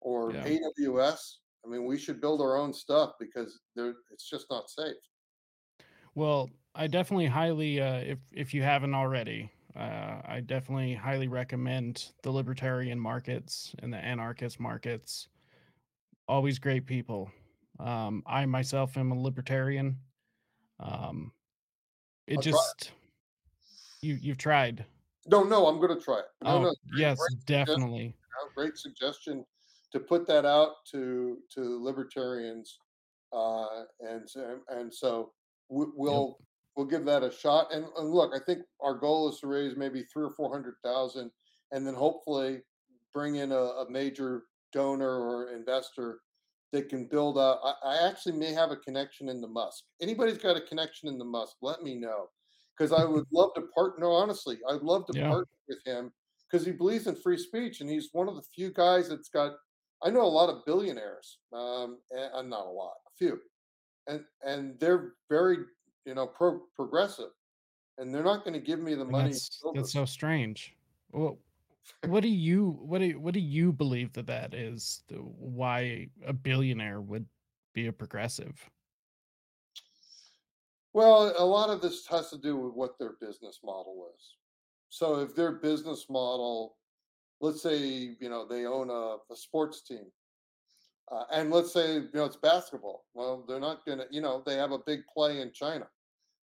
or 0.00 0.32
Yeah. 0.32 0.44
AWS. 0.44 1.38
I 1.64 1.68
mean, 1.68 1.86
we 1.86 1.96
should 1.96 2.20
build 2.20 2.42
our 2.42 2.56
own 2.56 2.74
stuff 2.74 3.14
because 3.18 3.58
it's 3.76 4.28
just 4.28 4.46
not 4.50 4.68
safe. 4.68 4.96
Well, 6.14 6.50
I 6.74 6.86
definitely 6.86 7.26
highly, 7.26 7.80
uh, 7.80 8.00
if 8.00 8.18
if 8.32 8.52
you 8.52 8.62
haven't 8.62 8.94
already, 8.94 9.50
uh, 9.74 10.20
I 10.24 10.40
definitely 10.44 10.94
highly 10.94 11.28
recommend 11.28 12.12
the 12.22 12.30
libertarian 12.30 13.00
markets 13.00 13.74
and 13.78 13.92
the 13.92 13.98
anarchist 13.98 14.60
markets. 14.60 15.28
Always 16.28 16.58
great 16.58 16.84
people. 16.84 17.30
Um, 17.80 18.22
I 18.26 18.46
myself 18.46 18.96
am 18.96 19.12
a 19.12 19.20
libertarian. 19.20 19.98
Um, 20.80 21.32
it 22.26 22.36
I'll 22.36 22.42
just 22.42 22.92
you 24.00 24.14
you've 24.20 24.38
tried. 24.38 24.84
No, 25.26 25.42
no, 25.42 25.66
I'm 25.66 25.80
going 25.80 25.96
to 25.98 26.02
try 26.04 26.18
it. 26.20 26.26
No, 26.42 26.50
Oh 26.50 26.62
no, 26.62 26.74
yes, 26.96 27.18
suggestion. 27.30 27.66
definitely. 27.66 28.06
know, 28.08 28.50
great 28.54 28.76
suggestion 28.76 29.44
to 29.92 30.00
put 30.00 30.26
that 30.26 30.44
out 30.44 30.84
to 30.92 31.38
to 31.54 31.82
libertarians, 31.82 32.78
uh, 33.32 33.84
and 34.00 34.28
so- 34.28 34.60
and 34.68 34.92
so 34.92 35.32
we- 35.68 35.86
Yep. 35.86 35.92
we'll 35.96 36.38
we'll 36.76 36.86
give 36.86 37.04
that 37.04 37.22
a 37.22 37.30
shot. 37.30 37.72
And, 37.72 37.86
and 37.96 38.10
look, 38.10 38.32
I 38.34 38.38
think 38.44 38.62
our 38.80 38.94
goal 38.94 39.28
is 39.28 39.38
to 39.40 39.46
raise 39.46 39.76
maybe 39.76 40.02
three 40.04 40.24
or 40.24 40.30
four 40.30 40.52
hundred 40.52 40.74
thousand, 40.84 41.30
and 41.72 41.86
then 41.86 41.94
hopefully 41.94 42.62
bring 43.12 43.36
in 43.36 43.52
a, 43.52 43.56
a 43.56 43.90
major 43.90 44.44
donor 44.72 45.08
or 45.20 45.52
investor 45.52 46.20
that 46.74 46.88
can 46.88 47.06
build 47.06 47.38
a. 47.38 47.56
I, 47.64 47.74
I 47.84 48.08
actually 48.08 48.36
may 48.36 48.52
have 48.52 48.70
a 48.72 48.76
connection 48.76 49.28
in 49.28 49.40
the 49.40 49.48
Musk. 49.48 49.84
Anybody's 50.02 50.38
got 50.38 50.56
a 50.56 50.60
connection 50.60 51.08
in 51.08 51.18
the 51.18 51.24
Musk? 51.24 51.56
Let 51.62 51.82
me 51.82 51.94
know, 51.94 52.26
because 52.76 52.92
I 52.92 53.04
would 53.04 53.24
love 53.32 53.54
to 53.54 53.62
partner. 53.74 54.10
Honestly, 54.10 54.58
I'd 54.68 54.82
love 54.82 55.06
to 55.06 55.12
Yeah. 55.14 55.28
partner 55.28 55.46
with 55.68 55.78
him 55.86 56.12
because 56.50 56.66
he 56.66 56.72
believes 56.72 57.06
in 57.06 57.14
free 57.16 57.38
speech 57.38 57.80
and 57.80 57.88
he's 57.88 58.10
one 58.12 58.28
of 58.28 58.34
the 58.34 58.42
few 58.54 58.70
guys 58.70 59.08
that's 59.08 59.28
got 59.28 59.52
i 60.04 60.10
know 60.10 60.20
a 60.22 60.36
lot 60.40 60.50
of 60.50 60.64
billionaires 60.66 61.38
um 61.52 61.98
and, 62.10 62.50
not 62.50 62.66
a 62.66 62.70
lot 62.70 62.92
a 63.08 63.10
few 63.18 63.40
and 64.06 64.22
and 64.44 64.78
they're 64.78 65.14
very 65.28 65.58
you 66.04 66.14
know 66.14 66.26
pro 66.26 66.60
progressive 66.76 67.30
and 67.98 68.14
they're 68.14 68.22
not 68.22 68.44
going 68.44 68.52
to 68.52 68.60
give 68.60 68.78
me 68.78 68.94
the 68.94 69.00
And 69.00 69.10
money 69.10 69.30
that's 69.30 69.62
that's 69.74 69.92
so 69.92 70.04
strange. 70.04 70.76
Well, 71.12 71.38
what 72.06 72.22
do 72.22 72.28
you 72.28 72.78
what 72.82 73.00
do 73.00 73.18
what 73.20 73.34
do 73.34 73.40
you 73.40 73.72
believe 73.72 74.12
that 74.14 74.26
that 74.26 74.54
is? 74.54 75.02
The, 75.08 75.16
why 75.16 76.08
a 76.26 76.32
billionaire 76.32 77.00
would 77.00 77.26
be 77.74 77.86
a 77.88 77.92
progressive? 77.92 78.70
well 80.92 81.34
a 81.38 81.44
lot 81.44 81.70
of 81.70 81.82
this 81.82 82.06
has 82.06 82.30
to 82.30 82.38
do 82.38 82.56
with 82.56 82.72
what 82.74 82.98
their 82.98 83.14
business 83.20 83.58
model 83.64 84.08
is 84.16 84.36
so 84.88 85.20
if 85.20 85.34
their 85.34 85.52
business 85.52 86.06
model 86.08 86.76
let's 87.40 87.62
say 87.62 87.76
you 88.20 88.28
know 88.28 88.46
they 88.46 88.64
own 88.64 88.90
a, 88.90 89.16
a 89.32 89.36
sports 89.36 89.82
team 89.82 90.04
uh, 91.12 91.24
and 91.32 91.50
let's 91.50 91.72
say 91.72 91.94
you 91.94 92.10
know 92.14 92.24
it's 92.24 92.36
basketball 92.36 93.04
well 93.14 93.44
they're 93.48 93.60
not 93.60 93.84
to 93.84 94.06
you 94.10 94.20
know 94.20 94.42
they 94.46 94.56
have 94.56 94.70
a 94.72 94.78
big 94.86 95.00
play 95.12 95.40
in 95.40 95.50
china 95.52 95.86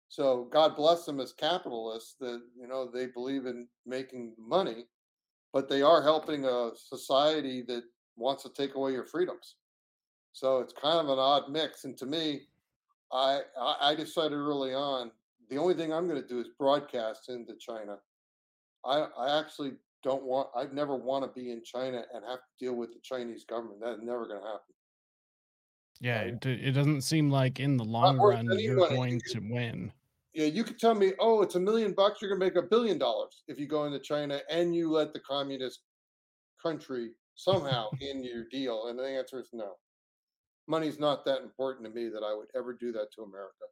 So 0.09 0.49
God 0.51 0.75
bless 0.75 1.05
them 1.05 1.21
as 1.21 1.33
capitalists 1.33 2.17
that 2.21 2.41
you 2.59 2.67
know 2.67 2.91
they 2.91 3.07
believe 3.07 3.45
in 3.47 3.69
making 3.85 4.35
money, 4.39 4.87
but 5.59 5.69
they 5.69 5.83
are 5.83 6.01
helping 6.01 6.45
a 6.45 6.71
society 6.77 7.63
that 7.63 7.83
wants 8.17 8.45
to 8.45 8.49
take 8.51 8.77
away 8.77 8.93
your 8.93 9.05
freedoms. 9.05 9.57
So 10.33 10.59
it's 10.61 10.73
kind 10.73 11.01
of 11.01 11.09
an 11.09 11.19
odd 11.19 11.51
mix. 11.51 11.83
And 11.83 11.99
to 11.99 12.07
me, 12.07 12.43
I 13.13 13.41
I 13.81 13.97
decided 13.97 14.35
early 14.35 14.73
on 14.73 15.11
the 15.51 15.59
only 15.59 15.75
thing 15.75 15.93
I'm 15.93 16.07
going 16.07 16.23
to 16.23 16.29
do 16.29 16.39
is 16.39 16.47
broadcast 16.61 17.29
into 17.29 17.57
China. 17.57 17.97
I 18.85 19.09
I 19.19 19.41
actually 19.41 19.73
don't 20.05 20.23
want 20.23 20.47
I'd 20.55 20.73
never 20.73 20.95
want 20.95 21.25
to 21.25 21.41
be 21.41 21.51
in 21.51 21.65
China 21.65 22.05
and 22.15 22.25
have 22.25 22.39
to 22.39 22.65
deal 22.65 22.77
with 22.77 22.91
the 22.93 23.01
Chinese 23.03 23.45
government. 23.45 23.81
That's 23.83 23.99
never 24.01 24.29
going 24.29 24.41
to 24.41 24.47
happen. 24.47 24.75
Yeah, 25.99 26.21
it, 26.21 26.47
it 26.47 26.71
doesn't 26.71 27.01
seem 27.01 27.31
like 27.31 27.59
in 27.59 27.79
the 27.79 27.85
long 27.85 28.17
run 28.17 28.47
you're 28.61 28.77
going 28.77 29.21
to 29.31 29.41
win. 29.41 29.91
Yeah, 30.35 30.47
you 30.47 30.63
could 30.63 30.79
tell 30.79 30.95
me, 30.95 31.13
oh, 31.21 31.43
it's 31.43 31.55
a 31.55 31.61
million 31.61 31.93
bucks. 31.93 32.21
You're 32.21 32.31
going 32.31 32.41
to 32.41 32.47
make 32.47 32.65
a 32.65 32.69
billion 32.69 32.99
dollars 32.99 33.43
if 33.49 33.59
you 33.59 33.67
go 33.67 33.85
into 33.85 33.99
China 33.99 34.41
and 34.51 34.75
you 34.75 34.91
let 34.91 35.13
the 35.13 35.21
communist 35.21 35.81
country 36.63 37.11
somehow 37.35 37.89
in 38.01 38.23
your 38.23 38.45
deal? 38.51 38.89
And 38.89 38.99
the 38.99 39.05
answer 39.05 39.41
is 39.41 39.49
no. 39.53 39.73
Money's 40.67 40.99
not 40.99 41.25
that 41.25 41.41
important 41.41 41.87
to 41.87 41.95
me 41.95 42.11
that 42.11 42.23
I 42.23 42.35
would 42.35 42.49
ever 42.55 42.75
do 42.75 42.93
that 42.93 43.09
to 43.17 43.23
America. 43.23 43.65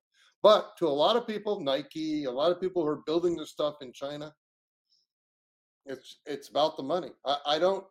But 0.42 0.76
to 0.78 0.86
a 0.86 0.88
lot 0.88 1.16
of 1.16 1.26
people, 1.26 1.60
Nike, 1.60 2.24
a 2.24 2.30
lot 2.30 2.52
of 2.52 2.60
people 2.60 2.82
who 2.82 2.88
are 2.88 3.02
building 3.04 3.36
their 3.36 3.46
stuff 3.46 3.76
in 3.82 3.92
China, 3.92 4.32
it's 5.84 6.18
it's 6.26 6.48
about 6.48 6.76
the 6.76 6.82
money. 6.82 7.10
I, 7.24 7.36
I 7.46 7.58
don't, 7.58 7.84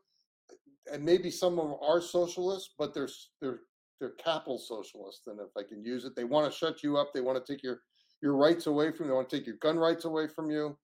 and 0.91 1.03
maybe 1.03 1.31
some 1.31 1.59
of 1.59 1.69
them 1.69 1.77
are 1.81 2.01
socialists, 2.01 2.73
but 2.77 2.93
they're 2.93 3.09
they're 3.41 3.59
they're 3.99 4.11
capital 4.11 4.57
socialists. 4.57 5.27
And 5.27 5.39
if 5.39 5.49
I 5.57 5.63
can 5.63 5.83
use 5.83 6.05
it, 6.05 6.15
they 6.15 6.23
want 6.23 6.51
to 6.51 6.57
shut 6.57 6.83
you 6.83 6.97
up. 6.97 7.13
They 7.13 7.21
want 7.21 7.43
to 7.43 7.53
take 7.53 7.63
your 7.63 7.81
your 8.25 8.35
rights 8.35 8.67
away 8.67 8.91
from 8.91 9.05
you. 9.05 9.11
They 9.11 9.15
want 9.15 9.29
to 9.29 9.37
take 9.37 9.47
your 9.47 9.55
gun 9.57 9.79
rights 9.79 10.03
away 10.03 10.27
from 10.27 10.49
you 10.51 10.77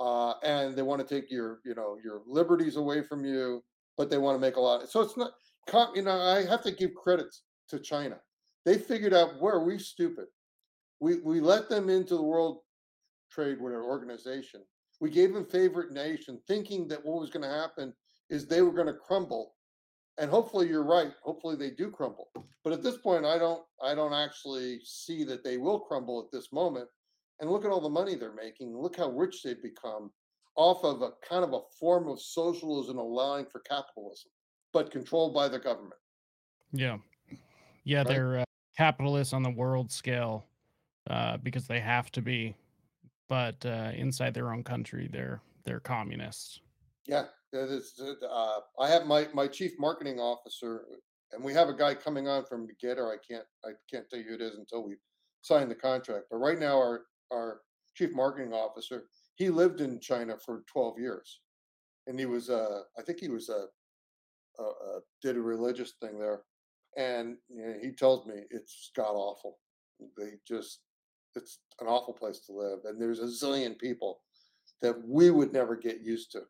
uh, 0.00 0.34
and 0.42 0.74
they 0.74 0.82
want 0.82 1.06
to 1.06 1.14
take 1.14 1.30
your 1.30 1.60
you 1.64 1.74
know 1.74 1.98
your 2.02 2.22
liberties 2.26 2.76
away 2.76 3.02
from 3.02 3.24
you 3.24 3.62
but 3.96 4.10
they 4.10 4.18
want 4.18 4.34
to 4.34 4.40
make 4.40 4.56
a 4.56 4.60
lot 4.60 4.88
so 4.88 5.00
it's 5.00 5.16
not 5.16 5.32
you 5.94 6.02
know 6.02 6.20
i 6.20 6.44
have 6.44 6.62
to 6.62 6.72
give 6.72 6.94
credits 6.94 7.42
to 7.68 7.78
china 7.78 8.16
they 8.64 8.76
figured 8.76 9.14
out 9.14 9.40
where 9.40 9.60
we 9.60 9.78
stupid 9.78 10.26
we 11.00 11.20
we 11.20 11.40
let 11.40 11.68
them 11.68 11.88
into 11.88 12.16
the 12.16 12.22
world 12.22 12.58
trade 13.30 13.58
our 13.60 13.84
organization 13.84 14.60
we 15.00 15.10
gave 15.10 15.32
them 15.32 15.44
favorite 15.44 15.92
nation 15.92 16.40
thinking 16.46 16.88
that 16.88 17.04
what 17.04 17.20
was 17.20 17.30
going 17.30 17.42
to 17.42 17.48
happen 17.48 17.92
is 18.30 18.46
they 18.46 18.62
were 18.62 18.72
going 18.72 18.86
to 18.86 18.94
crumble 18.94 19.54
and 20.18 20.30
hopefully 20.30 20.68
you're 20.68 20.84
right 20.84 21.12
hopefully 21.22 21.56
they 21.56 21.70
do 21.70 21.90
crumble 21.90 22.28
but 22.62 22.72
at 22.72 22.82
this 22.82 22.96
point 22.98 23.24
i 23.24 23.36
don't 23.36 23.62
i 23.82 23.94
don't 23.94 24.12
actually 24.12 24.80
see 24.84 25.24
that 25.24 25.42
they 25.42 25.56
will 25.56 25.80
crumble 25.80 26.20
at 26.24 26.30
this 26.30 26.52
moment 26.52 26.88
and 27.40 27.50
look 27.50 27.64
at 27.64 27.70
all 27.70 27.80
the 27.80 27.88
money 27.88 28.14
they're 28.14 28.34
making. 28.34 28.76
Look 28.76 28.96
how 28.96 29.10
rich 29.10 29.42
they've 29.42 29.62
become 29.62 30.10
off 30.56 30.84
of 30.84 31.02
a 31.02 31.10
kind 31.28 31.44
of 31.44 31.52
a 31.52 31.60
form 31.78 32.08
of 32.08 32.20
socialism 32.20 32.98
allowing 32.98 33.46
for 33.46 33.60
capitalism, 33.60 34.30
but 34.72 34.90
controlled 34.90 35.34
by 35.34 35.48
the 35.48 35.58
government. 35.58 36.00
Yeah, 36.72 36.98
yeah, 37.84 37.98
Right? 37.98 38.08
they're 38.08 38.38
uh, 38.40 38.44
capitalists 38.76 39.32
on 39.32 39.42
the 39.42 39.50
world 39.50 39.90
scale 39.90 40.46
uh, 41.10 41.36
because 41.38 41.66
they 41.66 41.80
have 41.80 42.10
to 42.12 42.22
be, 42.22 42.54
but 43.28 43.64
uh, 43.66 43.90
inside 43.94 44.34
their 44.34 44.52
own 44.52 44.62
country, 44.62 45.08
they're 45.12 45.40
they're 45.64 45.80
communists. 45.80 46.60
Yeah. 47.06 47.26
Uh, 47.54 48.60
I 48.80 48.88
have 48.88 49.06
my 49.06 49.28
my 49.32 49.46
chief 49.46 49.72
marketing 49.78 50.18
officer, 50.18 50.86
and 51.32 51.44
we 51.44 51.52
have 51.52 51.68
a 51.68 51.76
guy 51.76 51.94
coming 51.94 52.26
on 52.26 52.44
from 52.44 52.66
GETTR. 52.82 53.12
I 53.12 53.18
can't 53.26 53.46
I 53.64 53.70
can't 53.90 54.08
tell 54.10 54.18
you 54.18 54.26
who 54.26 54.34
it 54.34 54.40
is 54.40 54.56
until 54.56 54.82
we 54.84 54.96
sign 55.42 55.68
the 55.68 55.74
contract. 55.74 56.26
But 56.30 56.38
right 56.38 56.58
now, 56.58 56.76
our 56.78 57.02
our 57.30 57.60
chief 57.94 58.12
marketing 58.12 58.52
officer, 58.52 59.04
he 59.36 59.50
lived 59.50 59.80
in 59.80 60.00
China 60.00 60.36
for 60.44 60.64
12 60.72 60.98
years, 60.98 61.40
and 62.06 62.18
he 62.18 62.26
was 62.26 62.50
uh 62.50 62.82
I 62.98 63.02
think 63.02 63.20
he 63.20 63.28
was 63.28 63.48
a 63.48 63.66
did 65.22 65.36
a 65.36 65.40
religious 65.40 65.94
thing 66.00 66.18
there, 66.18 66.42
and 66.96 67.36
you 67.48 67.66
know, 67.66 67.74
he 67.80 67.92
tells 67.92 68.26
me 68.26 68.34
it's 68.50 68.90
god 68.96 69.14
awful. 69.14 69.58
They 70.18 70.32
just 70.46 70.80
it's 71.36 71.60
an 71.80 71.86
awful 71.86 72.14
place 72.14 72.40
to 72.46 72.52
live, 72.52 72.80
and 72.84 73.00
there's 73.00 73.20
a 73.20 73.24
zillion 73.24 73.78
people 73.78 74.20
that 74.82 74.96
we 75.06 75.30
would 75.30 75.52
never 75.52 75.76
get 75.76 76.00
used 76.00 76.32
to 76.32 76.42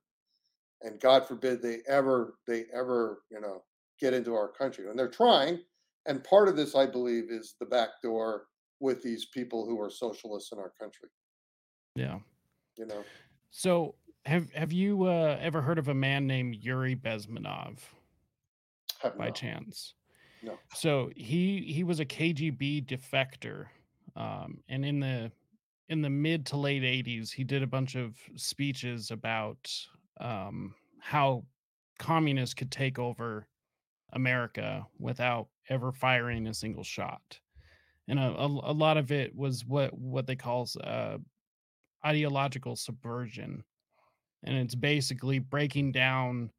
and 0.84 1.00
god 1.00 1.26
forbid 1.26 1.60
they 1.60 1.78
ever 1.88 2.34
they 2.46 2.64
ever 2.72 3.22
you 3.30 3.40
know 3.40 3.62
get 4.00 4.14
into 4.14 4.34
our 4.34 4.48
country 4.48 4.88
and 4.88 4.98
they're 4.98 5.08
trying 5.10 5.58
and 6.06 6.22
part 6.22 6.48
of 6.48 6.56
this 6.56 6.76
i 6.76 6.86
believe 6.86 7.30
is 7.30 7.56
the 7.58 7.66
back 7.66 7.88
door 8.02 8.46
with 8.84 9.02
these 9.02 9.26
people 9.26 9.64
who 9.66 9.80
are 9.80 9.90
socialists 9.90 10.52
in 10.52 10.58
our 10.58 10.72
country. 10.78 11.08
Yeah. 11.96 12.18
You 12.76 12.86
know, 12.86 13.02
So 13.50 13.94
have 14.26 14.52
have 14.52 14.72
you 14.72 15.04
uh, 15.04 15.38
ever 15.40 15.62
heard 15.62 15.78
of 15.78 15.88
a 15.88 15.94
man 15.94 16.26
named 16.26 16.56
Yuri 16.56 16.94
Bezmenov 16.96 17.78
have 19.00 19.16
by 19.16 19.26
no, 19.26 19.32
chance? 19.32 19.94
no. 20.42 20.58
So 20.74 21.10
he 21.16 21.62
he 21.62 21.84
was 21.84 22.00
a 22.00 22.04
KGB 22.04 22.86
defector, 22.86 23.66
um, 24.16 24.58
and 24.68 24.84
in 24.84 25.00
the 25.00 25.30
in 25.88 26.02
the 26.02 26.10
mid 26.10 26.46
to 26.46 26.56
late 26.56 26.82
'80s, 26.82 27.30
he 27.32 27.44
did 27.44 27.62
a 27.62 27.66
bunch 27.66 27.94
of 27.94 28.16
speeches 28.34 29.12
about 29.12 29.70
um, 30.20 30.74
how 31.00 31.44
communists 31.98 32.54
could 32.54 32.70
take 32.70 32.98
over 32.98 33.46
America 34.12 34.86
without 34.98 35.48
ever 35.68 35.92
firing 35.92 36.46
a 36.46 36.54
single 36.54 36.84
shot. 36.84 37.40
And 38.08 38.18
a, 38.18 38.22
a, 38.22 38.46
a 38.46 38.74
lot 38.74 38.96
of 38.96 39.12
it 39.12 39.34
was 39.34 39.64
what 39.64 39.92
what 39.98 40.26
they 40.26 40.36
call 40.36 40.68
uh, 40.82 41.18
ideological 42.04 42.76
subversion, 42.76 43.64
and 44.42 44.56
it's 44.56 44.74
basically 44.74 45.38
breaking 45.38 45.92
down 45.92 46.50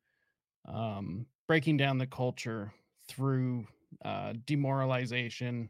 um, 0.68 1.28
breaking 1.48 1.78
down 1.78 1.98
the 2.00 2.08
culture 2.08 2.74
through 3.08 3.68
uh, 4.04 4.34
demoralization 4.46 5.70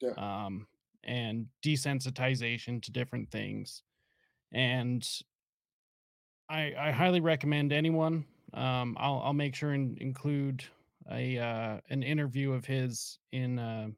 Yeah, 0.00 0.12
um, 0.16 0.66
and 1.02 1.46
desensitization 1.64 2.80
to 2.82 2.92
different 2.92 3.30
things. 3.30 3.82
And 4.52 5.06
I, 6.48 6.74
I 6.78 6.90
highly 6.90 7.20
recommend 7.20 7.72
anyone. 7.72 8.24
Um, 8.54 8.96
I'll 8.98 9.20
I'll 9.24 9.32
make 9.32 9.54
sure 9.54 9.72
and 9.72 9.98
include 9.98 10.64
a 11.10 11.38
uh, 11.38 11.80
an 11.90 12.02
interview 12.02 12.52
of 12.52 12.64
his 12.64 13.18
in 13.32 13.58
uh, 13.58 13.88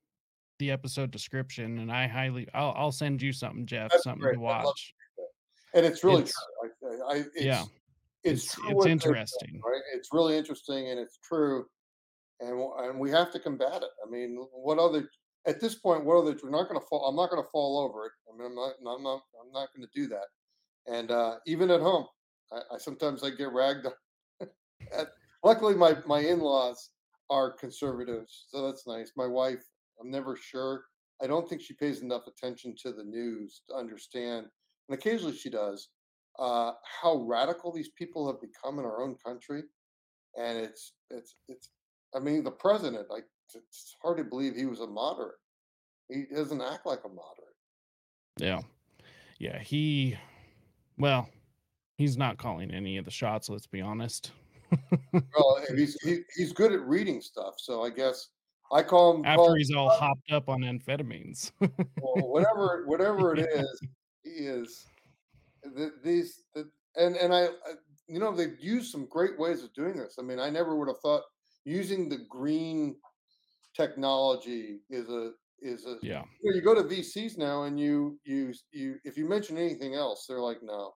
the 0.59 0.70
episode 0.70 1.11
description, 1.11 1.78
and 1.78 1.92
I 1.92 2.07
highly 2.07 2.49
I'll 2.55 2.74
I'll 2.76 2.92
send 2.92 3.22
you 3.22 3.32
something, 3.32 3.66
Jeff, 3.66 3.90
that'd 3.90 4.03
something 4.03 4.22
great. 4.22 4.34
to 4.34 4.40
watch. 4.40 4.94
And 5.74 5.84
it's 5.84 6.03
really 6.03 6.22
It's 6.22 6.32
true. 6.80 7.01
I, 7.09 7.14
I, 7.14 7.24
yeah, 7.36 7.62
it's 8.24 8.44
it's 8.44 8.44
it's 8.44 8.59
it's 8.68 8.82
saying, 8.84 8.92
interesting. 8.92 9.61
right? 9.64 9.82
It's 9.94 10.09
really 10.12 10.36
interesting 10.36 10.88
and 10.88 10.99
it's 10.99 11.18
true, 11.22 11.66
and 12.40 12.59
and 12.78 12.99
we 12.99 13.11
have 13.11 13.30
to 13.32 13.38
combat 13.38 13.82
it. 13.82 13.90
I 14.07 14.11
mean, 14.11 14.36
what 14.53 14.78
other 14.78 15.09
at 15.46 15.61
this 15.61 15.74
point, 15.74 16.05
what 16.05 16.16
other? 16.16 16.36
We're 16.42 16.51
not 16.51 16.68
going 16.68 16.80
to 16.80 16.86
fall. 16.86 17.07
I'm 17.07 17.16
not 17.16 17.30
going 17.30 17.42
to 17.42 17.49
fall 17.51 17.80
over 17.80 18.07
it. 18.07 18.12
I 18.28 18.36
mean, 18.36 18.46
I'm 18.46 18.55
not. 18.55 18.72
I'm 18.96 19.03
not. 19.03 19.22
I'm 19.40 19.53
not 19.53 19.68
going 19.74 19.86
to 19.86 20.01
do 20.01 20.09
that. 20.09 20.26
And 20.86 21.11
uh, 21.11 21.36
even 21.46 21.70
at 21.70 21.80
home, 21.80 22.07
I, 22.53 22.74
I 22.74 22.78
sometimes 22.78 23.22
I 23.22 23.30
get 23.30 23.53
ragged. 23.53 23.86
luckily, 25.44 25.74
my 25.74 25.96
my 26.07 26.20
in-laws 26.20 26.90
are 27.30 27.53
conservatives, 27.53 28.46
so 28.49 28.66
that's 28.66 28.86
nice. 28.86 29.12
My 29.16 29.26
wife, 29.26 29.62
I'm 30.01 30.11
never 30.11 30.36
sure. 30.36 30.84
I 31.22 31.26
don't 31.26 31.49
think 31.49 31.61
she 31.61 31.74
pays 31.74 32.03
enough 32.03 32.22
attention 32.26 32.74
to 32.82 32.92
the 32.92 33.05
news 33.05 33.62
to 33.68 33.74
understand, 33.74 34.46
and 34.88 34.99
occasionally 34.99 35.36
she 35.36 35.51
does, 35.51 35.88
uh, 36.38 36.72
how 37.03 37.24
radical 37.26 37.72
these 37.72 37.90
people 37.90 38.26
have 38.26 38.40
become 38.40 38.78
in 38.78 38.84
our 38.84 39.03
own 39.03 39.16
country. 39.24 39.62
And 40.36 40.59
it's 40.59 40.92
it's 41.11 41.34
it's. 41.49 41.70
I 42.14 42.20
mean, 42.20 42.44
the 42.44 42.51
president. 42.51 43.11
Like 43.11 43.24
it's 43.55 43.96
hard 44.03 44.18
to 44.18 44.24
believe 44.24 44.55
he 44.55 44.66
was 44.66 44.80
a 44.80 44.86
moderate. 44.86 45.36
He 46.09 46.24
doesn't 46.32 46.62
act 46.62 46.86
like 46.86 47.01
a 47.05 47.09
moderate. 47.09 47.57
Yeah, 48.38 48.61
yeah. 49.38 49.59
He 49.59 50.16
well, 50.96 51.28
he's 51.99 52.16
not 52.16 52.38
calling 52.38 52.70
any 52.70 52.96
of 52.96 53.05
the 53.05 53.11
shots. 53.11 53.51
Let's 53.51 53.66
be 53.66 53.80
honest. 53.80 54.32
Well, 55.12 55.62
he's 55.74 55.96
he, 56.03 56.18
he's 56.36 56.53
good 56.53 56.72
at 56.72 56.80
reading 56.82 57.22
stuff. 57.22 57.55
So 57.57 57.82
I 57.82 57.88
guess 57.88 58.28
I 58.70 58.82
call 58.82 59.16
him 59.16 59.24
After 59.24 59.36
call 59.36 59.53
him 59.53 59.59
he's 59.59 59.72
all 59.74 59.88
hopped 59.88 60.30
up 60.30 60.51
on 60.51 60.61
amphetamines. 60.61 61.53
or 62.03 62.30
whatever 62.30 62.84
whatever 62.86 63.34
it 63.34 63.49
is. 63.55 63.80
He 64.24 64.30
is 64.30 64.84
th- 65.74 65.92
these 66.05 66.44
the, 66.55 66.68
and 66.96 67.16
and 67.16 67.34
I, 67.34 67.44
I 67.46 67.74
you 68.09 68.18
know 68.18 68.30
they've 68.30 68.59
used 68.61 68.90
some 68.90 69.07
great 69.07 69.38
ways 69.38 69.64
of 69.64 69.72
doing 69.72 69.96
this. 69.96 70.16
I 70.18 70.22
mean, 70.22 70.38
I 70.38 70.51
never 70.51 70.76
would 70.76 70.88
have 70.88 71.01
thought 71.01 71.22
using 71.64 72.09
the 72.11 72.18
green 72.28 72.96
technology 73.74 74.80
is 74.90 75.09
a 75.09 75.32
is 75.61 75.86
a 75.86 75.96
yeah, 76.03 76.24
you, 76.42 76.51
know, 76.51 76.57
you 76.57 76.62
go 76.62 76.74
to 76.74 76.82
VCs 76.82 77.38
now 77.38 77.64
and 77.64 77.80
you 77.80 78.18
you 78.24 78.53
you 78.70 78.96
if 79.05 79.16
you 79.16 79.26
mention 79.26 79.57
anything 79.57 79.94
else, 79.94 80.26
they're 80.28 80.40
like 80.40 80.59
no, 80.62 80.92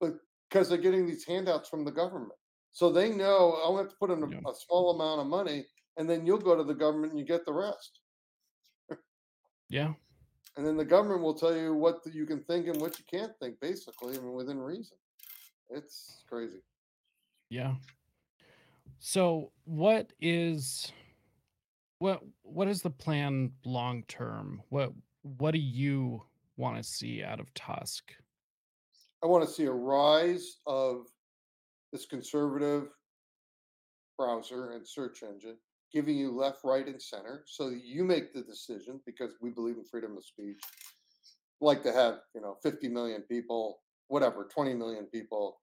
but 0.00 0.14
because 0.50 0.68
they're 0.68 0.78
getting 0.78 1.06
these 1.06 1.24
handouts 1.24 1.68
from 1.68 1.84
the 1.84 1.90
government, 1.90 2.32
so 2.72 2.90
they 2.90 3.10
know 3.10 3.58
I'll 3.64 3.76
have 3.76 3.88
to 3.88 3.96
put 3.96 4.10
in 4.10 4.22
a, 4.22 4.28
yeah, 4.28 4.38
a 4.48 4.54
small 4.54 4.94
amount 4.94 5.20
of 5.20 5.26
money, 5.26 5.64
and 5.96 6.08
then 6.08 6.26
you'll 6.26 6.38
go 6.38 6.56
to 6.56 6.64
the 6.64 6.74
government 6.74 7.12
and 7.12 7.18
you 7.20 7.26
get 7.26 7.44
the 7.46 7.52
rest, 7.52 8.00
yeah, 9.68 9.92
and 10.56 10.66
then 10.66 10.76
the 10.76 10.84
government 10.84 11.22
will 11.22 11.34
tell 11.34 11.56
you 11.56 11.74
what 11.74 12.00
you 12.12 12.26
can 12.26 12.42
think 12.44 12.66
and 12.66 12.80
what 12.80 12.98
you 12.98 13.04
can't 13.10 13.32
think, 13.40 13.60
basically, 13.60 14.16
I 14.16 14.20
mean 14.20 14.32
within 14.32 14.58
reason. 14.58 14.96
It's 15.70 16.24
crazy. 16.28 16.58
yeah. 17.48 17.74
So, 18.98 19.52
what 19.64 20.12
is 20.20 20.92
what 22.00 22.20
what 22.42 22.68
is 22.68 22.82
the 22.82 22.90
plan 22.90 23.52
long 23.64 24.02
term? 24.08 24.62
What 24.68 24.92
what 25.22 25.52
do 25.52 25.58
you 25.58 26.22
want 26.56 26.76
to 26.76 26.82
see 26.82 27.22
out 27.22 27.40
of 27.40 27.52
Tusk? 27.54 28.12
I 29.22 29.26
want 29.26 29.46
to 29.46 29.52
see 29.52 29.64
a 29.64 29.72
rise 29.72 30.58
of 30.66 31.06
this 31.92 32.06
conservative 32.06 32.88
browser 34.16 34.72
and 34.72 34.86
search 34.86 35.22
engine, 35.22 35.56
giving 35.92 36.16
you 36.16 36.30
left, 36.30 36.60
right, 36.64 36.86
and 36.86 37.00
center, 37.00 37.44
so 37.46 37.68
you 37.68 38.04
make 38.04 38.32
the 38.32 38.42
decision 38.42 39.00
because 39.04 39.32
we 39.40 39.50
believe 39.50 39.76
in 39.76 39.84
freedom 39.84 40.16
of 40.16 40.24
speech. 40.24 40.60
Like 41.60 41.82
to 41.82 41.92
have 41.92 42.20
you 42.34 42.40
know 42.40 42.56
50 42.62 42.88
million 42.88 43.22
people, 43.22 43.80
whatever, 44.08 44.48
20 44.52 44.74
million 44.74 45.04
people, 45.06 45.60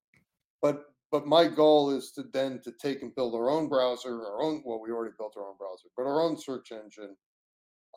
but 0.61 0.85
but 1.11 1.25
my 1.25 1.47
goal 1.47 1.89
is 1.89 2.11
to 2.11 2.23
then 2.33 2.59
to 2.63 2.71
take 2.71 3.01
and 3.01 3.15
build 3.15 3.33
our 3.33 3.49
own 3.49 3.69
browser, 3.69 4.21
our 4.21 4.41
own. 4.41 4.61
Well, 4.65 4.79
we 4.79 4.91
already 4.91 5.15
built 5.17 5.33
our 5.37 5.47
own 5.47 5.57
browser, 5.57 5.87
but 5.95 6.03
our 6.03 6.21
own 6.21 6.37
search 6.37 6.71
engine. 6.71 7.15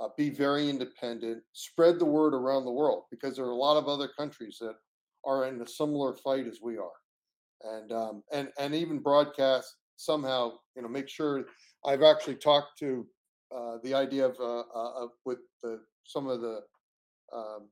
Uh, 0.01 0.09
be 0.17 0.31
very 0.31 0.71
independent, 0.71 1.43
spread 1.53 1.99
the 1.99 2.07
word 2.07 2.33
around 2.33 2.65
the 2.65 2.71
world 2.71 3.05
because 3.11 3.37
there 3.37 3.45
are 3.45 3.51
a 3.51 3.55
lot 3.55 3.77
of 3.77 3.87
other 3.87 4.09
countries 4.17 4.57
that 4.59 4.77
are 5.25 5.47
in 5.47 5.61
a 5.61 5.67
similar 5.67 6.15
fight 6.17 6.47
as 6.47 6.61
we 6.63 6.79
are. 6.79 6.99
And 7.63 7.93
um, 7.93 8.23
and 8.33 8.49
and 8.59 8.75
even 8.75 8.99
broadcast 8.99 9.77
somehow 10.01 10.53
you 10.75 10.83
know 10.83 10.89
make 10.89 11.09
sure 11.09 11.45
i've 11.87 12.03
actually 12.03 12.35
talked 12.35 12.79
to 12.79 13.07
uh, 13.55 13.77
the 13.83 13.93
idea 13.93 14.25
of, 14.25 14.37
uh, 14.41 14.61
uh, 14.61 15.05
of 15.05 15.11
with 15.27 15.39
the 15.63 15.79
some 16.05 16.27
of 16.27 16.41
the 16.41 16.61
um, 17.35 17.69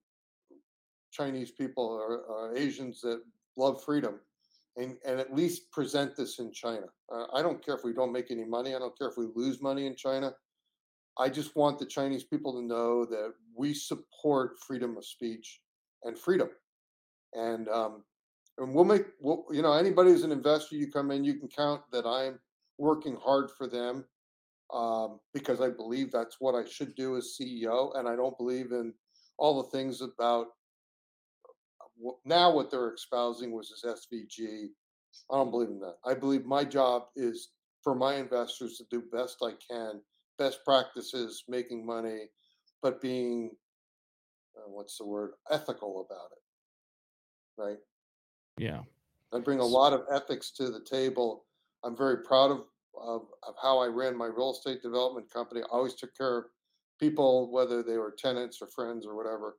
chinese 1.11 1.51
people 1.51 1.85
or, 1.85 2.19
or 2.25 2.57
asians 2.57 3.01
that 3.01 3.23
love 3.57 3.83
freedom 3.83 4.21
and, 4.77 4.97
and 5.07 5.19
at 5.19 5.35
least 5.35 5.71
present 5.73 6.15
this 6.17 6.39
in 6.39 6.53
china. 6.53 6.87
Uh, 7.11 7.25
i 7.33 7.41
don't 7.41 7.65
care 7.65 7.75
if 7.75 7.83
we 7.83 7.95
don't 7.95 8.13
make 8.13 8.31
any 8.31 8.45
money 8.45 8.75
i 8.75 8.79
don't 8.79 8.97
care 8.99 9.09
if 9.09 9.17
we 9.17 9.27
lose 9.35 9.63
money 9.63 9.87
in 9.87 9.97
china. 9.97 10.33
I 11.21 11.31
just 11.31 11.57
want 11.57 11.79
the 11.79 11.87
chinese 11.87 12.25
people 12.25 12.53
to 12.61 12.63
know 12.63 13.07
that 13.07 13.33
we 13.57 13.73
support 13.73 14.59
freedom 14.67 14.99
of 14.99 15.05
speech 15.07 15.61
and 16.05 16.17
freedom 16.19 16.51
and 17.35 17.68
um, 17.68 18.03
and 18.59 18.74
we'll 18.74 18.85
make 18.85 19.05
we'll, 19.20 19.45
you 19.51 19.62
know 19.62 19.72
anybody 19.72 20.11
who's 20.11 20.24
an 20.24 20.33
investor 20.33 20.76
you 20.76 20.91
come 20.91 21.11
in 21.11 21.24
you 21.24 21.35
can 21.35 21.49
count 21.49 21.83
that 21.93 22.07
i'm 22.07 22.39
working 22.79 23.16
hard 23.16 23.51
for 23.57 23.66
them 23.66 24.05
um, 24.72 25.18
because 25.33 25.61
i 25.61 25.68
believe 25.68 26.11
that's 26.11 26.37
what 26.41 26.55
i 26.55 26.68
should 26.68 26.95
do 26.95 27.16
as 27.16 27.37
ceo 27.41 27.97
and 27.99 28.09
i 28.09 28.16
don't 28.16 28.37
believe 28.39 28.72
in 28.72 28.93
all 29.39 29.62
the 29.62 29.70
things 29.70 30.01
about 30.01 30.49
now 32.24 32.53
what 32.53 32.70
they're 32.70 32.95
espousing 32.95 33.53
was 33.53 33.70
this 33.83 34.07
ESG 34.12 34.68
i 35.33 35.37
don't 35.37 35.51
believe 35.51 35.68
in 35.68 35.81
that. 35.81 35.97
I 36.05 36.14
believe 36.14 36.45
my 36.45 36.64
job 36.64 37.05
is 37.16 37.51
for 37.83 37.95
my 37.95 38.16
investors 38.16 38.76
to 38.79 38.85
do 38.91 39.03
best 39.12 39.39
i 39.43 39.53
can 39.70 40.01
best 40.39 40.64
practices 40.64 41.45
making 41.49 41.85
money 41.85 42.26
but 42.83 43.01
being 43.01 43.51
uh, 44.57 44.68
what's 44.68 44.99
the 44.99 45.07
word 45.07 45.33
ethical 45.51 46.07
about 46.09 46.31
it 46.33 46.48
right 47.59 47.79
Yeah. 48.57 48.81
I 49.33 49.41
bring 49.41 49.61
a 49.61 49.65
lot 49.65 49.93
of 49.93 50.03
ethics 50.11 50.51
to 50.53 50.71
the 50.71 50.81
table. 50.81 51.45
I'm 51.85 51.97
very 51.97 52.23
proud 52.25 52.51
of, 52.51 52.65
of, 52.99 53.23
of 53.47 53.55
how 53.63 53.79
I 53.79 53.87
ran 53.87 54.17
my 54.17 54.27
real 54.27 54.53
estate 54.53 54.83
development 54.83 55.31
company. 55.31 55.61
I 55.61 55.67
always 55.71 55.95
took 55.95 56.17
care 56.17 56.39
of 56.39 56.45
people, 56.99 57.51
whether 57.53 57.83
they 57.83 57.99
were 57.99 58.15
tenants 58.17 58.59
or 58.63 58.69
friends 58.69 59.07
or 59.07 59.15
whatever. 59.15 59.59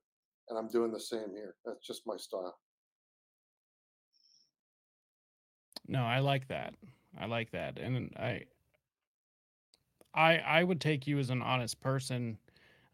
And 0.50 0.58
I'm 0.58 0.68
doing 0.70 0.92
the 0.92 1.00
same 1.00 1.30
here. 1.34 1.56
That's 1.66 1.86
just 1.86 2.02
my 2.08 2.18
style. 2.18 2.58
No, 5.88 6.04
I 6.04 6.20
like 6.20 6.48
that. 6.48 6.74
I 7.20 7.26
like 7.26 7.52
that. 7.52 7.80
And 7.80 8.12
I 8.18 8.44
I 10.14 10.38
I 10.38 10.64
would 10.64 10.82
take 10.82 11.08
you 11.08 11.20
as 11.20 11.30
an 11.30 11.42
honest 11.42 11.80
person. 11.82 12.38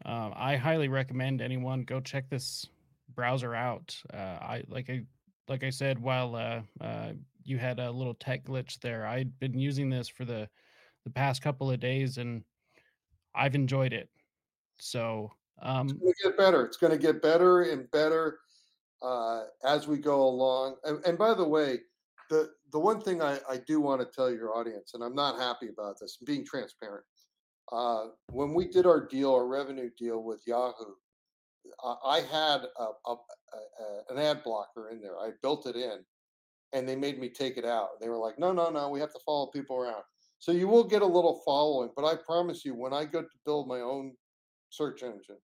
Um, 0.05 0.33
I 0.35 0.55
highly 0.55 0.87
recommend 0.87 1.41
anyone 1.41 1.83
go 1.83 1.99
check 1.99 2.29
this 2.29 2.67
browser 3.15 3.55
out. 3.55 3.95
Uh, 4.13 4.17
I 4.41 4.63
like 4.67 4.89
I 4.89 5.05
like 5.47 5.63
I 5.63 5.69
said 5.69 5.99
while 5.99 6.35
uh, 6.35 6.61
uh, 6.81 7.13
you 7.43 7.57
had 7.57 7.79
a 7.79 7.91
little 7.91 8.13
tech 8.15 8.45
glitch 8.45 8.79
there. 8.79 9.05
I'd 9.05 9.37
been 9.39 9.57
using 9.59 9.89
this 9.89 10.07
for 10.09 10.25
the 10.25 10.49
the 11.03 11.11
past 11.11 11.41
couple 11.41 11.69
of 11.71 11.79
days 11.79 12.17
and 12.17 12.43
I've 13.35 13.55
enjoyed 13.55 13.93
it. 13.93 14.09
So 14.79 15.31
It's 15.57 15.67
Um, 15.67 15.87
gonna 15.87 16.13
get 16.23 16.37
better. 16.37 16.65
It's 16.65 16.77
gonna 16.77 16.97
get 16.97 17.21
better 17.21 17.61
and 17.63 17.89
better 17.91 18.39
uh, 19.01 19.45
as 19.63 19.87
we 19.87 19.97
go 19.97 20.23
along. 20.23 20.77
And, 20.83 21.03
and 21.05 21.17
by 21.17 21.33
the 21.33 21.47
way, 21.47 21.79
the 22.29 22.53
the 22.71 22.79
one 22.79 22.99
thing 23.01 23.21
I, 23.21 23.39
I 23.47 23.57
do 23.57 23.79
want 23.79 24.01
to 24.01 24.07
tell 24.07 24.31
your 24.31 24.55
audience, 24.57 24.93
and 24.95 25.03
I'm 25.03 25.15
not 25.15 25.39
happy 25.39 25.69
about 25.69 25.99
this, 25.99 26.17
being 26.25 26.45
transparent. 26.45 27.05
Uh, 27.71 28.07
when 28.31 28.53
we 28.53 28.67
did 28.67 28.85
our 28.85 29.05
deal, 29.05 29.33
our 29.33 29.47
revenue 29.47 29.89
deal 29.97 30.23
with 30.23 30.41
Yahoo, 30.47 30.95
I, 31.83 31.95
I 32.05 32.19
had 32.21 32.61
a, 32.77 32.83
a, 33.07 33.13
a, 33.13 34.13
an 34.13 34.17
ad 34.17 34.43
blocker 34.43 34.89
in 34.89 35.01
there. 35.01 35.17
I 35.19 35.31
built 35.41 35.67
it 35.67 35.75
in, 35.75 35.99
and 36.73 36.87
they 36.87 36.95
made 36.95 37.19
me 37.19 37.29
take 37.29 37.57
it 37.57 37.65
out. 37.65 37.99
They 38.01 38.09
were 38.09 38.17
like, 38.17 38.39
"No, 38.39 38.51
no, 38.51 38.69
no, 38.69 38.89
we 38.89 38.99
have 38.99 39.13
to 39.13 39.19
follow 39.25 39.47
people 39.47 39.77
around." 39.77 40.03
So 40.39 40.51
you 40.51 40.67
will 40.67 40.83
get 40.83 41.01
a 41.01 41.05
little 41.05 41.41
following, 41.45 41.89
but 41.95 42.05
I 42.05 42.15
promise 42.15 42.65
you, 42.65 42.75
when 42.75 42.93
I 42.93 43.05
go 43.05 43.21
to 43.21 43.27
build 43.45 43.67
my 43.67 43.79
own 43.79 44.13
search 44.69 45.01
engine, 45.01 45.37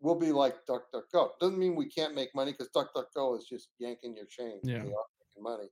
we'll 0.00 0.18
be 0.18 0.32
like 0.32 0.56
DuckDuckGo. 0.68 1.30
Doesn't 1.40 1.58
mean 1.58 1.76
we 1.76 1.88
can't 1.88 2.14
make 2.14 2.34
money 2.34 2.52
because 2.52 2.70
DuckDuckGo 2.74 3.38
is 3.38 3.46
just 3.48 3.68
yanking 3.78 4.16
your 4.16 4.26
chain. 4.26 4.60
yeah, 4.62 4.78
making 4.78 4.94
money, 5.38 5.68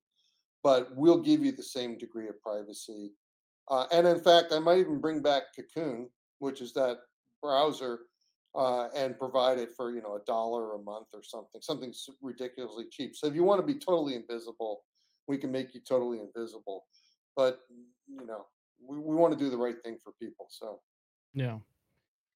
but 0.63 0.95
we'll 0.95 1.21
give 1.21 1.45
you 1.45 1.53
the 1.53 1.63
same 1.63 1.99
degree 1.99 2.29
of 2.29 2.41
privacy. 2.41 3.13
Uh, 3.71 3.87
and 3.93 4.07
in 4.07 4.21
fact, 4.21 4.53
I 4.53 4.59
might 4.59 4.79
even 4.79 5.01
bring 5.01 5.23
back 5.23 5.45
Cocoon, 5.57 6.11
which 6.39 6.61
is 6.61 6.73
that 6.75 6.99
browser, 7.43 8.01
uh, 8.55 8.89
and 8.95 9.19
provide 9.19 9.59
it 9.59 9.71
for 9.77 9.95
you 9.95 10.03
know 10.03 10.17
a 10.17 10.25
dollar 10.25 10.75
a 10.75 10.79
month 10.79 11.09
or 11.13 11.23
something, 11.23 11.61
something 11.61 11.93
ridiculously 12.23 12.87
cheap. 12.91 13.17
So 13.17 13.27
if 13.27 13.35
you 13.35 13.45
want 13.45 13.61
to 13.61 13.67
be 13.67 13.79
totally 13.79 14.15
invisible, 14.15 14.83
we 15.27 15.39
can 15.39 15.51
make 15.51 15.75
you 15.75 15.81
totally 15.81 16.21
invisible. 16.21 16.85
But 17.37 17.61
you 18.07 18.27
know, 18.27 18.47
we, 18.81 18.99
we 18.99 19.15
want 19.15 19.33
to 19.33 19.39
do 19.39 19.51
the 19.51 19.57
right 19.59 19.77
thing 19.83 19.99
for 20.03 20.13
people. 20.21 20.47
So 20.51 20.81
yeah. 21.35 21.59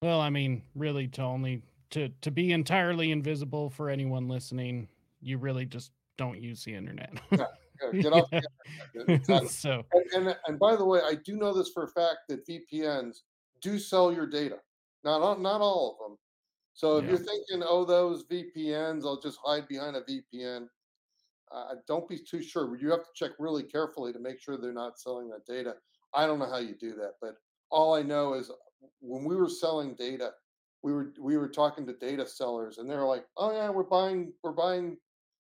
Well, 0.01 0.21
I 0.21 0.29
mean, 0.29 0.63
really, 0.75 1.07
to 1.09 1.21
only 1.21 1.61
to 1.91 2.09
to 2.21 2.31
be 2.31 2.51
entirely 2.51 3.11
invisible 3.11 3.69
for 3.69 3.89
anyone 3.89 4.27
listening, 4.27 4.87
you 5.21 5.37
really 5.37 5.65
just 5.65 5.91
don't 6.17 6.41
use 6.41 6.63
the 6.63 6.73
internet. 6.75 7.13
yeah, 7.31 7.45
yeah, 7.81 7.91
get 8.01 8.13
off 8.13 8.29
Yeah. 8.31 8.41
the 8.93 8.99
internet. 8.99 9.19
Exactly. 9.21 9.47
so 9.49 9.85
And, 9.93 10.27
and 10.27 10.37
and 10.47 10.59
by 10.59 10.75
the 10.75 10.85
way, 10.85 11.01
I 11.03 11.15
do 11.15 11.37
know 11.37 11.53
this 11.53 11.69
for 11.69 11.83
a 11.83 11.89
fact 11.89 12.19
that 12.29 12.45
VPNs 12.47 13.19
do 13.61 13.79
sell 13.79 14.11
your 14.11 14.27
data. 14.27 14.57
Not 15.03 15.21
all, 15.21 15.37
not 15.37 15.61
all 15.61 15.97
of 15.99 16.09
them. 16.09 16.17
So 16.73 16.97
if 16.97 17.03
yeah, 17.03 17.11
you're 17.11 17.19
thinking, 17.19 17.63
oh, 17.65 17.85
those 17.85 18.25
VPNs, 18.25 19.05
I'll 19.05 19.19
just 19.19 19.39
hide 19.43 19.67
behind 19.67 19.95
a 19.95 20.01
VPN. 20.01 20.67
Uh, 21.51 21.75
don't 21.87 22.07
be 22.07 22.17
too 22.17 22.41
sure. 22.41 22.77
You 22.77 22.89
have 22.91 23.03
to 23.03 23.09
check 23.15 23.31
really 23.39 23.63
carefully 23.63 24.13
to 24.13 24.19
make 24.19 24.39
sure 24.39 24.57
they're 24.57 24.71
not 24.71 24.99
selling 24.99 25.29
that 25.29 25.45
data. 25.45 25.75
I 26.13 26.25
don't 26.25 26.39
know 26.39 26.49
how 26.49 26.57
you 26.57 26.75
do 26.75 26.93
that, 26.95 27.13
but 27.21 27.35
all 27.71 27.95
I 27.95 28.01
know 28.01 28.33
is 28.33 28.51
when 28.99 29.25
we 29.25 29.35
were 29.35 29.49
selling 29.49 29.95
data, 29.95 30.31
we 30.81 30.93
were 30.93 31.13
we 31.19 31.37
were 31.37 31.49
talking 31.49 31.85
to 31.87 31.93
data 31.93 32.25
sellers, 32.25 32.77
and 32.77 32.89
they're 32.89 33.05
like, 33.05 33.25
"Oh 33.35 33.51
yeah, 33.51 33.69
we're 33.69 33.83
buying 33.83 34.31
we're 34.43 34.53
buying 34.53 34.97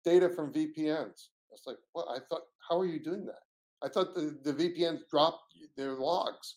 data 0.05 0.29
from 0.29 0.53
VPNs." 0.53 1.29
It's 1.53 1.67
like, 1.67 1.77
what? 1.93 2.07
I 2.09 2.19
thought, 2.29 2.43
how 2.69 2.79
are 2.79 2.87
you 2.87 3.03
doing 3.03 3.27
that? 3.27 3.43
I 3.83 3.89
thought 3.89 4.15
the, 4.15 4.39
the 4.43 4.53
VPNs 4.53 5.01
dropped 5.11 5.55
their 5.77 5.95
logs, 5.95 6.57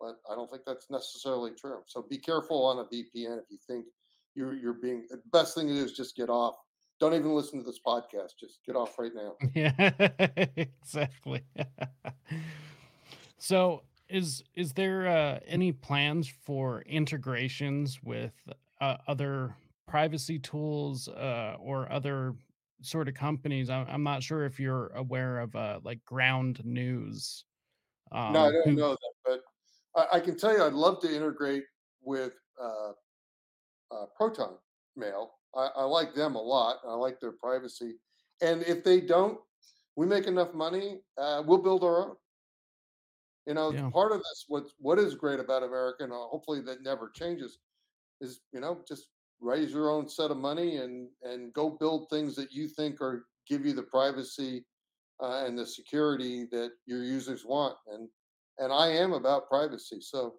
but 0.00 0.16
I 0.30 0.34
don't 0.34 0.50
think 0.50 0.62
that's 0.66 0.90
necessarily 0.90 1.52
true. 1.52 1.80
So 1.86 2.02
be 2.08 2.18
careful 2.18 2.64
on 2.64 2.78
a 2.78 2.84
VPN 2.84 3.38
if 3.38 3.44
you 3.50 3.58
think 3.66 3.86
you're 4.34 4.54
you're 4.54 4.74
being. 4.74 5.06
The 5.10 5.20
best 5.32 5.54
thing 5.54 5.66
to 5.68 5.74
do 5.74 5.84
is 5.84 5.92
just 5.92 6.16
get 6.16 6.28
off. 6.28 6.56
Don't 7.00 7.14
even 7.14 7.34
listen 7.34 7.58
to 7.58 7.64
this 7.64 7.80
podcast. 7.84 8.38
Just 8.38 8.60
get 8.64 8.76
off 8.76 8.98
right 8.98 9.12
now. 9.14 9.34
yeah, 9.54 9.90
exactly. 10.56 11.42
so, 13.38 13.82
is 14.08 14.44
is 14.54 14.72
there 14.74 15.06
uh, 15.06 15.40
any 15.46 15.72
plans 15.72 16.32
for 16.44 16.82
integrations 16.82 18.00
with 18.02 18.32
uh, 18.80 18.96
other 19.08 19.56
privacy 19.86 20.38
tools 20.38 21.08
uh, 21.08 21.56
or 21.58 21.90
other 21.90 22.34
sort 22.82 23.08
of 23.08 23.14
companies? 23.14 23.68
I'm, 23.70 23.86
I'm 23.88 24.02
not 24.02 24.22
sure 24.22 24.44
if 24.44 24.60
you're 24.60 24.88
aware 24.94 25.40
of 25.40 25.54
uh, 25.56 25.80
like 25.82 26.04
Ground 26.04 26.60
News, 26.64 27.44
No, 28.12 28.18
I 28.18 28.26
um, 28.28 28.34
don't 28.34 28.68
who 28.68 28.72
know 28.72 28.90
that, 28.90 29.12
I, 29.96 30.06
I 30.14 30.20
can 30.20 30.36
tell 30.36 30.52
you, 30.56 30.62
I'd 30.62 30.72
love 30.72 31.00
to 31.00 31.14
integrate 31.14 31.64
with 32.02 32.32
uh, 32.62 32.92
uh, 33.90 34.06
Proton 34.16 34.56
Mail. 34.96 35.32
I, 35.54 35.70
I 35.76 35.84
like 35.84 36.14
them 36.14 36.34
a 36.34 36.42
lot. 36.42 36.76
I 36.86 36.94
like 36.94 37.18
their 37.20 37.32
privacy, 37.32 37.94
and 38.42 38.62
if 38.62 38.84
they 38.84 39.00
don't, 39.00 39.38
we 39.96 40.06
make 40.06 40.26
enough 40.26 40.54
money. 40.54 41.00
Uh, 41.18 41.42
we'll 41.46 41.62
build 41.62 41.82
our 41.82 42.08
own. 42.10 42.16
You 43.46 43.54
know, 43.54 43.70
yeah 43.70 43.88
part 43.90 44.12
of 44.12 44.18
this, 44.18 44.44
what 44.48 44.64
what 44.78 44.98
is 44.98 45.14
great 45.14 45.40
about 45.40 45.62
America, 45.62 46.04
and 46.04 46.12
uh, 46.12 46.16
hopefully 46.16 46.60
that 46.62 46.82
never 46.82 47.10
changes, 47.14 47.58
is 48.20 48.40
you 48.52 48.60
know 48.60 48.82
just 48.86 49.08
raise 49.40 49.72
your 49.72 49.90
own 49.90 50.08
set 50.08 50.30
of 50.30 50.36
money 50.36 50.78
and 50.78 51.08
and 51.22 51.52
go 51.52 51.70
build 51.70 52.08
things 52.10 52.34
that 52.36 52.52
you 52.52 52.68
think 52.68 53.00
are 53.00 53.26
give 53.46 53.64
you 53.64 53.72
the 53.72 53.82
privacy 53.82 54.64
uh, 55.22 55.44
and 55.46 55.56
the 55.56 55.66
security 55.66 56.46
that 56.50 56.72
your 56.86 57.02
users 57.04 57.44
want. 57.44 57.76
And 57.92 58.08
and 58.58 58.72
I 58.72 58.88
am 58.88 59.12
about 59.12 59.48
privacy, 59.48 60.00
so 60.00 60.34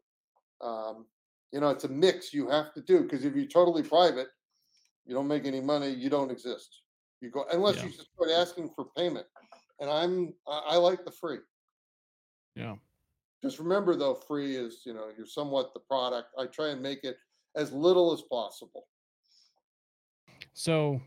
um, 0.62 1.06
you 1.52 1.60
know 1.60 1.70
it's 1.70 1.84
a 1.84 1.90
mix 1.90 2.34
you 2.34 2.50
have 2.50 2.74
to 2.74 2.82
do 2.82 3.02
because 3.02 3.26
if 3.26 3.36
you're 3.36 3.46
totally 3.46 3.84
private, 3.84 4.28
you 5.06 5.14
don't 5.14 5.28
make 5.28 5.46
any 5.46 5.62
money, 5.62 5.90
you 5.90 6.10
don't 6.10 6.32
exist. 6.32 6.82
You 7.22 7.32
go 7.32 7.46
unless 7.52 7.78
yeah 7.78 7.86
you 7.86 7.90
just 7.90 8.10
start 8.14 8.30
asking 8.32 8.70
for 8.76 8.86
payment. 8.96 9.26
And 9.80 9.90
I'm 9.90 10.34
I, 10.48 10.62
I 10.70 10.76
like 10.78 11.06
the 11.06 11.12
free. 11.12 11.40
yeah. 12.56 12.76
Just 13.44 13.60
remember 13.60 13.96
though, 13.96 14.16
free 14.16 14.56
is, 14.56 14.82
you 14.84 14.94
know, 14.94 15.10
you're 15.16 15.28
somewhat 15.28 15.74
the 15.74 15.80
product. 15.80 16.30
I 16.40 16.48
try 16.48 16.70
and 16.70 16.82
make 16.82 17.04
it 17.04 17.18
as 17.56 17.72
little 17.72 18.12
as 18.12 18.24
possible. 18.24 18.88
So 20.54 21.02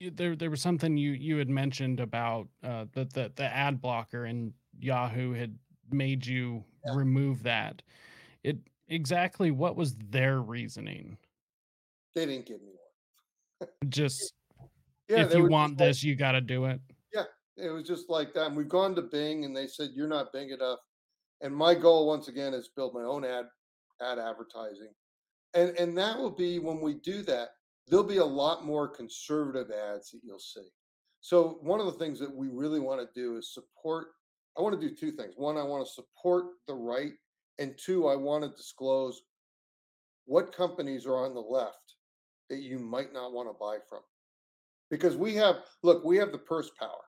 there 0.00 0.36
there 0.36 0.50
was 0.50 0.60
something 0.60 0.96
you 0.96 1.12
you 1.12 1.38
had 1.38 1.48
mentioned 1.48 2.00
about 2.00 2.48
uh, 2.62 2.84
that 2.92 3.12
the 3.12 3.32
the 3.36 3.44
ad 3.44 3.80
blocker 3.80 4.26
and 4.26 4.52
Yahoo 4.80 5.32
had 5.32 5.58
made 5.90 6.26
you 6.26 6.64
Yeah. 6.84 6.94
remove 6.94 7.42
that. 7.44 7.82
It 8.42 8.58
exactly 8.88 9.50
what 9.50 9.76
was 9.76 9.94
their 9.96 10.40
reasoning? 10.40 11.18
They 12.14 12.26
didn't 12.26 12.46
give 12.46 12.62
me 12.62 12.72
one. 13.60 13.68
Just 13.88 14.34
Yeah, 15.08 15.24
if 15.26 15.34
you 15.34 15.46
want 15.46 15.72
like, 15.72 15.78
this, 15.78 16.02
you 16.02 16.16
got 16.16 16.32
to 16.32 16.40
do 16.40 16.64
it. 16.64 16.80
yeah, 17.12 17.24
it 17.56 17.70
was 17.70 17.86
just 17.86 18.10
like 18.10 18.34
that. 18.34 18.46
And 18.48 18.56
we've 18.56 18.68
gone 18.68 18.94
to 18.96 19.02
Bing 19.02 19.44
and 19.44 19.56
they 19.56 19.68
said 19.68 19.90
you're 19.94 20.08
not 20.08 20.32
Bing 20.32 20.50
enough. 20.50 20.80
And 21.40 21.54
my 21.54 21.74
goal 21.74 22.06
once 22.08 22.28
again 22.28 22.54
is 22.54 22.68
build 22.74 22.94
my 22.94 23.02
own 23.02 23.24
ad 23.24 23.46
ad 24.00 24.18
advertising. 24.18 24.92
And 25.54 25.70
and 25.78 25.96
that 25.98 26.18
will 26.18 26.30
be 26.34 26.58
when 26.58 26.80
we 26.80 26.94
do 26.94 27.22
that, 27.22 27.50
there'll 27.86 28.04
be 28.04 28.16
a 28.18 28.24
lot 28.24 28.64
more 28.64 28.88
conservative 28.88 29.70
ads 29.70 30.10
that 30.10 30.20
you'll 30.24 30.38
see. 30.38 30.68
So 31.20 31.58
one 31.62 31.80
of 31.80 31.86
the 31.86 31.92
things 31.92 32.18
that 32.20 32.34
we 32.34 32.48
really 32.48 32.80
want 32.80 33.00
to 33.00 33.20
do 33.20 33.36
is 33.36 33.52
support. 33.54 34.08
I 34.56 34.62
want 34.62 34.80
to 34.80 34.88
do 34.88 34.94
two 34.94 35.12
things. 35.12 35.34
One, 35.36 35.56
I 35.56 35.62
want 35.62 35.86
to 35.86 35.92
support 35.92 36.46
the 36.66 36.74
right, 36.74 37.12
and 37.58 37.76
two, 37.78 38.08
I 38.08 38.16
want 38.16 38.44
to 38.44 38.50
disclose 38.50 39.22
what 40.24 40.54
companies 40.54 41.06
are 41.06 41.24
on 41.24 41.34
the 41.34 41.40
left 41.40 41.94
that 42.48 42.58
you 42.60 42.78
might 42.78 43.12
not 43.12 43.32
want 43.32 43.48
to 43.48 43.54
buy 43.58 43.78
from. 43.88 44.00
Because 44.90 45.16
we 45.16 45.34
have, 45.34 45.56
look, 45.82 46.04
we 46.04 46.16
have 46.16 46.32
the 46.32 46.38
purse 46.38 46.70
power, 46.78 47.02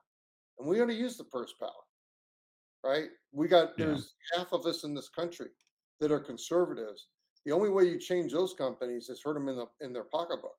and 0.59 0.67
we 0.67 0.81
ought 0.81 0.87
to 0.87 0.93
use 0.93 1.17
the 1.17 1.23
purse 1.23 1.53
power, 1.59 1.71
right? 2.83 3.09
We 3.31 3.47
got 3.47 3.77
Yeah. 3.77 3.87
there's 3.87 4.15
half 4.35 4.51
of 4.51 4.65
us 4.65 4.83
in 4.83 4.93
this 4.93 5.09
country 5.09 5.49
that 5.99 6.11
are 6.11 6.19
conservatives. 6.19 7.07
The 7.45 7.51
only 7.53 7.69
way 7.69 7.85
you 7.85 7.97
change 7.99 8.33
those 8.33 8.53
companies 8.53 9.09
is 9.09 9.21
hurt 9.23 9.35
them 9.35 9.47
in 9.47 9.55
the 9.55 9.67
in 9.79 9.93
their 9.93 10.03
pocketbook. 10.03 10.57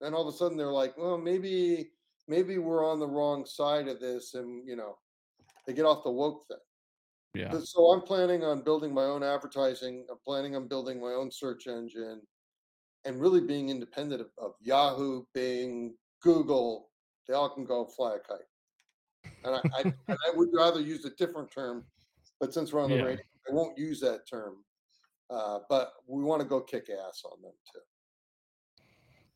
Then 0.00 0.14
all 0.14 0.26
of 0.26 0.32
a 0.32 0.36
sudden 0.36 0.56
they're 0.56 0.72
like, 0.72 0.96
well, 0.96 1.18
maybe 1.18 1.90
maybe 2.28 2.58
we're 2.58 2.88
on 2.88 3.00
the 3.00 3.08
wrong 3.08 3.44
side 3.44 3.88
of 3.88 3.98
this, 4.00 4.34
and 4.34 4.66
you 4.66 4.76
know, 4.76 4.96
they 5.70 5.76
get 5.76 5.84
off 5.84 6.02
the 6.02 6.10
woke 6.10 6.48
thing. 6.48 6.56
Yeah. 7.34 7.56
So 7.60 7.92
I'm 7.92 8.00
planning 8.00 8.42
on 8.42 8.62
building 8.62 8.92
my 8.92 9.04
own 9.04 9.22
advertising. 9.22 10.04
I'm 10.10 10.18
planning 10.26 10.56
on 10.56 10.66
building 10.66 11.00
my 11.00 11.12
own 11.12 11.30
search 11.30 11.68
engine, 11.68 12.22
and 13.04 13.20
really 13.20 13.40
being 13.40 13.68
independent 13.68 14.20
of, 14.20 14.30
of 14.36 14.54
Yahoo, 14.60 15.22
Bing, 15.32 15.94
Google. 16.22 16.88
They 17.28 17.34
all 17.34 17.48
can 17.48 17.64
go 17.64 17.84
fly 17.84 18.16
a 18.16 18.18
kite. 18.18 18.40
And 19.44 19.54
I, 19.54 19.60
I, 19.78 19.82
and 19.82 20.18
I 20.26 20.32
would 20.34 20.48
rather 20.52 20.80
use 20.80 21.04
a 21.04 21.10
different 21.10 21.52
term, 21.52 21.84
but 22.40 22.52
since 22.52 22.72
we're 22.72 22.82
on 22.82 22.90
the 22.90 22.96
Yeah. 22.96 23.04
radio, 23.04 23.24
I 23.48 23.52
won't 23.52 23.78
use 23.78 24.00
that 24.00 24.28
term. 24.28 24.64
Uh, 25.30 25.60
but 25.68 25.92
we 26.08 26.24
want 26.24 26.42
to 26.42 26.48
go 26.48 26.60
kick 26.60 26.90
ass 26.90 27.22
on 27.24 27.40
them 27.42 27.52
too. 27.72 27.80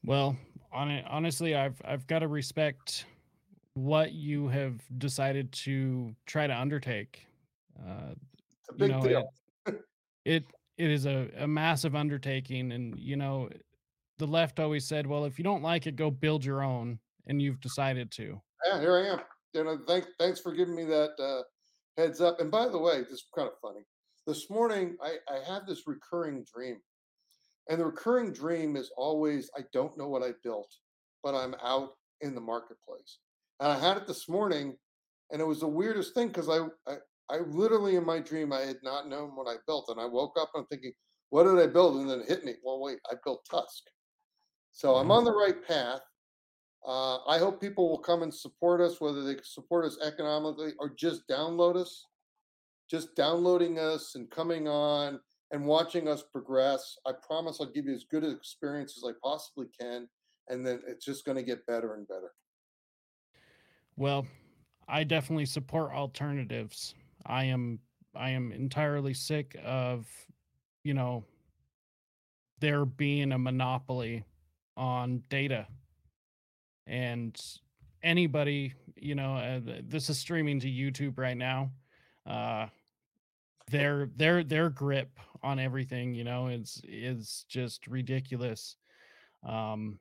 Well, 0.04 0.36
on 0.72 0.90
it, 0.90 1.04
honestly, 1.08 1.54
I've 1.54 1.80
I've 1.84 2.08
got 2.08 2.18
to 2.18 2.28
respect 2.28 3.06
what 3.74 4.12
you 4.12 4.48
have 4.48 4.80
decided 4.98 5.52
to 5.52 6.14
try 6.26 6.46
to 6.46 6.56
undertake. 6.56 7.26
Uh, 7.78 8.14
It's 8.58 8.68
a 8.70 8.74
you 8.76 8.86
big 8.86 8.88
know, 8.88 9.00
deal. 9.00 9.24
it 9.66 9.76
it 10.24 10.44
it 10.76 10.90
is 10.90 11.06
a, 11.06 11.30
a 11.36 11.46
massive 11.46 11.94
undertaking, 11.94 12.72
and 12.72 12.98
you 12.98 13.16
know, 13.16 13.48
the 14.18 14.26
left 14.26 14.60
always 14.60 14.86
said, 14.86 15.06
"Well, 15.06 15.24
if 15.24 15.38
you 15.38 15.44
don't 15.44 15.62
like 15.62 15.86
it, 15.86 15.96
go 15.96 16.10
build 16.10 16.44
your 16.44 16.62
own," 16.62 17.00
and 17.26 17.42
you've 17.42 17.60
decided 17.60 18.10
to. 18.12 18.40
Yeah, 18.66 18.80
here 18.80 18.96
I 18.96 19.06
am. 19.14 19.20
You 19.52 19.64
know, 19.64 19.78
thanks 19.86 20.08
thanks 20.18 20.40
for 20.40 20.52
giving 20.52 20.74
me 20.74 20.84
that 20.84 21.12
uh, 21.20 21.42
heads 22.00 22.20
up. 22.20 22.40
And 22.40 22.50
by 22.50 22.68
the 22.68 22.78
way, 22.78 23.00
this 23.02 23.10
is 23.12 23.26
kind 23.34 23.48
of 23.48 23.54
funny. 23.60 23.82
This 24.26 24.50
morning, 24.50 24.96
I 25.02 25.18
I 25.28 25.38
had 25.40 25.66
this 25.66 25.86
recurring 25.86 26.44
dream 26.54 26.80
And 27.68 27.80
the 27.80 27.86
recurring 27.86 28.32
dream 28.32 28.76
is 28.76 28.90
always 28.96 29.50
I 29.56 29.62
don't 29.72 29.96
know 29.98 30.08
what 30.08 30.22
I 30.22 30.32
built, 30.42 30.72
but 31.22 31.34
I'm 31.34 31.54
out 31.62 31.90
in 32.20 32.34
the 32.34 32.40
marketplace. 32.40 33.18
And 33.60 33.72
I 33.72 33.78
had 33.78 33.96
it 33.96 34.06
this 34.06 34.28
morning, 34.28 34.76
and 35.30 35.40
it 35.40 35.46
was 35.46 35.60
the 35.60 35.68
weirdest 35.68 36.14
thing 36.14 36.28
because 36.28 36.48
I, 36.48 36.66
I 36.90 36.96
I 37.30 37.38
literally 37.38 37.96
in 37.96 38.04
my 38.04 38.18
dream 38.18 38.52
I 38.52 38.60
had 38.60 38.78
not 38.82 39.08
known 39.08 39.30
what 39.30 39.48
I 39.48 39.56
built, 39.66 39.86
and 39.88 40.00
I 40.00 40.06
woke 40.06 40.34
up 40.38 40.50
and 40.54 40.62
I'm 40.62 40.66
thinking, 40.66 40.92
what 41.30 41.44
did 41.44 41.58
I 41.58 41.66
build? 41.66 41.96
And 41.96 42.10
then 42.10 42.20
it 42.20 42.28
hit 42.28 42.44
me. 42.44 42.54
Well, 42.62 42.80
wait, 42.80 42.98
I 43.10 43.14
built 43.24 43.46
Tusk. 43.50 43.84
So 44.72 44.96
I'm 44.96 45.10
on 45.10 45.24
the 45.24 45.32
right 45.32 45.66
path. 45.66 46.00
Uh, 46.86 47.24
I 47.24 47.38
hope 47.38 47.60
people 47.60 47.88
will 47.88 47.98
come 47.98 48.22
and 48.22 48.34
support 48.34 48.80
us, 48.80 49.00
whether 49.00 49.24
they 49.24 49.36
support 49.42 49.84
us 49.84 49.98
economically 50.04 50.72
or 50.78 50.90
just 50.90 51.26
download 51.28 51.76
us. 51.76 52.04
Just 52.90 53.16
downloading 53.16 53.78
us 53.78 54.14
and 54.14 54.30
coming 54.30 54.68
on 54.68 55.18
and 55.50 55.64
watching 55.64 56.06
us 56.06 56.22
progress. 56.30 56.98
I 57.06 57.12
promise 57.26 57.58
I'll 57.58 57.72
give 57.72 57.86
you 57.86 57.94
as 57.94 58.04
good 58.10 58.24
an 58.24 58.32
experience 58.32 58.98
as 58.98 59.08
I 59.08 59.12
possibly 59.22 59.66
can. 59.80 60.06
And 60.48 60.66
then 60.66 60.82
it's 60.86 61.04
just 61.04 61.24
going 61.24 61.38
to 61.38 61.42
get 61.42 61.66
better 61.66 61.94
and 61.94 62.06
better. 62.06 62.32
Well, 63.96 64.26
I 64.88 65.04
definitely 65.04 65.46
support 65.46 65.92
alternatives. 65.92 66.94
I 67.26 67.44
am 67.44 67.78
I 68.14 68.30
am 68.30 68.52
entirely 68.52 69.14
sick 69.14 69.56
of, 69.64 70.06
you 70.84 70.94
know, 70.94 71.24
there 72.60 72.84
being 72.84 73.32
a 73.32 73.38
monopoly 73.38 74.24
on 74.76 75.22
data 75.28 75.66
and 76.86 77.40
anybody, 78.02 78.74
you 78.96 79.14
know, 79.14 79.36
uh, 79.36 79.60
this 79.84 80.10
is 80.10 80.18
streaming 80.18 80.60
to 80.60 80.68
YouTube 80.68 81.18
right 81.18 81.36
now. 81.36 81.70
Uh 82.26 82.66
their 83.70 84.10
their 84.16 84.44
their 84.44 84.68
grip 84.70 85.18
on 85.42 85.58
everything, 85.58 86.14
you 86.14 86.24
know, 86.24 86.48
is 86.48 86.80
is 86.84 87.44
just 87.48 87.86
ridiculous. 87.86 88.76
Um 89.46 89.98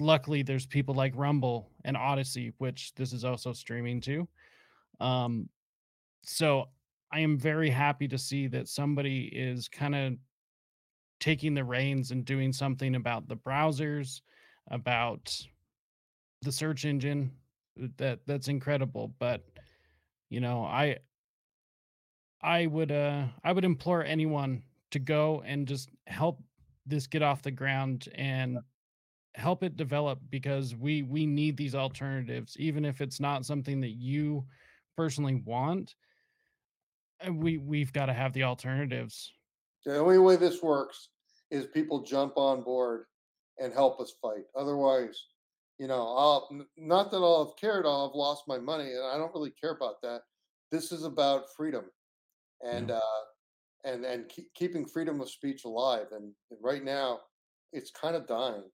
luckily 0.00 0.42
there's 0.42 0.66
people 0.66 0.94
like 0.94 1.12
Rumble 1.16 1.70
and 1.84 1.96
Odysee, 1.96 2.52
which 2.58 2.94
this 2.94 3.12
is 3.12 3.24
also 3.24 3.52
streaming 3.52 4.00
to. 4.02 4.28
Um 5.00 5.48
so 6.24 6.66
I 7.12 7.20
am 7.20 7.38
very 7.38 7.70
happy 7.70 8.08
to 8.08 8.18
see 8.18 8.48
that 8.48 8.68
somebody 8.68 9.26
is 9.26 9.68
kind 9.68 9.94
of 9.94 10.14
taking 11.20 11.54
the 11.54 11.64
reins 11.64 12.10
and 12.10 12.24
doing 12.24 12.52
something 12.52 12.94
about 12.96 13.28
the 13.28 13.36
browsers, 13.36 14.20
about 14.70 15.36
the 16.42 16.52
search 16.52 16.84
engine. 16.84 17.32
uh, 17.82 17.88
That 17.96 18.20
that's 18.26 18.48
incredible. 18.48 19.14
But 19.18 19.44
you 20.30 20.40
know, 20.40 20.64
I 20.64 20.98
I 22.42 22.66
would 22.66 22.92
uh 22.92 23.28
I 23.42 23.52
would 23.52 23.64
implore 23.64 24.04
anyone 24.04 24.62
to 24.90 24.98
go 24.98 25.42
and 25.42 25.66
just 25.66 25.88
help 26.06 26.42
this 26.86 27.06
get 27.06 27.22
off 27.22 27.42
the 27.42 27.50
ground 27.50 28.08
and 28.14 28.58
help 29.34 29.62
it 29.62 29.76
develop 29.76 30.18
because 30.30 30.76
we 30.76 31.02
we 31.02 31.26
need 31.26 31.56
these 31.56 31.74
alternatives 31.74 32.56
even 32.58 32.84
if 32.84 33.00
it's 33.00 33.20
not 33.20 33.44
something 33.44 33.80
that 33.80 33.96
you 33.96 34.44
personally 34.96 35.42
want 35.44 35.96
uh, 37.26 37.32
we 37.32 37.58
we've 37.58 37.92
got 37.92 38.06
to 38.06 38.12
have 38.12 38.32
the 38.32 38.44
alternatives 38.44 39.32
The 39.84 39.98
only 39.98 40.18
way 40.18 40.36
this 40.36 40.62
works 40.62 41.08
is 41.50 41.66
people 41.66 42.02
jump 42.02 42.34
on 42.36 42.62
board 42.62 43.04
and 43.58 43.72
help 43.72 44.00
us 44.00 44.14
fight. 44.20 44.44
Otherwise, 44.56 45.26
you 45.78 45.86
know, 45.86 46.14
I'll 46.16 46.48
not 46.76 47.10
that 47.10 47.18
I'll 47.18 47.46
have 47.46 47.56
cared, 47.56 47.86
I'll 47.86 48.08
have 48.08 48.14
lost 48.14 48.44
my 48.46 48.58
money, 48.58 48.92
and 48.92 49.04
I 49.04 49.16
don't 49.16 49.34
really 49.34 49.52
care 49.60 49.72
about 49.72 50.00
that. 50.02 50.22
This 50.70 50.92
is 50.92 51.04
about 51.04 51.44
freedom 51.56 51.84
yeah 52.62 52.70
and 52.70 52.90
uh, 52.90 53.00
and 53.84 54.04
and 54.04 54.28
keep, 54.28 54.52
keeping 54.54 54.86
freedom 54.86 55.20
of 55.20 55.30
speech 55.30 55.64
alive. 55.64 56.06
And, 56.12 56.32
and 56.50 56.60
right 56.62 56.84
now, 56.84 57.20
it's 57.72 57.90
kind 57.90 58.16
of 58.16 58.26
dying. 58.26 58.64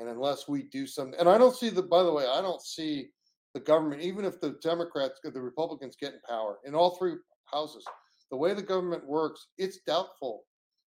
And 0.00 0.08
unless 0.08 0.48
we 0.48 0.62
do 0.64 0.86
something, 0.86 1.18
and 1.20 1.28
I 1.28 1.36
don't 1.36 1.54
see 1.54 1.68
the. 1.68 1.82
By 1.82 2.02
the 2.02 2.12
way, 2.12 2.24
I 2.26 2.40
don't 2.40 2.62
see 2.62 3.10
the 3.52 3.60
government, 3.60 4.00
even 4.00 4.24
if 4.24 4.40
the 4.40 4.56
Democrats, 4.62 5.20
the 5.22 5.40
Republicans 5.40 5.94
get 6.00 6.14
in 6.14 6.20
power 6.26 6.58
in 6.64 6.74
all 6.74 6.96
three 6.96 7.16
houses. 7.44 7.84
The 8.30 8.36
way 8.36 8.54
the 8.54 8.62
government 8.62 9.06
works, 9.06 9.48
it's 9.58 9.80
doubtful 9.86 10.44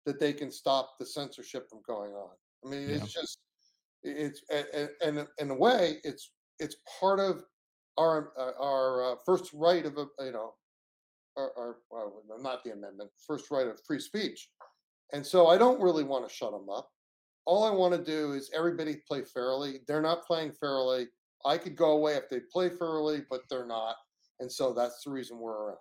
that 0.06 0.18
they 0.18 0.32
can 0.32 0.50
stop 0.50 0.94
the 0.98 1.06
censorship 1.06 1.68
from 1.70 1.80
going 1.86 2.12
on. 2.12 2.30
I 2.64 2.68
mean, 2.68 2.88
yeah 2.88 2.96
it's 2.96 3.12
just 3.12 3.38
it's 4.02 4.42
and 4.50 4.88
and 5.02 5.28
in 5.38 5.50
a 5.50 5.54
way, 5.54 5.98
it's 6.04 6.32
it's 6.58 6.76
part 7.00 7.20
of 7.20 7.42
our 7.98 8.32
uh, 8.38 8.60
our 8.60 9.12
uh, 9.12 9.16
first 9.24 9.50
right 9.52 9.84
of 9.84 9.98
a 9.98 10.06
you 10.24 10.32
know 10.32 10.54
our, 11.36 11.52
our 11.56 11.76
well, 11.90 12.22
not 12.40 12.64
the 12.64 12.72
amendment, 12.72 13.10
first 13.26 13.50
right 13.50 13.66
of 13.66 13.78
free 13.86 14.00
speech. 14.00 14.48
And 15.12 15.24
so 15.24 15.46
I 15.46 15.58
don't 15.58 15.80
really 15.80 16.04
want 16.04 16.28
to 16.28 16.34
shut 16.34 16.50
them 16.50 16.68
up. 16.68 16.88
All 17.46 17.64
I 17.64 17.70
want 17.70 17.94
to 17.94 18.02
do 18.02 18.32
is 18.32 18.50
everybody 18.54 18.96
play 19.08 19.22
fairly. 19.22 19.80
They're 19.86 20.02
not 20.02 20.26
playing 20.26 20.52
fairly. 20.52 21.06
I 21.44 21.56
could 21.58 21.76
go 21.76 21.92
away 21.92 22.14
if 22.14 22.28
they 22.28 22.40
play 22.52 22.68
fairly, 22.68 23.22
but 23.30 23.42
they're 23.48 23.66
not. 23.66 23.94
And 24.40 24.50
so 24.50 24.72
that's 24.72 25.02
the 25.04 25.10
reason 25.10 25.38
we're 25.38 25.52
around 25.52 25.76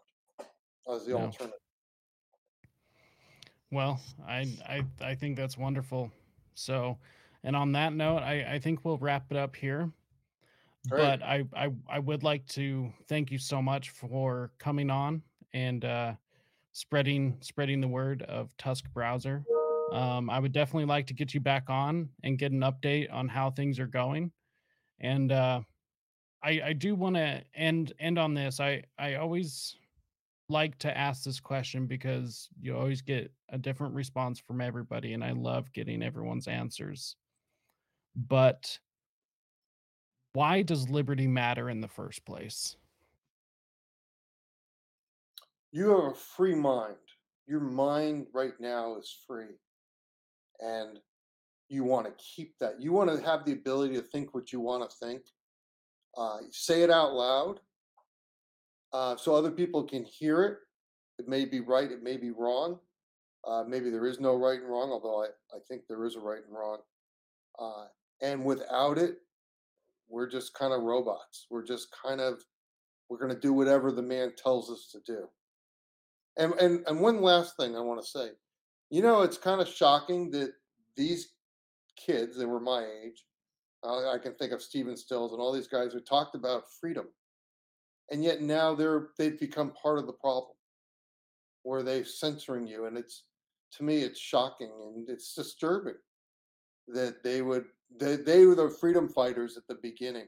as 0.93 1.05
the 1.05 1.11
yeah 1.11 1.17
alternative. 1.17 1.59
well 3.71 3.99
i 4.27 4.47
i 4.67 4.85
i 5.01 5.15
think 5.15 5.35
that's 5.35 5.57
wonderful 5.57 6.11
so 6.53 6.97
and 7.43 7.55
on 7.55 7.71
that 7.71 7.93
note 7.93 8.19
i 8.19 8.45
i 8.53 8.59
think 8.59 8.85
we'll 8.85 8.97
wrap 8.97 9.25
it 9.31 9.37
up 9.37 9.55
here 9.55 9.89
but 10.89 11.23
I, 11.23 11.43
I 11.55 11.71
i 11.89 11.99
would 11.99 12.23
like 12.23 12.45
to 12.49 12.91
thank 13.07 13.31
you 13.31 13.39
so 13.39 13.61
much 13.61 13.89
for 13.89 14.51
coming 14.59 14.91
on 14.91 15.23
and 15.53 15.83
uh 15.83 16.13
spreading 16.73 17.37
spreading 17.41 17.81
the 17.81 17.87
word 17.87 18.21
of 18.23 18.55
tusk 18.57 18.85
browser 18.93 19.43
um 19.93 20.29
i 20.29 20.39
would 20.39 20.51
definitely 20.51 20.85
like 20.85 21.05
to 21.07 21.13
get 21.13 21.33
you 21.33 21.39
back 21.39 21.69
on 21.69 22.09
and 22.23 22.39
get 22.39 22.51
an 22.51 22.61
update 22.61 23.11
on 23.13 23.27
how 23.27 23.49
things 23.49 23.79
are 23.79 23.87
going 23.87 24.31
and 24.99 25.31
uh 25.31 25.61
i 26.43 26.61
i 26.65 26.73
do 26.73 26.95
want 26.95 27.15
to 27.15 27.41
end 27.53 27.93
end 27.99 28.17
on 28.17 28.33
this 28.33 28.59
i 28.59 28.81
i 28.97 29.15
always 29.15 29.77
like 30.47 30.77
to 30.77 30.95
ask 30.95 31.23
this 31.23 31.39
question 31.39 31.87
because 31.87 32.49
you 32.61 32.75
always 32.75 33.01
get 33.01 33.31
a 33.49 33.57
different 33.57 33.93
response 33.93 34.39
from 34.39 34.61
everybody 34.61 35.13
and 35.13 35.23
i 35.23 35.31
love 35.31 35.71
getting 35.73 36.03
everyone's 36.03 36.47
answers 36.47 37.15
but 38.15 38.77
why 40.33 40.61
does 40.61 40.89
liberty 40.89 41.27
matter 41.27 41.69
in 41.69 41.81
the 41.81 41.87
first 41.87 42.25
place 42.25 42.75
You 45.75 45.89
have 45.89 46.13
a 46.13 46.15
free 46.15 46.55
mind. 46.55 46.95
Your 47.47 47.59
mind 47.59 48.27
right 48.33 48.57
now 48.61 48.95
is 48.95 49.13
free. 49.27 49.57
And 50.59 50.99
you 51.69 51.83
want 51.83 52.05
to 52.05 52.13
keep 52.23 52.57
that. 52.59 52.81
You 52.81 52.91
want 52.91 53.09
to 53.09 53.25
have 53.25 53.45
the 53.45 53.53
ability 53.53 53.95
to 53.95 54.01
think 54.01 54.33
what 54.33 54.53
you 54.53 54.59
want 54.59 54.89
to 54.89 54.95
think. 54.97 55.21
Uh, 56.17 56.37
say 56.51 56.83
it 56.83 56.89
out 56.89 57.13
loud 57.13 57.59
uh, 58.95 59.17
so 59.17 59.35
other 59.35 59.51
people 59.51 59.83
can 59.83 60.05
hear 60.05 60.43
it. 60.43 60.57
It 61.19 61.27
may 61.27 61.43
be 61.43 61.59
right, 61.59 61.91
it 61.91 62.01
may 62.01 62.15
be 62.15 62.31
wrong. 62.31 62.79
Uh, 63.45 63.63
maybe 63.67 63.89
there 63.89 64.05
is 64.05 64.21
no 64.21 64.35
right 64.35 64.59
and 64.59 64.69
wrong, 64.69 64.89
although 64.89 65.23
I, 65.23 65.27
I 65.53 65.59
think 65.67 65.81
there 65.87 66.05
is 66.05 66.15
a 66.15 66.19
right 66.19 66.41
and 66.45 66.57
wrong. 66.57 66.77
Uh, 67.59 67.87
and 68.21 68.45
without 68.45 68.97
it, 68.97 69.17
we're 70.07 70.29
just 70.29 70.53
kind 70.53 70.73
of 70.73 70.83
robots. 70.83 71.45
We're 71.49 71.65
just 71.65 71.89
kind 72.01 72.21
of 72.21 72.41
we're 73.09 73.19
going 73.19 73.33
to 73.33 73.39
do 73.39 73.51
whatever 73.51 73.91
the 73.91 74.01
man 74.01 74.31
tells 74.41 74.71
us 74.71 74.87
to 74.93 74.99
do. 75.05 75.27
And 76.37 76.53
and 76.53 76.83
and 76.87 77.01
one 77.01 77.21
last 77.21 77.57
thing 77.57 77.75
I 77.75 77.81
want 77.81 78.01
to 78.01 78.07
say, 78.07 78.29
you 78.89 79.01
know, 79.01 79.21
it's 79.21 79.37
kind 79.37 79.61
of 79.61 79.67
shocking 79.67 80.31
that 80.31 80.53
these 80.95 81.29
kids, 81.95 82.37
they 82.37 82.45
were 82.45 82.59
my 82.59 82.85
age. 83.03 83.25
Uh, 83.83 84.11
I 84.11 84.17
can 84.17 84.33
think 84.33 84.51
of 84.51 84.61
Stephen 84.61 84.97
Stills 84.97 85.31
and 85.31 85.41
all 85.41 85.53
these 85.53 85.67
guys 85.67 85.93
who 85.93 85.99
talked 85.99 86.35
about 86.35 86.63
freedom, 86.79 87.05
and 88.09 88.23
yet 88.23 88.41
now 88.41 88.73
they're 88.73 89.09
they've 89.17 89.39
become 89.39 89.73
part 89.81 89.99
of 89.99 90.07
the 90.07 90.13
problem 90.13 90.55
where 91.63 91.83
they're 91.83 92.05
censoring 92.05 92.67
you, 92.67 92.85
and 92.85 92.97
it's 92.97 93.23
to 93.77 93.83
me 93.83 93.99
it's 93.99 94.19
shocking 94.19 94.71
and 94.95 95.09
it's 95.09 95.33
disturbing 95.33 95.95
that 96.87 97.23
they 97.23 97.41
would 97.41 97.65
they, 97.99 98.15
they 98.15 98.45
were 98.45 98.55
the 98.55 98.69
freedom 98.69 99.09
fighters 99.09 99.57
at 99.57 99.67
the 99.67 99.77
beginning 99.81 100.27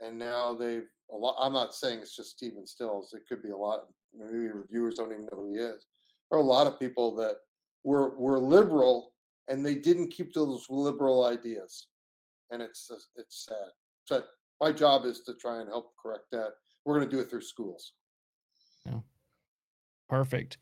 and 0.00 0.18
now 0.18 0.54
they've 0.54 0.88
a 1.12 1.16
lot 1.16 1.36
i'm 1.40 1.52
not 1.52 1.74
saying 1.74 1.98
it's 1.98 2.16
just 2.16 2.30
stephen 2.30 2.66
stills 2.66 3.14
it 3.14 3.22
could 3.28 3.42
be 3.42 3.50
a 3.50 3.56
lot 3.56 3.86
maybe 4.16 4.48
reviewers 4.48 4.94
don't 4.94 5.12
even 5.12 5.24
know 5.24 5.38
who 5.38 5.52
he 5.52 5.58
is 5.58 5.86
there 6.30 6.38
are 6.38 6.42
a 6.42 6.46
lot 6.46 6.66
of 6.66 6.78
people 6.78 7.14
that 7.14 7.36
were 7.84 8.16
were 8.16 8.38
liberal 8.38 9.12
and 9.48 9.64
they 9.64 9.74
didn't 9.74 10.08
keep 10.10 10.32
those 10.32 10.66
liberal 10.68 11.24
ideas. 11.24 11.88
And 12.50 12.62
it's 12.62 12.90
it's 13.16 13.46
sad. 13.46 13.70
So 14.04 14.22
my 14.60 14.72
job 14.72 15.04
is 15.04 15.20
to 15.22 15.34
try 15.34 15.60
and 15.60 15.68
help 15.68 15.92
correct 16.00 16.26
that. 16.32 16.52
We're 16.84 16.98
going 16.98 17.08
to 17.08 17.16
do 17.16 17.20
it 17.20 17.30
through 17.30 17.42
schools. 17.42 17.92
Yeah. 18.86 19.00
Perfect. 20.08 20.58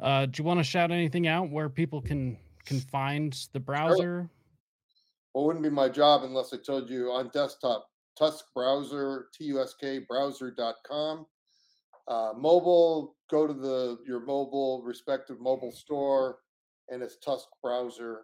Uh 0.00 0.26
do 0.26 0.40
you 0.40 0.44
want 0.44 0.60
to 0.60 0.64
shout 0.64 0.90
anything 0.90 1.26
out 1.26 1.50
where 1.50 1.68
people 1.68 2.00
can 2.00 2.38
can 2.64 2.80
find 2.80 3.32
the 3.52 3.60
browser? 3.60 4.30
Well, 5.34 5.44
it 5.44 5.46
wouldn't 5.48 5.64
be 5.64 5.70
my 5.70 5.88
job 5.88 6.22
unless 6.22 6.54
I 6.54 6.58
told 6.58 6.88
you 6.88 7.10
on 7.10 7.28
desktop, 7.34 7.88
Tusk 8.16 8.44
browser, 8.54 9.26
T-U-S-K 9.34 10.00
browser.com. 10.08 11.26
Uh, 12.06 12.32
mobile, 12.36 13.16
go 13.30 13.46
to 13.46 13.52
the 13.52 13.98
your 14.06 14.20
mobile 14.20 14.82
respective 14.84 15.40
mobile 15.40 15.72
store, 15.72 16.38
and 16.90 17.02
it's 17.02 17.16
Tusk 17.18 17.46
browser. 17.62 18.22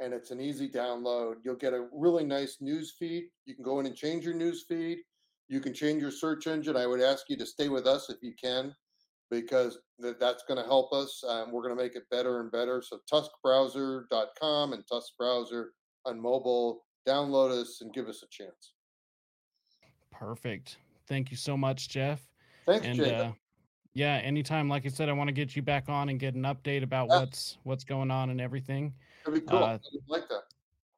and 0.00 0.14
it's 0.14 0.30
an 0.30 0.40
easy 0.40 0.68
download. 0.68 1.34
You'll 1.44 1.56
get 1.56 1.72
a 1.72 1.88
really 1.92 2.22
nice 2.24 2.58
news 2.60 2.94
feed. 2.98 3.24
You 3.46 3.54
can 3.56 3.64
go 3.64 3.80
in 3.80 3.86
and 3.86 3.96
change 3.96 4.24
your 4.24 4.34
news 4.34 4.64
feed. 4.68 4.98
You 5.48 5.60
can 5.60 5.74
change 5.74 6.00
your 6.00 6.12
search 6.12 6.46
engine. 6.46 6.76
I 6.76 6.86
would 6.86 7.00
ask 7.00 7.24
you 7.28 7.36
to 7.38 7.44
stay 7.46 7.68
with 7.68 7.84
us 7.86 8.08
if 8.08 8.18
you 8.22 8.32
can, 8.40 8.72
because 9.28 9.76
th- 10.00 10.14
that's 10.20 10.44
going 10.46 10.58
to 10.62 10.66
help 10.68 10.92
us. 10.92 11.20
Um, 11.26 11.50
we're 11.50 11.62
going 11.62 11.76
to 11.76 11.82
make 11.82 11.96
it 11.96 12.04
better 12.12 12.40
and 12.40 12.52
better. 12.52 12.80
So 12.80 13.00
tuskbrowser.com 13.12 14.72
and 14.72 14.84
Tusk 14.86 15.12
Browser 15.18 15.72
on 16.06 16.20
mobile. 16.20 16.84
Download 17.08 17.50
us 17.50 17.78
and 17.80 17.92
give 17.92 18.06
us 18.06 18.22
a 18.22 18.26
chance. 18.30 18.74
Perfect. 20.12 20.76
Thank 21.08 21.30
you 21.30 21.36
so 21.36 21.56
much, 21.56 21.88
Jeff. 21.88 22.20
Thanks, 22.66 22.86
And 22.86 22.96
Jacob. 22.98 23.26
uh, 23.28 23.32
yeah, 23.98 24.16
anytime, 24.18 24.68
like 24.68 24.86
I 24.86 24.88
said, 24.90 25.08
I 25.08 25.12
want 25.12 25.26
to 25.28 25.32
get 25.32 25.56
you 25.56 25.62
back 25.62 25.88
on 25.88 26.08
and 26.08 26.20
get 26.20 26.34
an 26.34 26.42
update 26.42 26.82
about 26.84 27.08
Yeah, 27.10 27.18
what's 27.20 27.58
what's 27.64 27.82
going 27.84 28.10
on 28.10 28.30
and 28.30 28.40
everything. 28.40 28.94
that'd 29.24 29.40
be 29.44 29.46
cool. 29.50 29.58
Uh, 29.58 29.78
like 30.06 30.28
that. 30.28 30.42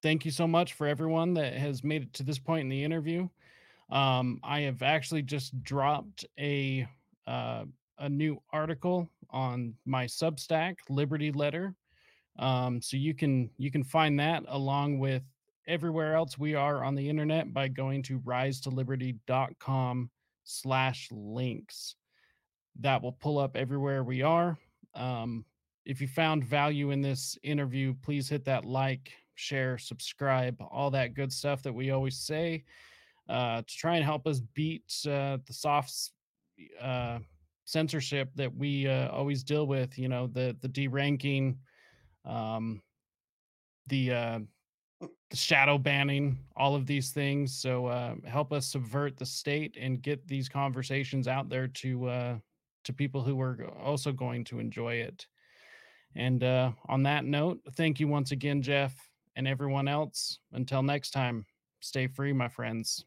thank 0.03 0.25
you 0.27 0.31
so 0.31 0.47
much 0.47 0.75
for 0.75 0.87
everyone 0.87 1.33
that 1.35 1.55
has 1.55 1.83
made 1.83 2.03
it 2.03 2.13
to 2.15 2.23
this 2.23 2.39
point 2.39 2.63
in 2.63 2.69
the 2.69 2.85
interview. 2.85 3.27
Um, 3.91 4.39
I 4.45 4.61
have 4.61 4.83
actually 4.83 5.23
just 5.23 5.61
dropped 5.63 6.27
a 6.39 6.87
uh, 7.27 7.65
a 7.99 8.09
new 8.09 8.41
article 8.53 9.09
on 9.31 9.75
my 9.87 10.05
Substack, 10.07 10.77
Liberty 10.89 11.33
Letter. 11.33 11.75
Um, 12.39 12.81
so 12.83 12.97
you 12.97 13.15
can 13.15 13.51
you 13.57 13.71
can 13.71 13.83
find 13.83 14.21
that 14.21 14.45
along 14.49 14.99
with 14.99 15.23
everywhere 15.67 16.15
else 16.15 16.39
we 16.39 16.55
are 16.55 16.85
on 16.85 16.95
the 16.95 17.09
internet 17.09 17.53
by 17.53 17.69
going 17.69 18.03
to 18.03 18.19
risetoliberty.com 18.21 20.11
slash 20.45 21.09
links. 21.13 21.97
That 22.79 23.03
will 23.03 23.13
pull 23.13 23.39
up 23.39 23.57
everywhere 23.57 24.05
we 24.05 24.23
are. 24.23 24.59
Um, 24.95 25.45
if 25.85 26.01
you 26.01 26.07
found 26.07 26.45
value 26.45 26.91
in 26.91 27.03
this 27.03 27.39
interview, 27.43 27.95
please 28.03 28.29
hit 28.29 28.45
that 28.45 28.65
like, 28.65 29.13
share, 29.35 29.79
subscribe, 29.79 30.57
all 30.71 30.91
that 30.91 31.15
good 31.15 31.33
stuff 31.33 31.63
that 31.63 31.73
we 31.73 31.91
always 31.91 32.17
say 32.17 32.65
uh, 33.29 33.63
to 33.63 33.77
try 33.77 33.97
and 33.97 34.05
help 34.05 34.27
us 34.27 34.41
beat 34.55 34.85
uh, 35.07 35.39
the 35.47 35.53
soft 35.53 36.11
uh, 36.81 37.19
censorship 37.65 38.29
that 38.35 38.55
we 38.55 38.89
uh, 38.89 39.09
always 39.09 39.43
deal 39.45 39.67
with. 39.67 39.99
You 39.99 40.09
know, 40.09 40.27
the 40.27 40.57
the 40.61 40.69
deranking, 40.69 41.57
um, 42.25 42.83
the 43.87 44.13
uh, 44.13 44.39
the 45.01 45.37
shadow 45.37 45.79
banning, 45.79 46.39
all 46.57 46.75
of 46.75 46.87
these 46.87 47.11
things. 47.11 47.55
So 47.55 47.87
uh, 47.87 48.17
help 48.27 48.53
us 48.53 48.67
subvert 48.67 49.17
the 49.17 49.27
state 49.27 49.77
and 49.81 50.03
get 50.03 50.27
these 50.27 50.49
conversations 50.49 51.29
out 51.29 51.49
there 51.49 51.69
to 51.69 52.41
to 52.85 52.93
people 52.93 53.23
who 53.23 53.41
are 53.41 53.67
also 53.83 54.13
going 54.13 54.45
to 54.45 54.59
enjoy 54.59 54.95
it. 54.95 55.27
And 56.15 56.43
uh, 56.43 56.73
on 56.89 57.03
that 57.05 57.25
note, 57.25 57.61
thank 57.77 58.01
you 58.01 58.09
once 58.09 58.33
again, 58.33 58.63
Jeff, 58.63 58.95
and 59.37 59.47
everyone 59.47 59.89
else. 59.89 60.41
Until 60.53 60.83
next 60.83 61.11
time, 61.11 61.47
stay 61.81 62.07
free, 62.07 62.33
my 62.33 62.49
friends. 62.49 63.05